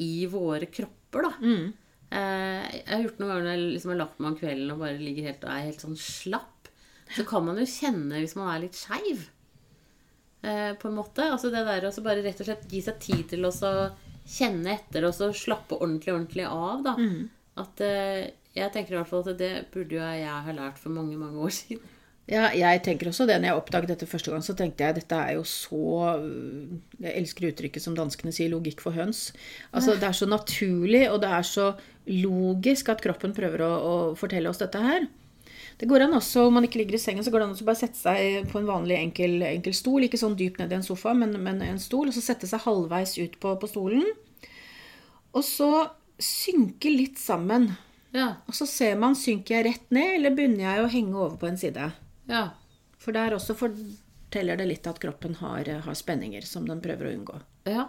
i 0.00 0.12
våre 0.30 0.68
kropper, 0.70 1.26
da. 1.26 1.32
Eh, 1.40 1.70
jeg 2.10 2.86
har 2.90 3.02
gjort 3.04 3.20
noen 3.20 3.30
ganger 3.30 3.44
når 3.44 3.52
jeg 3.54 3.66
liksom 3.74 3.92
har 3.92 4.00
lagt 4.00 4.18
meg 4.18 4.32
om 4.32 4.38
kvelden 4.40 4.72
og 4.74 4.80
bare 4.82 4.98
ligger 4.98 5.28
helt 5.30 5.44
og 5.46 5.52
er 5.52 5.66
helt 5.68 5.84
sånn 5.84 6.00
slapp, 6.00 6.70
så 7.14 7.26
kan 7.26 7.44
man 7.46 7.58
jo 7.58 7.66
kjenne 7.70 8.22
hvis 8.22 8.36
man 8.38 8.50
er 8.50 8.64
litt 8.64 8.78
skeiv. 8.78 9.28
Eh, 10.42 10.72
på 10.80 10.88
en 10.88 10.96
måte. 10.96 11.26
Altså 11.28 11.50
det 11.52 11.66
der 11.68 11.84
å 11.84 11.92
bare 12.04 12.24
rett 12.24 12.40
og 12.40 12.48
slett 12.48 12.68
gi 12.72 12.80
seg 12.84 13.00
tid 13.02 13.26
til 13.34 13.44
å 13.44 13.52
kjenne 14.30 14.76
etter 14.76 15.04
og 15.04 15.14
så 15.16 15.30
slappe 15.36 15.76
ordentlig, 15.76 16.14
ordentlig 16.14 16.46
av, 16.48 16.84
da. 16.86 16.96
At 17.60 17.82
eh, 17.84 18.30
jeg 18.56 18.72
tenker 18.74 18.94
i 18.94 19.00
hvert 19.00 19.10
fall 19.10 19.24
at 19.26 19.38
det 19.38 19.54
burde 19.74 19.98
jo 19.98 20.02
jeg 20.02 20.44
ha 20.46 20.54
lært 20.56 20.80
for 20.80 20.94
mange, 20.94 21.18
mange 21.20 21.38
år 21.44 21.52
siden. 21.54 21.96
Ja, 22.30 22.46
jeg 22.54 22.82
tenker 22.86 23.08
også 23.10 23.26
det. 23.26 23.40
Når 23.40 23.50
jeg 23.50 23.58
oppdaget 23.58 23.90
dette 23.90 24.06
første 24.06 24.30
gang, 24.30 24.42
så 24.46 24.54
tenkte 24.54 24.86
jeg 24.86 25.00
dette 25.00 25.16
er 25.18 25.32
jo 25.34 25.42
så 25.42 25.80
Jeg 27.00 27.14
elsker 27.18 27.48
uttrykket 27.48 27.82
som 27.82 27.96
danskene 27.96 28.30
sier 28.32 28.52
'logikk 28.52 28.80
for 28.84 28.94
høns'. 28.94 29.32
Altså, 29.74 29.98
Det 29.98 30.06
er 30.06 30.14
så 30.14 30.26
naturlig, 30.30 31.10
og 31.10 31.20
det 31.20 31.30
er 31.30 31.42
så 31.42 31.74
logisk 32.08 32.88
at 32.92 33.02
kroppen 33.04 33.34
prøver 33.36 33.64
å, 33.66 33.70
å 33.70 33.94
fortelle 34.18 34.50
oss 34.50 34.62
dette 34.62 34.80
her. 34.82 35.08
Det 35.80 35.88
går 35.88 36.04
an 36.04 36.16
også, 36.18 36.44
Om 36.46 36.58
man 36.58 36.66
ikke 36.66 36.80
ligger 36.82 36.98
i 36.98 37.00
sengen, 37.00 37.24
så 37.24 37.32
går 37.32 37.40
det 37.40 37.46
an 37.48 37.54
å 37.56 37.68
bare 37.68 37.80
sette 37.80 37.96
seg 37.96 38.48
på 38.50 38.60
en 38.60 38.68
vanlig 38.68 38.98
enkel, 38.98 39.38
enkel 39.48 39.76
stol. 39.76 40.04
Ikke 40.04 40.20
sånn 40.20 40.36
dypt 40.36 40.60
ned 40.60 40.72
i 40.72 40.76
en 40.76 40.84
sofa, 40.84 41.14
men, 41.16 41.32
men 41.40 41.62
en 41.64 41.80
stol. 41.80 42.10
Og 42.10 42.16
så 42.16 42.24
sette 42.24 42.48
seg 42.50 42.60
halvveis 42.66 43.16
ut 43.20 43.38
på, 43.40 43.54
på 43.60 43.70
stolen. 43.70 44.04
Og 45.32 45.46
så 45.46 45.70
synke 46.20 46.92
litt 46.92 47.20
sammen. 47.20 47.70
Ja. 48.12 48.42
Og 48.50 48.56
så 48.58 48.66
ser 48.68 48.98
man 49.00 49.16
synker 49.16 49.56
jeg 49.56 49.68
rett 49.70 49.94
ned, 49.94 50.18
eller 50.18 50.34
begynner 50.36 50.66
jeg 50.66 50.84
å 50.84 50.90
henge 50.92 51.16
over 51.16 51.38
på 51.40 51.48
en 51.48 51.60
side. 51.60 51.90
Ja. 52.28 52.44
For 53.00 53.16
der 53.16 53.38
også 53.38 53.56
forteller 53.56 54.60
det 54.60 54.68
litt 54.68 54.90
at 54.90 55.00
kroppen 55.00 55.38
har, 55.40 55.70
har 55.86 55.96
spenninger 55.96 56.44
som 56.44 56.68
den 56.68 56.82
prøver 56.84 57.08
å 57.08 57.14
unngå. 57.16 57.40
ja. 57.70 57.88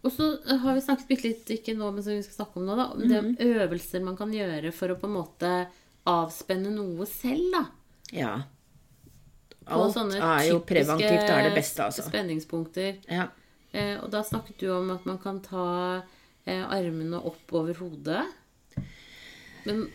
Og 0.00 0.12
så 0.14 0.30
har 0.62 0.76
vi 0.76 0.82
snakket 0.84 1.10
litt 1.12 1.24
litt, 1.26 1.50
ikke 1.58 1.74
nå, 1.76 1.90
men 1.92 2.04
som 2.04 2.14
vi 2.14 2.22
skal 2.24 2.38
snakke 2.40 2.60
om 2.60 2.68
nå, 2.68 2.76
da, 2.78 2.86
om 2.94 3.02
det 3.04 3.44
øvelser 3.44 4.04
man 4.04 4.16
kan 4.16 4.32
gjøre 4.32 4.72
for 4.72 4.94
å 4.94 4.96
på 5.00 5.10
en 5.10 5.18
måte 5.18 5.50
avspenne 6.08 6.72
noe 6.72 7.04
selv, 7.08 7.50
da. 7.52 7.64
Ja. 8.16 8.32
Alt 9.70 10.00
er 10.16 10.46
jo 10.48 10.62
preventivt, 10.66 11.28
er 11.28 11.44
det 11.46 11.52
beste, 11.54 11.84
altså. 11.84 12.06
Spenningspunkter. 12.08 12.96
Ja. 13.12 13.28
Eh, 13.70 13.96
og 14.00 14.08
da 14.10 14.24
snakket 14.26 14.64
du 14.64 14.70
om 14.74 14.88
at 14.96 15.04
man 15.06 15.20
kan 15.22 15.38
ta 15.44 15.68
eh, 16.00 16.64
armene 16.64 17.20
opp 17.20 17.52
over 17.60 17.76
hodet. 17.84 18.24
Men 19.68 19.86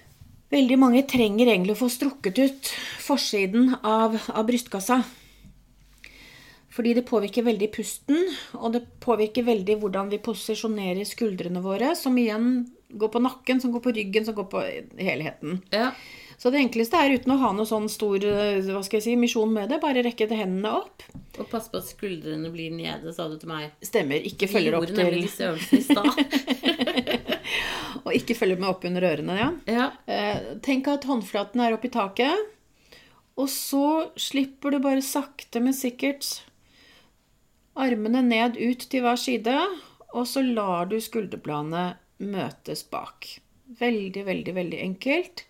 Veldig 0.54 0.78
mange 0.78 1.02
trenger 1.10 1.50
egentlig 1.50 1.74
å 1.74 1.80
få 1.80 1.88
strukket 1.92 2.38
ut 2.38 2.68
forsiden 3.02 3.74
av, 3.82 4.14
av 4.30 4.46
brystkassa. 4.48 5.02
Fordi 6.76 6.92
det 6.98 7.06
påvirker 7.08 7.46
veldig 7.46 7.70
pusten, 7.72 8.20
og 8.60 8.74
det 8.76 8.84
påvirker 9.04 9.46
veldig 9.48 9.78
hvordan 9.80 10.10
vi 10.12 10.20
posisjonerer 10.24 11.08
skuldrene 11.08 11.64
våre, 11.64 11.94
som 11.96 12.18
igjen 12.20 12.66
går 12.96 13.12
på 13.14 13.22
nakken, 13.24 13.62
som 13.64 13.72
går 13.72 13.84
på 13.86 13.94
ryggen, 13.96 14.28
som 14.28 14.36
går 14.36 14.50
på 14.52 14.68
helheten. 15.00 15.62
ja. 15.76 15.94
Så 16.38 16.52
det 16.52 16.60
enkleste 16.60 17.00
er 17.00 17.14
uten 17.16 17.32
å 17.32 17.38
ha 17.40 17.52
noe 17.56 17.68
sånn 17.68 17.86
stor 17.92 18.20
eh, 18.28 18.58
hva 18.68 18.82
skal 18.84 19.00
jeg 19.00 19.06
si, 19.06 19.14
misjon 19.20 19.54
med 19.56 19.70
det, 19.72 19.80
bare 19.80 20.04
rekke 20.04 20.28
hendene 20.36 20.74
opp. 20.82 21.06
Og 21.40 21.48
pass 21.52 21.70
på 21.72 21.80
at 21.80 21.88
skuldrene 21.88 22.52
blir 22.52 22.74
nede, 22.76 23.14
sa 23.16 23.30
du 23.32 23.38
til 23.40 23.52
meg. 23.52 23.72
Stemmer. 23.80 24.20
Ikke 24.28 24.50
følger 24.52 24.76
opp 24.78 24.88
til 24.90 25.16
disse 25.16 25.48
øvelsene 25.48 25.80
i 25.80 25.86
stad. 25.88 27.16
Og 28.06 28.12
ikke 28.14 28.36
følger 28.38 28.60
med 28.60 28.70
opp 28.70 28.84
under 28.88 29.08
ørene, 29.08 29.38
ja. 29.40 29.48
Ja. 29.72 29.88
Eh, 30.12 30.52
tenk 30.66 30.90
at 30.92 31.08
håndflaten 31.08 31.64
er 31.64 31.78
oppe 31.78 31.90
i 31.90 31.96
taket. 31.96 32.52
Og 33.40 33.48
så 33.52 33.86
slipper 34.20 34.76
du 34.76 34.82
bare 34.84 35.04
sakte, 35.04 35.64
men 35.64 35.76
sikkert 35.76 36.44
armene 37.76 38.22
ned 38.26 38.60
ut 38.60 38.88
til 38.92 39.06
hver 39.06 39.20
side. 39.20 39.56
Og 40.16 40.28
så 40.30 40.44
lar 40.46 40.88
du 40.92 40.98
skulderbladene 41.04 41.96
møtes 42.24 42.86
bak. 42.88 43.28
Veldig, 43.80 44.24
veldig, 44.28 44.56
veldig 44.56 44.82
enkelt. 44.86 45.46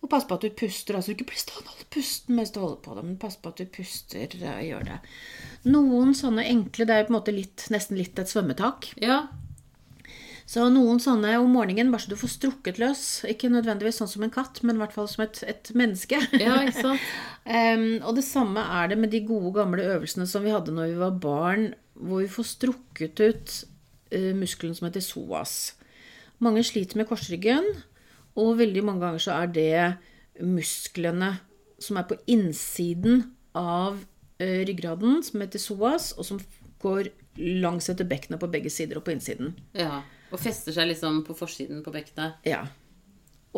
Og 0.00 0.08
pass 0.08 0.24
på 0.24 0.36
at 0.36 0.44
du 0.44 0.54
puster. 0.56 0.96
altså 0.96 1.12
Ikke 1.12 1.28
bli 1.28 1.40
stående 1.40 1.68
og 1.68 1.74
holde 1.74 1.88
pusten 1.92 2.36
mens 2.36 2.52
du 2.54 2.60
holder 2.62 2.80
på 2.84 2.96
det, 2.96 3.04
men 3.04 3.18
pass 3.20 3.36
på 3.40 3.52
at 3.52 3.60
du 3.60 3.68
puster. 3.72 4.36
og 4.36 4.64
Gjør 4.64 4.88
det. 4.88 4.98
Noen 5.68 6.14
sånne 6.16 6.46
enkle 6.48 6.86
Det 6.88 6.96
er 6.96 7.04
på 7.08 7.12
en 7.12 7.18
måte 7.18 7.36
litt, 7.36 7.66
nesten 7.72 8.00
litt 8.00 8.18
et 8.18 8.32
svømmetak. 8.32 8.94
ja. 9.00 9.26
Så 10.50 10.64
noen 10.72 10.98
sånne 10.98 11.36
om 11.38 11.52
morgenen, 11.54 11.92
bare 11.92 12.02
så 12.02 12.10
du 12.10 12.18
får 12.18 12.32
strukket 12.32 12.80
løs. 12.82 13.02
Ikke 13.30 13.52
nødvendigvis 13.52 14.00
sånn 14.00 14.10
som 14.10 14.24
en 14.26 14.32
katt, 14.34 14.58
men 14.66 14.80
i 14.80 14.82
hvert 14.82 14.96
fall 14.96 15.06
som 15.10 15.22
et, 15.22 15.38
et 15.46 15.70
menneske. 15.78 16.18
Ja, 16.42 16.56
ikke 16.64 16.88
sant? 16.88 17.04
um, 17.46 17.84
og 18.02 18.16
det 18.18 18.24
samme 18.26 18.64
er 18.80 18.90
det 18.90 18.98
med 18.98 19.14
de 19.14 19.22
gode, 19.28 19.52
gamle 19.60 19.86
øvelsene 19.92 20.26
som 20.26 20.42
vi 20.42 20.50
hadde 20.50 20.74
når 20.74 20.90
vi 20.90 20.98
var 21.04 21.22
barn, 21.22 21.68
hvor 21.94 22.24
vi 22.24 22.32
får 22.34 22.50
strukket 22.50 23.22
ut 23.22 23.56
uh, 24.16 24.32
muskelen 24.40 24.74
som 24.74 24.90
heter 24.90 25.06
psoas. 25.06 25.56
Mange 26.42 26.66
sliter 26.66 26.98
med 26.98 27.06
korsryggen, 27.06 27.70
og 28.34 28.58
veldig 28.58 28.86
mange 28.90 29.06
ganger 29.06 29.22
så 29.22 29.38
er 29.38 29.54
det 29.54 30.42
musklene 30.42 31.36
som 31.78 31.98
er 32.00 32.10
på 32.10 32.18
innsiden 32.26 33.28
av 33.54 34.02
uh, 34.02 34.60
ryggraden, 34.66 35.20
som 35.22 35.46
heter 35.46 35.62
psoas, 35.62 36.10
og 36.18 36.26
som 36.26 36.42
går 36.82 37.14
langs 37.38 37.86
etter 37.92 38.08
bekkenet 38.08 38.42
på 38.42 38.50
begge 38.50 38.72
sider 38.74 38.98
og 38.98 39.06
på 39.06 39.14
innsiden. 39.14 39.54
Ja. 39.78 40.00
Og 40.30 40.38
fester 40.40 40.74
seg 40.76 40.90
liksom 40.92 41.22
på 41.26 41.34
forsiden 41.38 41.82
på 41.84 41.92
bekkenet. 41.94 42.42
Ja. 42.46 42.64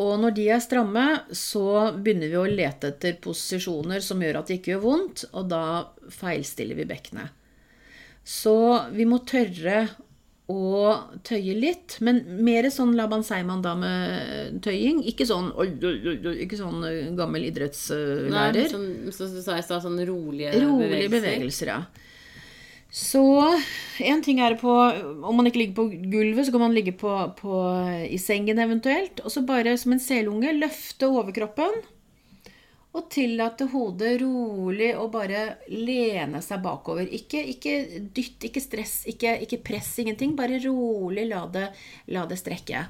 Og 0.01 0.15
når 0.21 0.33
de 0.33 0.47
er 0.49 0.61
stramme, 0.63 1.05
så 1.37 1.93
begynner 1.93 2.31
vi 2.31 2.39
å 2.39 2.47
lete 2.49 2.89
etter 2.95 3.19
posisjoner 3.21 4.01
som 4.01 4.21
gjør 4.23 4.39
at 4.39 4.49
det 4.49 4.57
ikke 4.59 4.73
gjør 4.73 4.85
vondt, 4.87 5.27
og 5.37 5.51
da 5.51 5.65
feilstiller 6.13 6.79
vi 6.79 6.87
bekkenet. 6.89 7.29
Så 8.25 8.55
vi 8.95 9.05
må 9.05 9.19
tørre 9.27 9.83
å 10.51 10.93
tøye 11.23 11.53
litt, 11.55 11.97
men 12.03 12.21
mer 12.43 12.67
sånn 12.73 12.95
Laban 12.97 13.23
Seiman-dame-tøying. 13.23 15.03
Ikke 15.07 15.27
sånn 15.27 15.51
ikke 15.55 16.59
sånn 16.59 16.83
eh, 16.87 17.11
gammel 17.15 17.45
Nei, 17.45 17.51
idrettslærer. 17.51 18.67
sånn, 18.71 18.89
som 19.15 19.35
du 19.37 19.41
sa 19.43 19.59
i 19.59 19.63
stad, 19.63 19.85
sånn 19.85 20.01
rolige, 20.07 20.51
Rolige 20.63 21.11
bevegelser, 21.13 21.71
ja. 21.71 21.79
Så 22.93 23.23
en 24.05 24.21
ting 24.21 24.37
er 24.45 24.53
på 24.61 24.69
Om 25.25 25.39
man 25.39 25.47
ikke 25.49 25.63
ligger 25.63 25.77
på 25.79 25.87
gulvet, 26.13 26.45
så 26.45 26.53
kan 26.53 26.61
man 26.61 26.75
ligge 26.77 26.93
på, 26.93 27.09
på, 27.39 27.55
i 28.05 28.19
sengen 28.21 28.61
eventuelt. 28.61 29.23
Og 29.25 29.33
så 29.33 29.41
bare 29.41 29.73
som 29.81 29.95
en 29.95 30.03
selunge 30.03 30.53
løfte 30.53 31.09
overkroppen. 31.09 31.81
Og 32.93 33.07
tillate 33.09 33.65
hodet 33.71 34.19
rolig 34.21 34.91
å 34.93 35.07
bare 35.09 35.63
lene 35.73 36.43
seg 36.45 36.61
bakover. 36.61 37.09
Ikke, 37.09 37.41
ikke 37.55 38.03
dytt, 38.13 38.45
ikke 38.51 38.61
stress, 38.61 38.99
ikke, 39.09 39.39
ikke 39.47 39.63
press, 39.65 39.95
ingenting. 40.03 40.35
Bare 40.37 40.61
rolig 40.61 41.25
la 41.31 41.47
det, 41.49 41.71
la 42.13 42.27
det 42.29 42.37
strekke. 42.43 42.85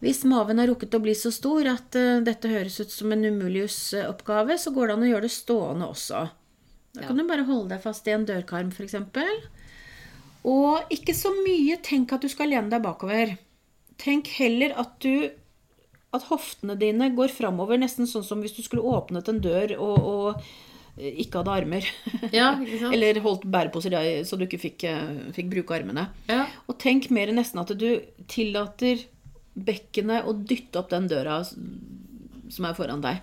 Hvis 0.00 0.22
maven 0.24 0.62
har 0.62 0.70
rukket 0.70 0.94
å 0.94 1.02
bli 1.02 1.18
så 1.18 1.32
stor 1.34 1.66
at 1.74 1.98
eh, 1.98 2.22
dette 2.24 2.48
høres 2.48 2.78
ut 2.78 2.94
som 2.94 3.10
en 3.12 3.26
umulighetsoppgave, 3.26 4.54
så 4.56 4.70
går 4.72 4.86
det 4.86 4.94
an 4.94 5.02
å 5.08 5.10
gjøre 5.10 5.26
det 5.26 5.34
stående 5.34 5.90
også. 5.90 6.28
Da 6.96 7.06
kan 7.06 7.18
du 7.18 7.26
bare 7.28 7.46
holde 7.46 7.70
deg 7.70 7.82
fast 7.84 8.08
i 8.10 8.14
en 8.14 8.26
dørkarm, 8.26 8.72
f.eks. 8.74 8.96
Og 10.50 10.90
ikke 10.94 11.14
så 11.14 11.30
mye 11.36 11.76
tenk 11.84 12.14
at 12.16 12.24
du 12.24 12.30
skal 12.32 12.50
lene 12.50 12.72
deg 12.72 12.82
bakover. 12.82 13.36
Tenk 14.00 14.30
heller 14.38 14.74
at 14.80 14.96
du 15.04 15.30
at 16.10 16.26
hoftene 16.26 16.74
dine 16.74 17.12
går 17.14 17.30
framover, 17.30 17.78
nesten 17.78 18.08
sånn 18.10 18.24
som 18.26 18.40
hvis 18.42 18.56
du 18.56 18.64
skulle 18.66 18.82
åpnet 18.82 19.28
en 19.30 19.38
dør 19.44 19.76
og, 19.76 20.08
og 20.10 21.00
ikke 21.00 21.40
hadde 21.40 21.54
armer. 21.54 21.86
Ja, 22.34 22.52
ikke 22.58 22.80
sant? 22.80 22.96
Eller 22.96 23.20
holdt 23.22 23.46
bæreposer 23.50 23.94
så 24.26 24.38
du 24.38 24.44
ikke 24.48 24.60
fikk, 24.60 24.84
eh, 24.90 25.30
fikk 25.36 25.52
bruke 25.52 25.76
armene. 25.78 26.08
Ja. 26.30 26.44
Og 26.66 26.80
tenk 26.82 27.08
mer 27.14 27.30
nesten 27.34 27.62
at 27.62 27.70
du 27.78 28.02
tillater 28.30 29.06
bekkenet 29.54 30.26
å 30.26 30.34
dytte 30.34 30.82
opp 30.82 30.90
den 30.90 31.08
døra 31.10 31.40
som 31.46 32.66
er 32.66 32.76
foran 32.76 33.04
deg. 33.04 33.22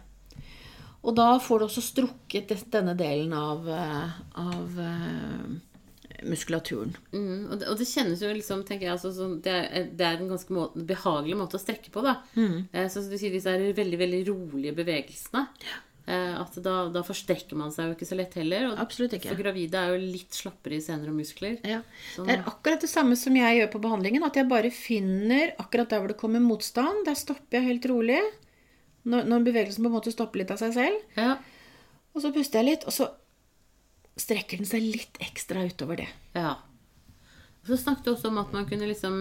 Og 1.08 1.16
da 1.16 1.30
får 1.40 1.60
du 1.60 1.68
også 1.70 1.86
strukket 1.86 2.52
denne 2.74 2.94
delen 3.00 3.32
av, 3.36 3.64
eh, 3.72 4.20
av 4.44 4.80
eh, 4.84 6.22
muskulaturen. 6.28 6.94
Mm, 7.14 7.48
og, 7.48 7.56
det, 7.62 7.70
og 7.72 7.80
det 7.80 7.88
kjennes 7.88 8.22
jo 8.24 8.32
liksom, 8.36 8.64
tenker 8.68 8.90
jeg, 8.90 8.96
altså, 8.98 9.14
sånn, 9.16 9.38
det, 9.46 9.56
er, 9.56 9.90
det 9.96 10.08
er 10.08 10.20
en 10.20 10.32
ganske 10.34 10.54
må, 10.54 10.70
behagelig 10.76 11.38
måte 11.40 11.60
å 11.60 11.64
strekke 11.64 11.94
på. 11.94 12.04
da. 12.06 12.20
Eh, 12.36 12.88
så 12.92 13.06
du 13.08 13.16
sier, 13.16 13.34
disse 13.34 13.54
er 13.54 13.70
veldig 13.78 14.02
veldig 14.04 14.24
rolige 14.32 14.76
bevegelsene. 14.78 15.48
Eh, 16.08 16.36
at 16.40 16.56
da, 16.64 16.76
da 16.88 17.02
forstrekker 17.04 17.60
man 17.60 17.74
seg 17.76 17.90
jo 17.90 17.98
ikke 17.98 18.08
så 18.08 18.16
lett 18.16 18.36
heller. 18.40 18.70
Og 18.70 18.82
Absolutt 18.84 19.18
ikke. 19.18 19.34
For 19.34 19.44
gravide 19.44 19.80
er 19.80 19.94
jo 19.94 20.12
litt 20.16 20.36
slappere 20.36 20.78
i 20.80 20.84
sener 20.84 21.12
og 21.12 21.18
muskler. 21.20 21.58
Ja. 21.68 21.82
Sånn. 22.14 22.30
Det 22.30 22.38
er 22.38 22.52
akkurat 22.52 22.84
det 22.84 22.92
samme 22.92 23.18
som 23.20 23.36
jeg 23.36 23.62
gjør 23.62 23.72
på 23.76 23.84
behandlingen. 23.84 24.28
At 24.28 24.40
jeg 24.40 24.48
bare 24.52 24.72
finner 24.72 25.52
akkurat 25.60 25.92
der 25.92 26.04
hvor 26.04 26.14
det 26.14 26.20
kommer 26.20 26.44
motstand. 26.44 27.04
Der 27.08 27.20
stopper 27.20 27.60
jeg 27.60 27.74
helt 27.74 27.90
rolig. 27.92 28.22
Når, 29.08 29.24
når 29.32 29.44
bevegelsen 29.48 29.84
på 29.86 29.90
en 29.92 29.96
måte 29.98 30.12
stopper 30.12 30.42
litt 30.42 30.52
av 30.52 30.60
seg 30.60 30.74
selv. 30.76 31.02
Ja. 31.16 31.38
Og 32.14 32.22
så 32.24 32.32
puster 32.36 32.60
jeg 32.60 32.72
litt, 32.74 32.84
og 32.90 32.92
så 32.96 33.08
strekker 34.18 34.58
den 34.60 34.68
seg 34.68 34.82
litt 34.84 35.20
ekstra 35.24 35.64
utover 35.68 36.04
det. 36.04 36.10
ja. 36.36 36.56
Og 37.68 37.74
så 37.74 37.78
snakket 37.82 38.06
du 38.06 38.12
også 38.14 38.30
om 38.30 38.38
at 38.40 38.54
man 38.56 38.64
kunne 38.70 38.88
liksom 38.88 39.16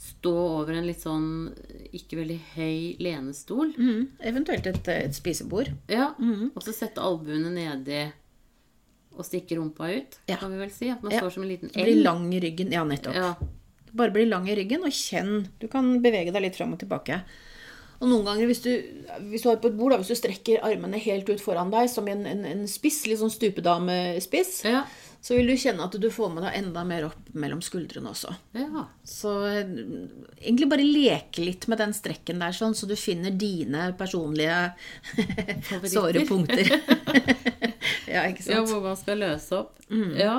stå 0.00 0.30
over 0.32 0.72
en 0.72 0.86
litt 0.88 1.02
sånn 1.02 1.26
ikke 1.92 2.16
veldig 2.16 2.36
høy 2.54 2.96
lenestol. 3.04 3.74
Mm. 3.76 4.06
Eventuelt 4.30 4.68
et, 4.70 4.88
et 4.88 5.12
spisebord. 5.18 5.68
Ja. 5.92 6.06
Og 6.16 6.62
så 6.64 6.72
sette 6.72 7.02
albuene 7.04 7.50
nedi 7.52 7.98
og 9.12 9.20
stikke 9.28 9.58
rumpa 9.58 9.90
ut, 9.92 10.16
Ja. 10.30 10.38
kan 10.40 10.48
vi 10.54 10.62
vel 10.62 10.70
si. 10.72 10.88
At 10.88 11.02
man 11.04 11.12
Ja. 11.12 11.20
står 11.20 11.34
som 11.34 11.42
en 11.44 11.50
liten 11.52 11.68
Bli 11.74 11.92
L. 11.98 12.02
lang 12.06 12.24
i 12.32 12.40
ryggen. 12.40 12.72
Ja, 12.72 12.84
nettopp. 12.88 13.14
Ja. 13.20 13.34
Bare 13.92 14.10
bli 14.16 14.24
lang 14.24 14.48
i 14.48 14.54
ryggen, 14.56 14.80
og 14.86 14.96
kjenn. 14.96 15.48
Du 15.60 15.68
kan 15.68 16.00
bevege 16.00 16.32
deg 16.32 16.40
litt 16.46 16.56
fram 16.56 16.72
og 16.72 16.78
tilbake. 16.80 17.20
Og 18.00 18.08
noen 18.08 18.24
ganger 18.24 18.48
hvis 18.48 18.62
du, 18.64 18.70
hvis 19.28 19.42
du 19.44 19.50
har 19.50 19.58
på 19.60 19.68
et 19.68 19.76
bord, 19.76 19.92
da, 19.92 19.98
hvis 20.00 20.08
du 20.08 20.16
strekker 20.16 20.62
armene 20.64 20.96
helt 21.04 21.28
ut 21.28 21.42
foran 21.44 21.68
deg 21.72 21.90
som 21.92 22.06
en, 22.08 22.22
en, 22.26 22.46
en 22.48 22.62
spiss, 22.70 23.02
litt 23.10 23.20
sånn 23.20 23.32
stupedamespiss, 23.34 24.62
Ja. 24.64 24.86
så 25.20 25.36
vil 25.36 25.50
du 25.52 25.56
kjenne 25.60 25.84
at 25.84 25.98
du 26.00 26.06
får 26.10 26.30
med 26.32 26.46
deg 26.46 26.56
enda 26.62 26.80
mer 26.88 27.04
opp 27.10 27.28
mellom 27.36 27.60
skuldrene 27.60 28.08
også. 28.14 28.32
ja. 28.56 28.86
Så 29.04 29.34
eh, 29.50 29.74
egentlig 30.40 30.70
bare 30.72 30.86
leke 30.86 31.44
litt 31.44 31.66
med 31.68 31.82
den 31.82 31.92
strekken 31.92 32.40
der, 32.40 32.56
sånn, 32.56 32.72
så 32.78 32.88
du 32.88 32.96
finner 32.96 33.36
dine 33.36 33.90
personlige 34.00 34.72
såre 35.92 36.24
punkter. 36.28 36.72
ja, 38.14 38.24
ikke 38.30 38.42
sant? 38.46 38.54
Ja, 38.54 38.62
hvor 38.64 38.80
man 38.84 38.96
skal 38.96 39.20
løse 39.20 39.60
opp. 39.60 39.76
Mm. 39.92 40.14
Ja. 40.20 40.38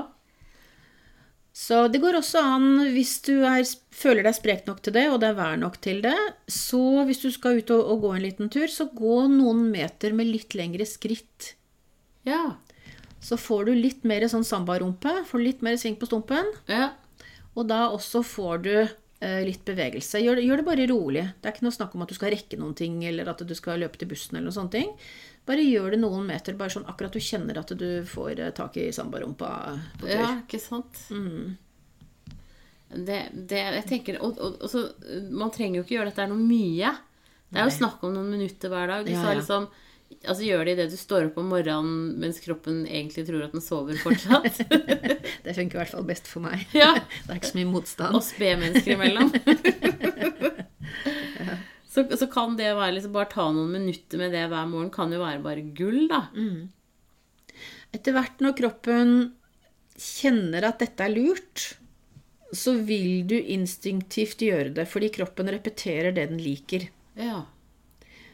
Så 1.51 1.83
det 1.91 1.99
går 1.99 2.15
også 2.15 2.39
an, 2.47 2.67
hvis 2.95 3.17
du 3.27 3.41
er, 3.43 3.65
føler 3.91 4.23
deg 4.23 4.37
sprek 4.37 4.67
nok 4.69 4.79
til 4.85 4.95
det, 4.95 5.03
og 5.11 5.19
det 5.19 5.31
er 5.31 5.39
vær 5.39 5.57
nok 5.59 5.81
til 5.83 5.99
det, 6.05 6.15
så 6.47 7.03
hvis 7.07 7.19
du 7.25 7.27
skal 7.33 7.59
ut 7.59 7.73
og, 7.75 7.81
og 7.91 8.05
gå 8.05 8.11
en 8.15 8.23
liten 8.23 8.51
tur, 8.53 8.69
så 8.71 8.87
gå 8.87 9.17
noen 9.33 9.65
meter 9.73 10.15
med 10.15 10.31
litt 10.31 10.55
lengre 10.55 10.87
skritt. 10.87 11.53
Ja. 12.27 12.55
Så 13.21 13.35
får 13.37 13.67
du 13.67 13.73
litt 13.75 14.07
mer 14.07 14.23
sånn 14.31 14.47
sambarumpe, 14.47 15.25
får 15.27 15.43
litt 15.43 15.65
mer 15.65 15.75
sving 15.77 15.99
på 15.99 16.07
stumpen, 16.07 16.47
ja. 16.71 16.93
og 17.53 17.67
da 17.69 17.83
også 17.91 18.23
får 18.25 18.63
du 18.63 18.73
eh, 18.79 19.41
litt 19.43 19.67
bevegelse. 19.67 20.23
Gjør, 20.23 20.39
gjør 20.45 20.63
det 20.63 20.67
bare 20.71 20.87
rolig. 20.89 21.25
Det 21.35 21.51
er 21.51 21.57
ikke 21.57 21.67
noe 21.67 21.75
snakk 21.75 21.99
om 21.99 22.07
at 22.07 22.13
du 22.13 22.17
skal 22.17 22.31
rekke 22.31 22.61
noen 22.63 22.77
ting, 22.79 22.95
eller 23.11 23.27
at 23.27 23.43
du 23.43 23.53
skal 23.59 23.83
løpe 23.83 23.99
til 23.99 24.09
bussen, 24.13 24.39
eller 24.39 24.47
noen 24.47 24.57
sånne 24.61 24.77
ting. 24.79 24.95
Bare 25.49 25.63
gjør 25.65 25.95
det 25.95 25.99
noen 26.03 26.27
meter, 26.29 26.55
bare 26.57 26.73
sånn 26.73 26.87
akkurat 26.89 27.13
du 27.15 27.21
kjenner 27.23 27.57
at 27.61 27.71
du 27.77 27.87
får 28.07 28.39
eh, 28.39 28.51
tak 28.55 28.77
i 28.77 28.91
sambarumpa 28.93 29.51
på 29.99 30.05
tur. 30.05 30.13
Ja, 30.13 30.31
ikke 30.43 30.61
sant? 30.61 30.99
Mm. 31.09 31.55
Det, 32.91 33.21
det, 33.33 33.61
jeg 33.77 33.85
tenker, 33.89 34.19
og, 34.21 34.35
og, 34.37 34.57
og 34.61 34.67
så, 34.67 34.83
Man 35.31 35.53
trenger 35.55 35.79
jo 35.79 35.85
ikke 35.85 35.95
gjøre 35.95 36.11
dette 36.11 36.27
noe 36.27 36.43
mye. 36.43 36.91
Det 37.51 37.59
er 37.59 37.67
jo 37.67 37.77
snakk 37.79 38.03
om 38.07 38.13
noen 38.15 38.29
minutter 38.35 38.71
hver 38.71 38.91
dag. 38.91 39.07
Du 39.07 39.13
Ja, 39.13 39.23
ja. 39.31 39.39
liksom 39.39 39.69
Altså 40.27 40.43
Gjør 40.43 40.65
det 40.67 40.73
idet 40.75 40.91
du 40.91 40.97
står 40.99 41.29
opp 41.29 41.37
om 41.39 41.47
morgenen 41.53 42.17
mens 42.19 42.41
kroppen 42.43 42.81
egentlig 42.83 43.23
tror 43.29 43.45
at 43.45 43.53
den 43.55 43.63
sover 43.63 43.95
fortsatt. 43.95 44.59
Det 45.45 45.55
funker 45.55 45.77
i 45.77 45.79
hvert 45.79 45.93
fall 45.95 46.03
best 46.05 46.27
for 46.27 46.43
meg. 46.43 46.65
ja, 46.75 46.91
Det 47.25 47.31
er 47.31 47.39
ikke 47.39 47.51
så 47.53 47.57
mye 47.61 47.69
motstand. 47.71 48.17
Oss 48.19 48.33
B-mennesker 48.37 48.97
imellom. 48.97 49.31
så, 51.91 52.05
så 52.15 52.27
kan 52.31 52.55
det 52.55 52.69
være 52.77 52.95
liksom 52.95 53.15
bare 53.15 53.31
ta 53.33 53.49
noen 53.51 53.73
minutter 53.75 54.21
med 54.21 54.31
det 54.31 54.45
hver 54.47 54.69
morgen, 54.69 54.91
kan 54.93 55.11
jo 55.11 55.19
være 55.19 55.43
bare 55.43 55.65
gull, 55.75 56.05
da. 56.11 56.21
Etter 57.91 58.15
hvert 58.15 58.39
når 58.43 58.55
kroppen 58.61 59.15
kjenner 59.99 60.69
at 60.69 60.79
dette 60.79 61.03
er 61.03 61.11
lurt, 61.11 61.65
så 62.55 62.77
vil 62.87 63.25
du 63.27 63.35
instinktivt 63.35 64.43
gjøre 64.43 64.71
det, 64.75 64.87
fordi 64.91 65.11
kroppen 65.19 65.51
repeterer 65.51 66.15
det 66.15 66.29
den 66.31 66.39
liker. 66.39 66.87
Ja. 67.19 67.43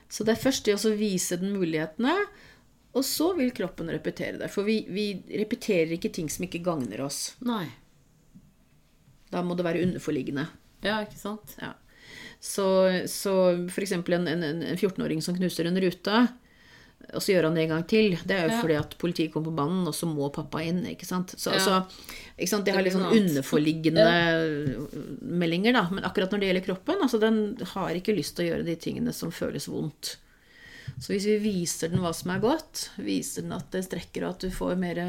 Så 0.10 0.26
det 0.26 0.36
er 0.36 0.43
først 0.45 0.70
det 0.70 0.78
å 0.78 0.93
vise 0.97 1.38
den 1.41 1.53
mulighetene, 1.58 2.14
og 2.97 3.03
så 3.05 3.32
vil 3.38 3.51
kroppen 3.58 3.89
repetere 3.93 4.39
det. 4.41 4.51
For 4.53 4.66
vi, 4.66 4.80
vi 4.89 5.10
repeterer 5.41 5.97
ikke 5.97 6.14
ting 6.14 6.30
som 6.34 6.45
ikke 6.47 6.64
gagner 6.66 7.03
oss. 7.05 7.36
Nei. 7.45 7.66
Da 9.34 9.43
må 9.45 9.58
det 9.58 9.66
være 9.68 9.84
underforliggende. 9.86 10.47
Ja, 10.86 11.01
ikke 11.03 11.20
sant? 11.20 11.58
Ja. 11.62 11.74
Så, 12.40 12.66
så 13.10 13.34
eksempel 13.82 14.20
en, 14.20 14.28
en, 14.30 14.44
en 14.46 14.78
14-åring 14.78 15.24
som 15.26 15.36
knuser 15.36 15.66
en 15.68 15.80
rute, 15.82 16.28
og 17.14 17.24
så 17.24 17.32
gjør 17.32 17.48
han 17.48 17.56
det 17.58 17.64
en 17.66 17.72
gang 17.76 17.84
til. 17.88 18.18
Det 18.28 18.36
er 18.36 18.48
jo 18.48 18.54
Ja. 18.56 18.60
fordi 18.62 18.76
at 18.78 18.96
politiet 19.00 19.32
kom 19.34 19.46
på 19.46 19.54
banen, 19.56 19.88
og 19.88 19.96
så 19.96 20.10
må 20.10 20.28
pappa 20.34 20.62
inn. 20.66 20.84
ikke 20.86 21.06
sant? 21.08 21.34
Så, 21.38 21.54
Ja. 21.56 21.60
så 21.64 21.76
ikke 22.38 22.50
sant? 22.52 22.66
De 22.66 22.72
har 22.76 22.84
litt 22.84 22.94
sånn 22.94 23.10
underforliggende 23.10 24.06
ja. 24.06 25.02
meldinger, 25.22 25.74
da. 25.74 25.88
Men 25.90 26.04
akkurat 26.04 26.32
når 26.32 26.40
det 26.40 26.50
gjelder 26.52 26.66
kroppen, 26.68 27.02
altså 27.02 27.20
den 27.20 27.58
har 27.74 27.96
ikke 27.96 28.16
lyst 28.18 28.36
til 28.36 28.46
å 28.46 28.50
gjøre 28.52 28.66
de 28.68 28.76
tingene 28.76 29.14
som 29.14 29.32
føles 29.32 29.68
vondt. 29.72 30.18
Så 31.00 31.14
hvis 31.14 31.26
vi 31.30 31.38
viser 31.44 31.92
den 31.92 32.02
hva 32.02 32.14
som 32.16 32.32
er 32.32 32.40
godt, 32.44 32.90
viser 32.98 33.44
den 33.46 33.54
at 33.58 33.70
det 33.72 33.86
strekker, 33.86 34.24
og 34.24 34.36
at 34.36 34.46
du 34.46 34.50
får 34.54 34.78
mer 34.80 35.02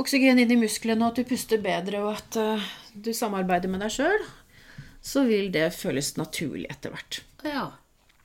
oksygen 0.00 0.40
inn 0.42 0.50
i 0.50 0.58
musklene, 0.58 1.04
og 1.04 1.12
at 1.12 1.20
du 1.22 1.28
puster 1.28 1.60
bedre, 1.62 2.00
og 2.02 2.16
at 2.16 2.38
uh, 2.40 2.70
du 2.96 3.12
samarbeider 3.14 3.70
med 3.70 3.84
deg 3.84 3.92
sjøl, 3.94 4.24
så 5.04 5.26
vil 5.28 5.50
det 5.52 5.68
føles 5.76 6.14
naturlig 6.16 6.68
etter 6.72 6.94
hvert. 6.94 7.20
Ja. 7.44 7.66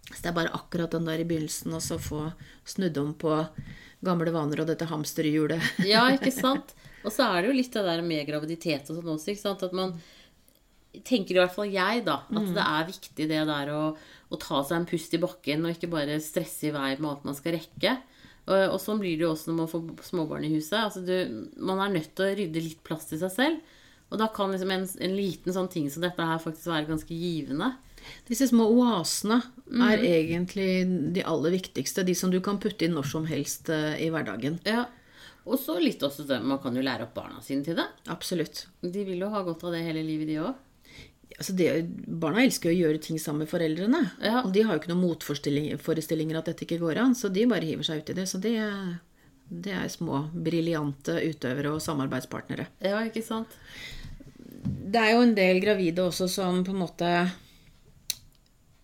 Så 0.10 0.24
det 0.24 0.32
er 0.32 0.38
bare 0.38 0.54
akkurat 0.56 0.94
den 0.96 1.10
der 1.10 1.22
i 1.22 1.28
begynnelsen, 1.28 1.74
og 1.76 1.84
så 1.84 2.00
få 2.02 2.30
snudd 2.68 2.98
om 3.02 3.12
på 3.20 3.34
gamle 4.06 4.32
vaner 4.34 4.64
og 4.64 4.70
dette 4.70 4.88
hamsterhjulet. 4.90 5.84
Ja, 5.88 6.08
ikke 6.16 6.32
sant? 6.44 6.72
Og 7.04 7.12
så 7.14 7.28
er 7.28 7.42
det 7.42 7.52
jo 7.52 7.58
litt 7.60 7.76
det 7.76 7.84
der 7.86 8.02
med 8.06 8.28
graviditet 8.28 8.90
og 8.90 9.00
sånn 9.00 9.12
også, 9.16 9.34
ikke 9.34 9.44
sant? 9.44 9.66
At 9.68 9.76
man 9.76 9.98
tenker 11.06 11.36
i 11.36 11.42
hvert 11.42 11.54
fall 11.54 11.70
jeg, 11.70 12.04
da, 12.08 12.22
at 12.32 12.54
det 12.56 12.64
er 12.64 12.88
viktig 12.88 13.28
det 13.30 13.42
der 13.52 13.74
å, 13.76 13.82
å 13.94 14.40
ta 14.42 14.64
seg 14.66 14.80
en 14.80 14.88
pust 14.90 15.14
i 15.14 15.22
bakken 15.22 15.68
og 15.68 15.76
ikke 15.76 15.92
bare 15.92 16.18
stresse 16.24 16.70
i 16.70 16.74
vei 16.74 16.94
med 16.98 17.10
alt 17.12 17.28
man 17.28 17.38
skal 17.38 17.60
rekke. 17.60 17.98
Og, 18.50 18.64
og 18.74 18.80
sånn 18.82 19.02
blir 19.02 19.20
det 19.20 19.28
jo 19.28 19.34
også 19.36 19.52
når 19.52 19.60
man 19.60 19.70
får 19.70 20.08
småbarn 20.08 20.48
i 20.48 20.54
huset. 20.56 20.80
Altså 20.82 21.04
du, 21.06 21.52
man 21.62 21.84
er 21.84 21.94
nødt 21.94 22.16
til 22.18 22.26
å 22.26 22.38
rydde 22.40 22.66
litt 22.66 22.82
plass 22.88 23.06
til 23.12 23.22
seg 23.22 23.36
selv. 23.36 23.76
Og 24.10 24.18
da 24.22 24.30
kan 24.34 24.52
liksom 24.54 24.72
en, 24.74 24.88
en 24.90 25.16
liten 25.16 25.54
sånn 25.54 25.70
ting 25.72 25.90
som 25.94 26.04
dette 26.06 26.26
her 26.26 26.42
faktisk 26.42 26.72
være 26.72 26.90
ganske 26.90 27.14
givende. 27.14 27.74
Disse 28.30 28.48
små 28.50 28.66
oasene 28.80 29.42
er 29.90 30.02
egentlig 30.02 30.70
de 31.14 31.26
aller 31.28 31.54
viktigste. 31.58 32.06
De 32.08 32.16
som 32.18 32.32
du 32.34 32.40
kan 32.42 32.58
putte 32.62 32.88
inn 32.88 32.96
når 32.98 33.10
som 33.12 33.28
helst 33.30 33.70
eh, 33.74 34.00
i 34.02 34.10
hverdagen. 34.14 34.58
Ja. 34.66 34.88
Og 35.50 35.60
så 35.62 35.78
litt 35.82 36.02
også 36.06 36.26
det, 36.30 36.40
man 36.46 36.62
kan 36.62 36.76
jo 36.78 36.86
lære 36.86 37.08
opp 37.08 37.16
barna 37.18 37.44
sine 37.46 37.66
til 37.66 37.78
det. 37.80 37.86
Absolutt. 38.12 38.68
De 38.82 39.06
vil 39.06 39.22
jo 39.22 39.30
ha 39.34 39.44
godt 39.46 39.66
av 39.66 39.76
det 39.76 39.86
hele 39.86 40.04
livet, 40.06 40.30
de 40.30 40.42
òg. 40.44 40.66
Altså 41.40 41.54
det, 41.56 41.70
barna 42.20 42.42
elsker 42.44 42.72
jo 42.72 42.76
å 42.76 42.88
gjøre 42.88 43.02
ting 43.06 43.20
sammen 43.22 43.46
med 43.46 43.52
foreldrene. 43.52 44.02
Ja. 44.26 44.42
Og 44.44 44.52
de 44.54 44.66
har 44.66 44.76
jo 44.76 44.82
ikke 44.82 44.92
noen 44.92 45.06
motforestillinger 45.06 46.42
at 46.42 46.50
dette 46.52 46.66
ikke 46.66 46.82
går 46.82 47.00
an, 47.02 47.16
så 47.18 47.32
de 47.34 47.46
bare 47.50 47.68
hiver 47.70 47.88
seg 47.88 48.02
ut 48.02 48.12
i 48.12 48.18
det. 48.18 48.26
Så 48.30 48.42
det, 48.44 48.58
det 49.50 49.78
er 49.78 49.88
små, 49.94 50.26
briljante 50.34 51.16
utøvere 51.30 51.72
og 51.78 51.84
samarbeidspartnere. 51.86 52.68
Ja, 52.84 53.00
ikke 53.08 53.24
sant? 53.26 53.56
Det 54.64 55.02
er 55.02 55.14
jo 55.14 55.26
en 55.26 55.36
del 55.38 55.62
gravide 55.64 56.08
også 56.10 56.28
som 56.32 56.64
på 56.66 56.74
en 56.76 56.82
måte 56.84 57.12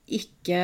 ikke 0.05 0.59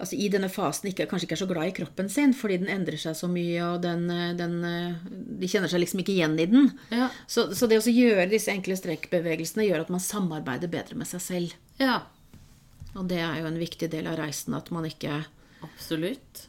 Altså 0.00 0.14
i 0.16 0.28
denne 0.32 0.48
fasen 0.48 0.86
ikke, 0.88 1.04
kanskje 1.10 1.26
ikke 1.26 1.34
er 1.34 1.40
så 1.42 1.48
glad 1.50 1.68
i 1.68 1.72
kroppen 1.76 2.06
sin 2.08 2.30
fordi 2.36 2.60
den 2.62 2.70
endrer 2.72 2.96
seg 3.00 3.16
så 3.18 3.28
mye, 3.28 3.58
og 3.66 3.82
den, 3.82 4.06
den, 4.38 4.54
de 5.40 5.50
kjenner 5.50 5.68
seg 5.68 5.82
liksom 5.82 6.00
ikke 6.00 6.14
igjen 6.14 6.38
i 6.40 6.46
den. 6.48 6.70
Ja. 6.94 7.08
Så, 7.28 7.48
så 7.58 7.68
det 7.68 7.80
å 7.82 7.92
gjøre 7.92 8.28
disse 8.30 8.54
enkle 8.54 8.78
strekkbevegelsene 8.78 9.66
gjør 9.66 9.82
at 9.84 9.90
man 9.92 10.00
samarbeider 10.00 10.72
bedre 10.72 10.96
med 10.96 11.10
seg 11.10 11.24
selv. 11.26 11.58
Ja, 11.82 11.98
Og 12.94 13.10
det 13.10 13.18
er 13.22 13.42
jo 13.42 13.50
en 13.50 13.60
viktig 13.60 13.90
del 13.92 14.08
av 14.10 14.16
reisen 14.22 14.56
at 14.56 14.70
man 14.72 14.86
ikke 14.88 15.20
absolutt. 15.66 16.46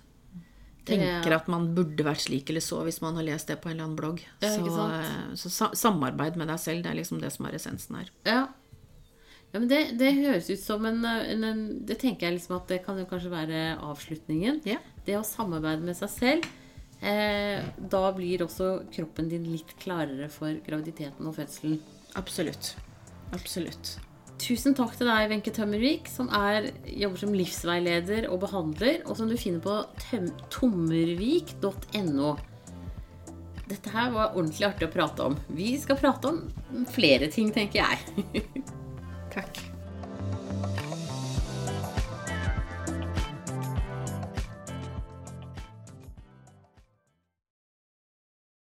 Tenker 0.87 1.35
at 1.35 1.49
man 1.51 1.69
burde 1.75 2.05
vært 2.05 2.23
slik 2.23 2.49
eller 2.51 2.63
så 2.63 2.81
hvis 2.87 3.01
man 3.03 3.17
har 3.19 3.27
lest 3.27 3.51
det 3.51 3.59
på 3.61 3.69
en 3.69 3.75
eller 3.75 3.87
annen 3.87 3.99
blogg. 3.99 4.23
Ja, 4.43 4.53
så 4.55 4.87
eh, 4.87 5.35
så 5.37 5.69
samarbeid 5.77 6.39
med 6.39 6.51
deg 6.51 6.61
selv, 6.61 6.83
det 6.85 6.91
er 6.91 6.99
liksom 7.01 7.21
det 7.21 7.31
som 7.35 7.47
er 7.47 7.57
essensen 7.57 7.99
her. 7.99 8.11
Ja. 8.27 8.41
ja 9.53 9.61
men 9.61 9.69
det, 9.71 9.81
det 10.01 10.13
høres 10.19 10.49
ut 10.49 10.63
som 10.63 10.87
en, 10.89 11.03
en, 11.05 11.45
en 11.51 11.63
Det 11.87 11.99
tenker 12.01 12.27
jeg 12.27 12.39
liksom 12.39 12.57
at 12.57 12.71
det 12.71 12.81
kan 12.85 12.99
jo 12.99 13.07
kanskje 13.09 13.33
være 13.33 13.63
avslutningen. 13.77 14.63
Ja. 14.69 14.81
Det 15.05 15.17
å 15.19 15.25
samarbeide 15.27 15.85
med 15.85 15.97
seg 15.99 16.13
selv. 16.15 16.51
Eh, 17.01 17.63
da 17.91 18.03
blir 18.13 18.45
også 18.45 18.75
kroppen 18.93 19.29
din 19.31 19.47
litt 19.49 19.73
klarere 19.81 20.29
for 20.33 20.53
graviditeten 20.65 21.25
og 21.25 21.37
fødselen. 21.39 21.81
Absolutt. 22.19 22.75
Absolutt. 23.33 23.97
Tusen 24.41 24.73
takk 24.73 24.95
til 24.97 25.05
deg, 25.05 25.27
Wenche 25.29 25.51
Tømmervik, 25.53 26.07
som 26.09 26.29
er, 26.33 26.71
jobber 26.89 27.21
som 27.21 27.35
livsveileder 27.35 28.25
og 28.31 28.39
behandler, 28.41 29.03
og 29.05 29.19
som 29.19 29.29
du 29.29 29.37
finner 29.37 29.61
på 29.61 29.75
tommervik.no. 30.55 32.31
Dette 33.71 33.93
her 33.93 34.09
var 34.11 34.33
ordentlig 34.33 34.65
artig 34.67 34.89
å 34.89 34.91
prate 34.91 35.27
om. 35.29 35.37
Vi 35.53 35.75
skal 35.79 35.99
prate 36.01 36.33
om 36.33 36.41
flere 36.91 37.29
ting, 37.31 37.53
tenker 37.55 37.85
jeg. 37.85 38.41
Takk. 39.35 39.70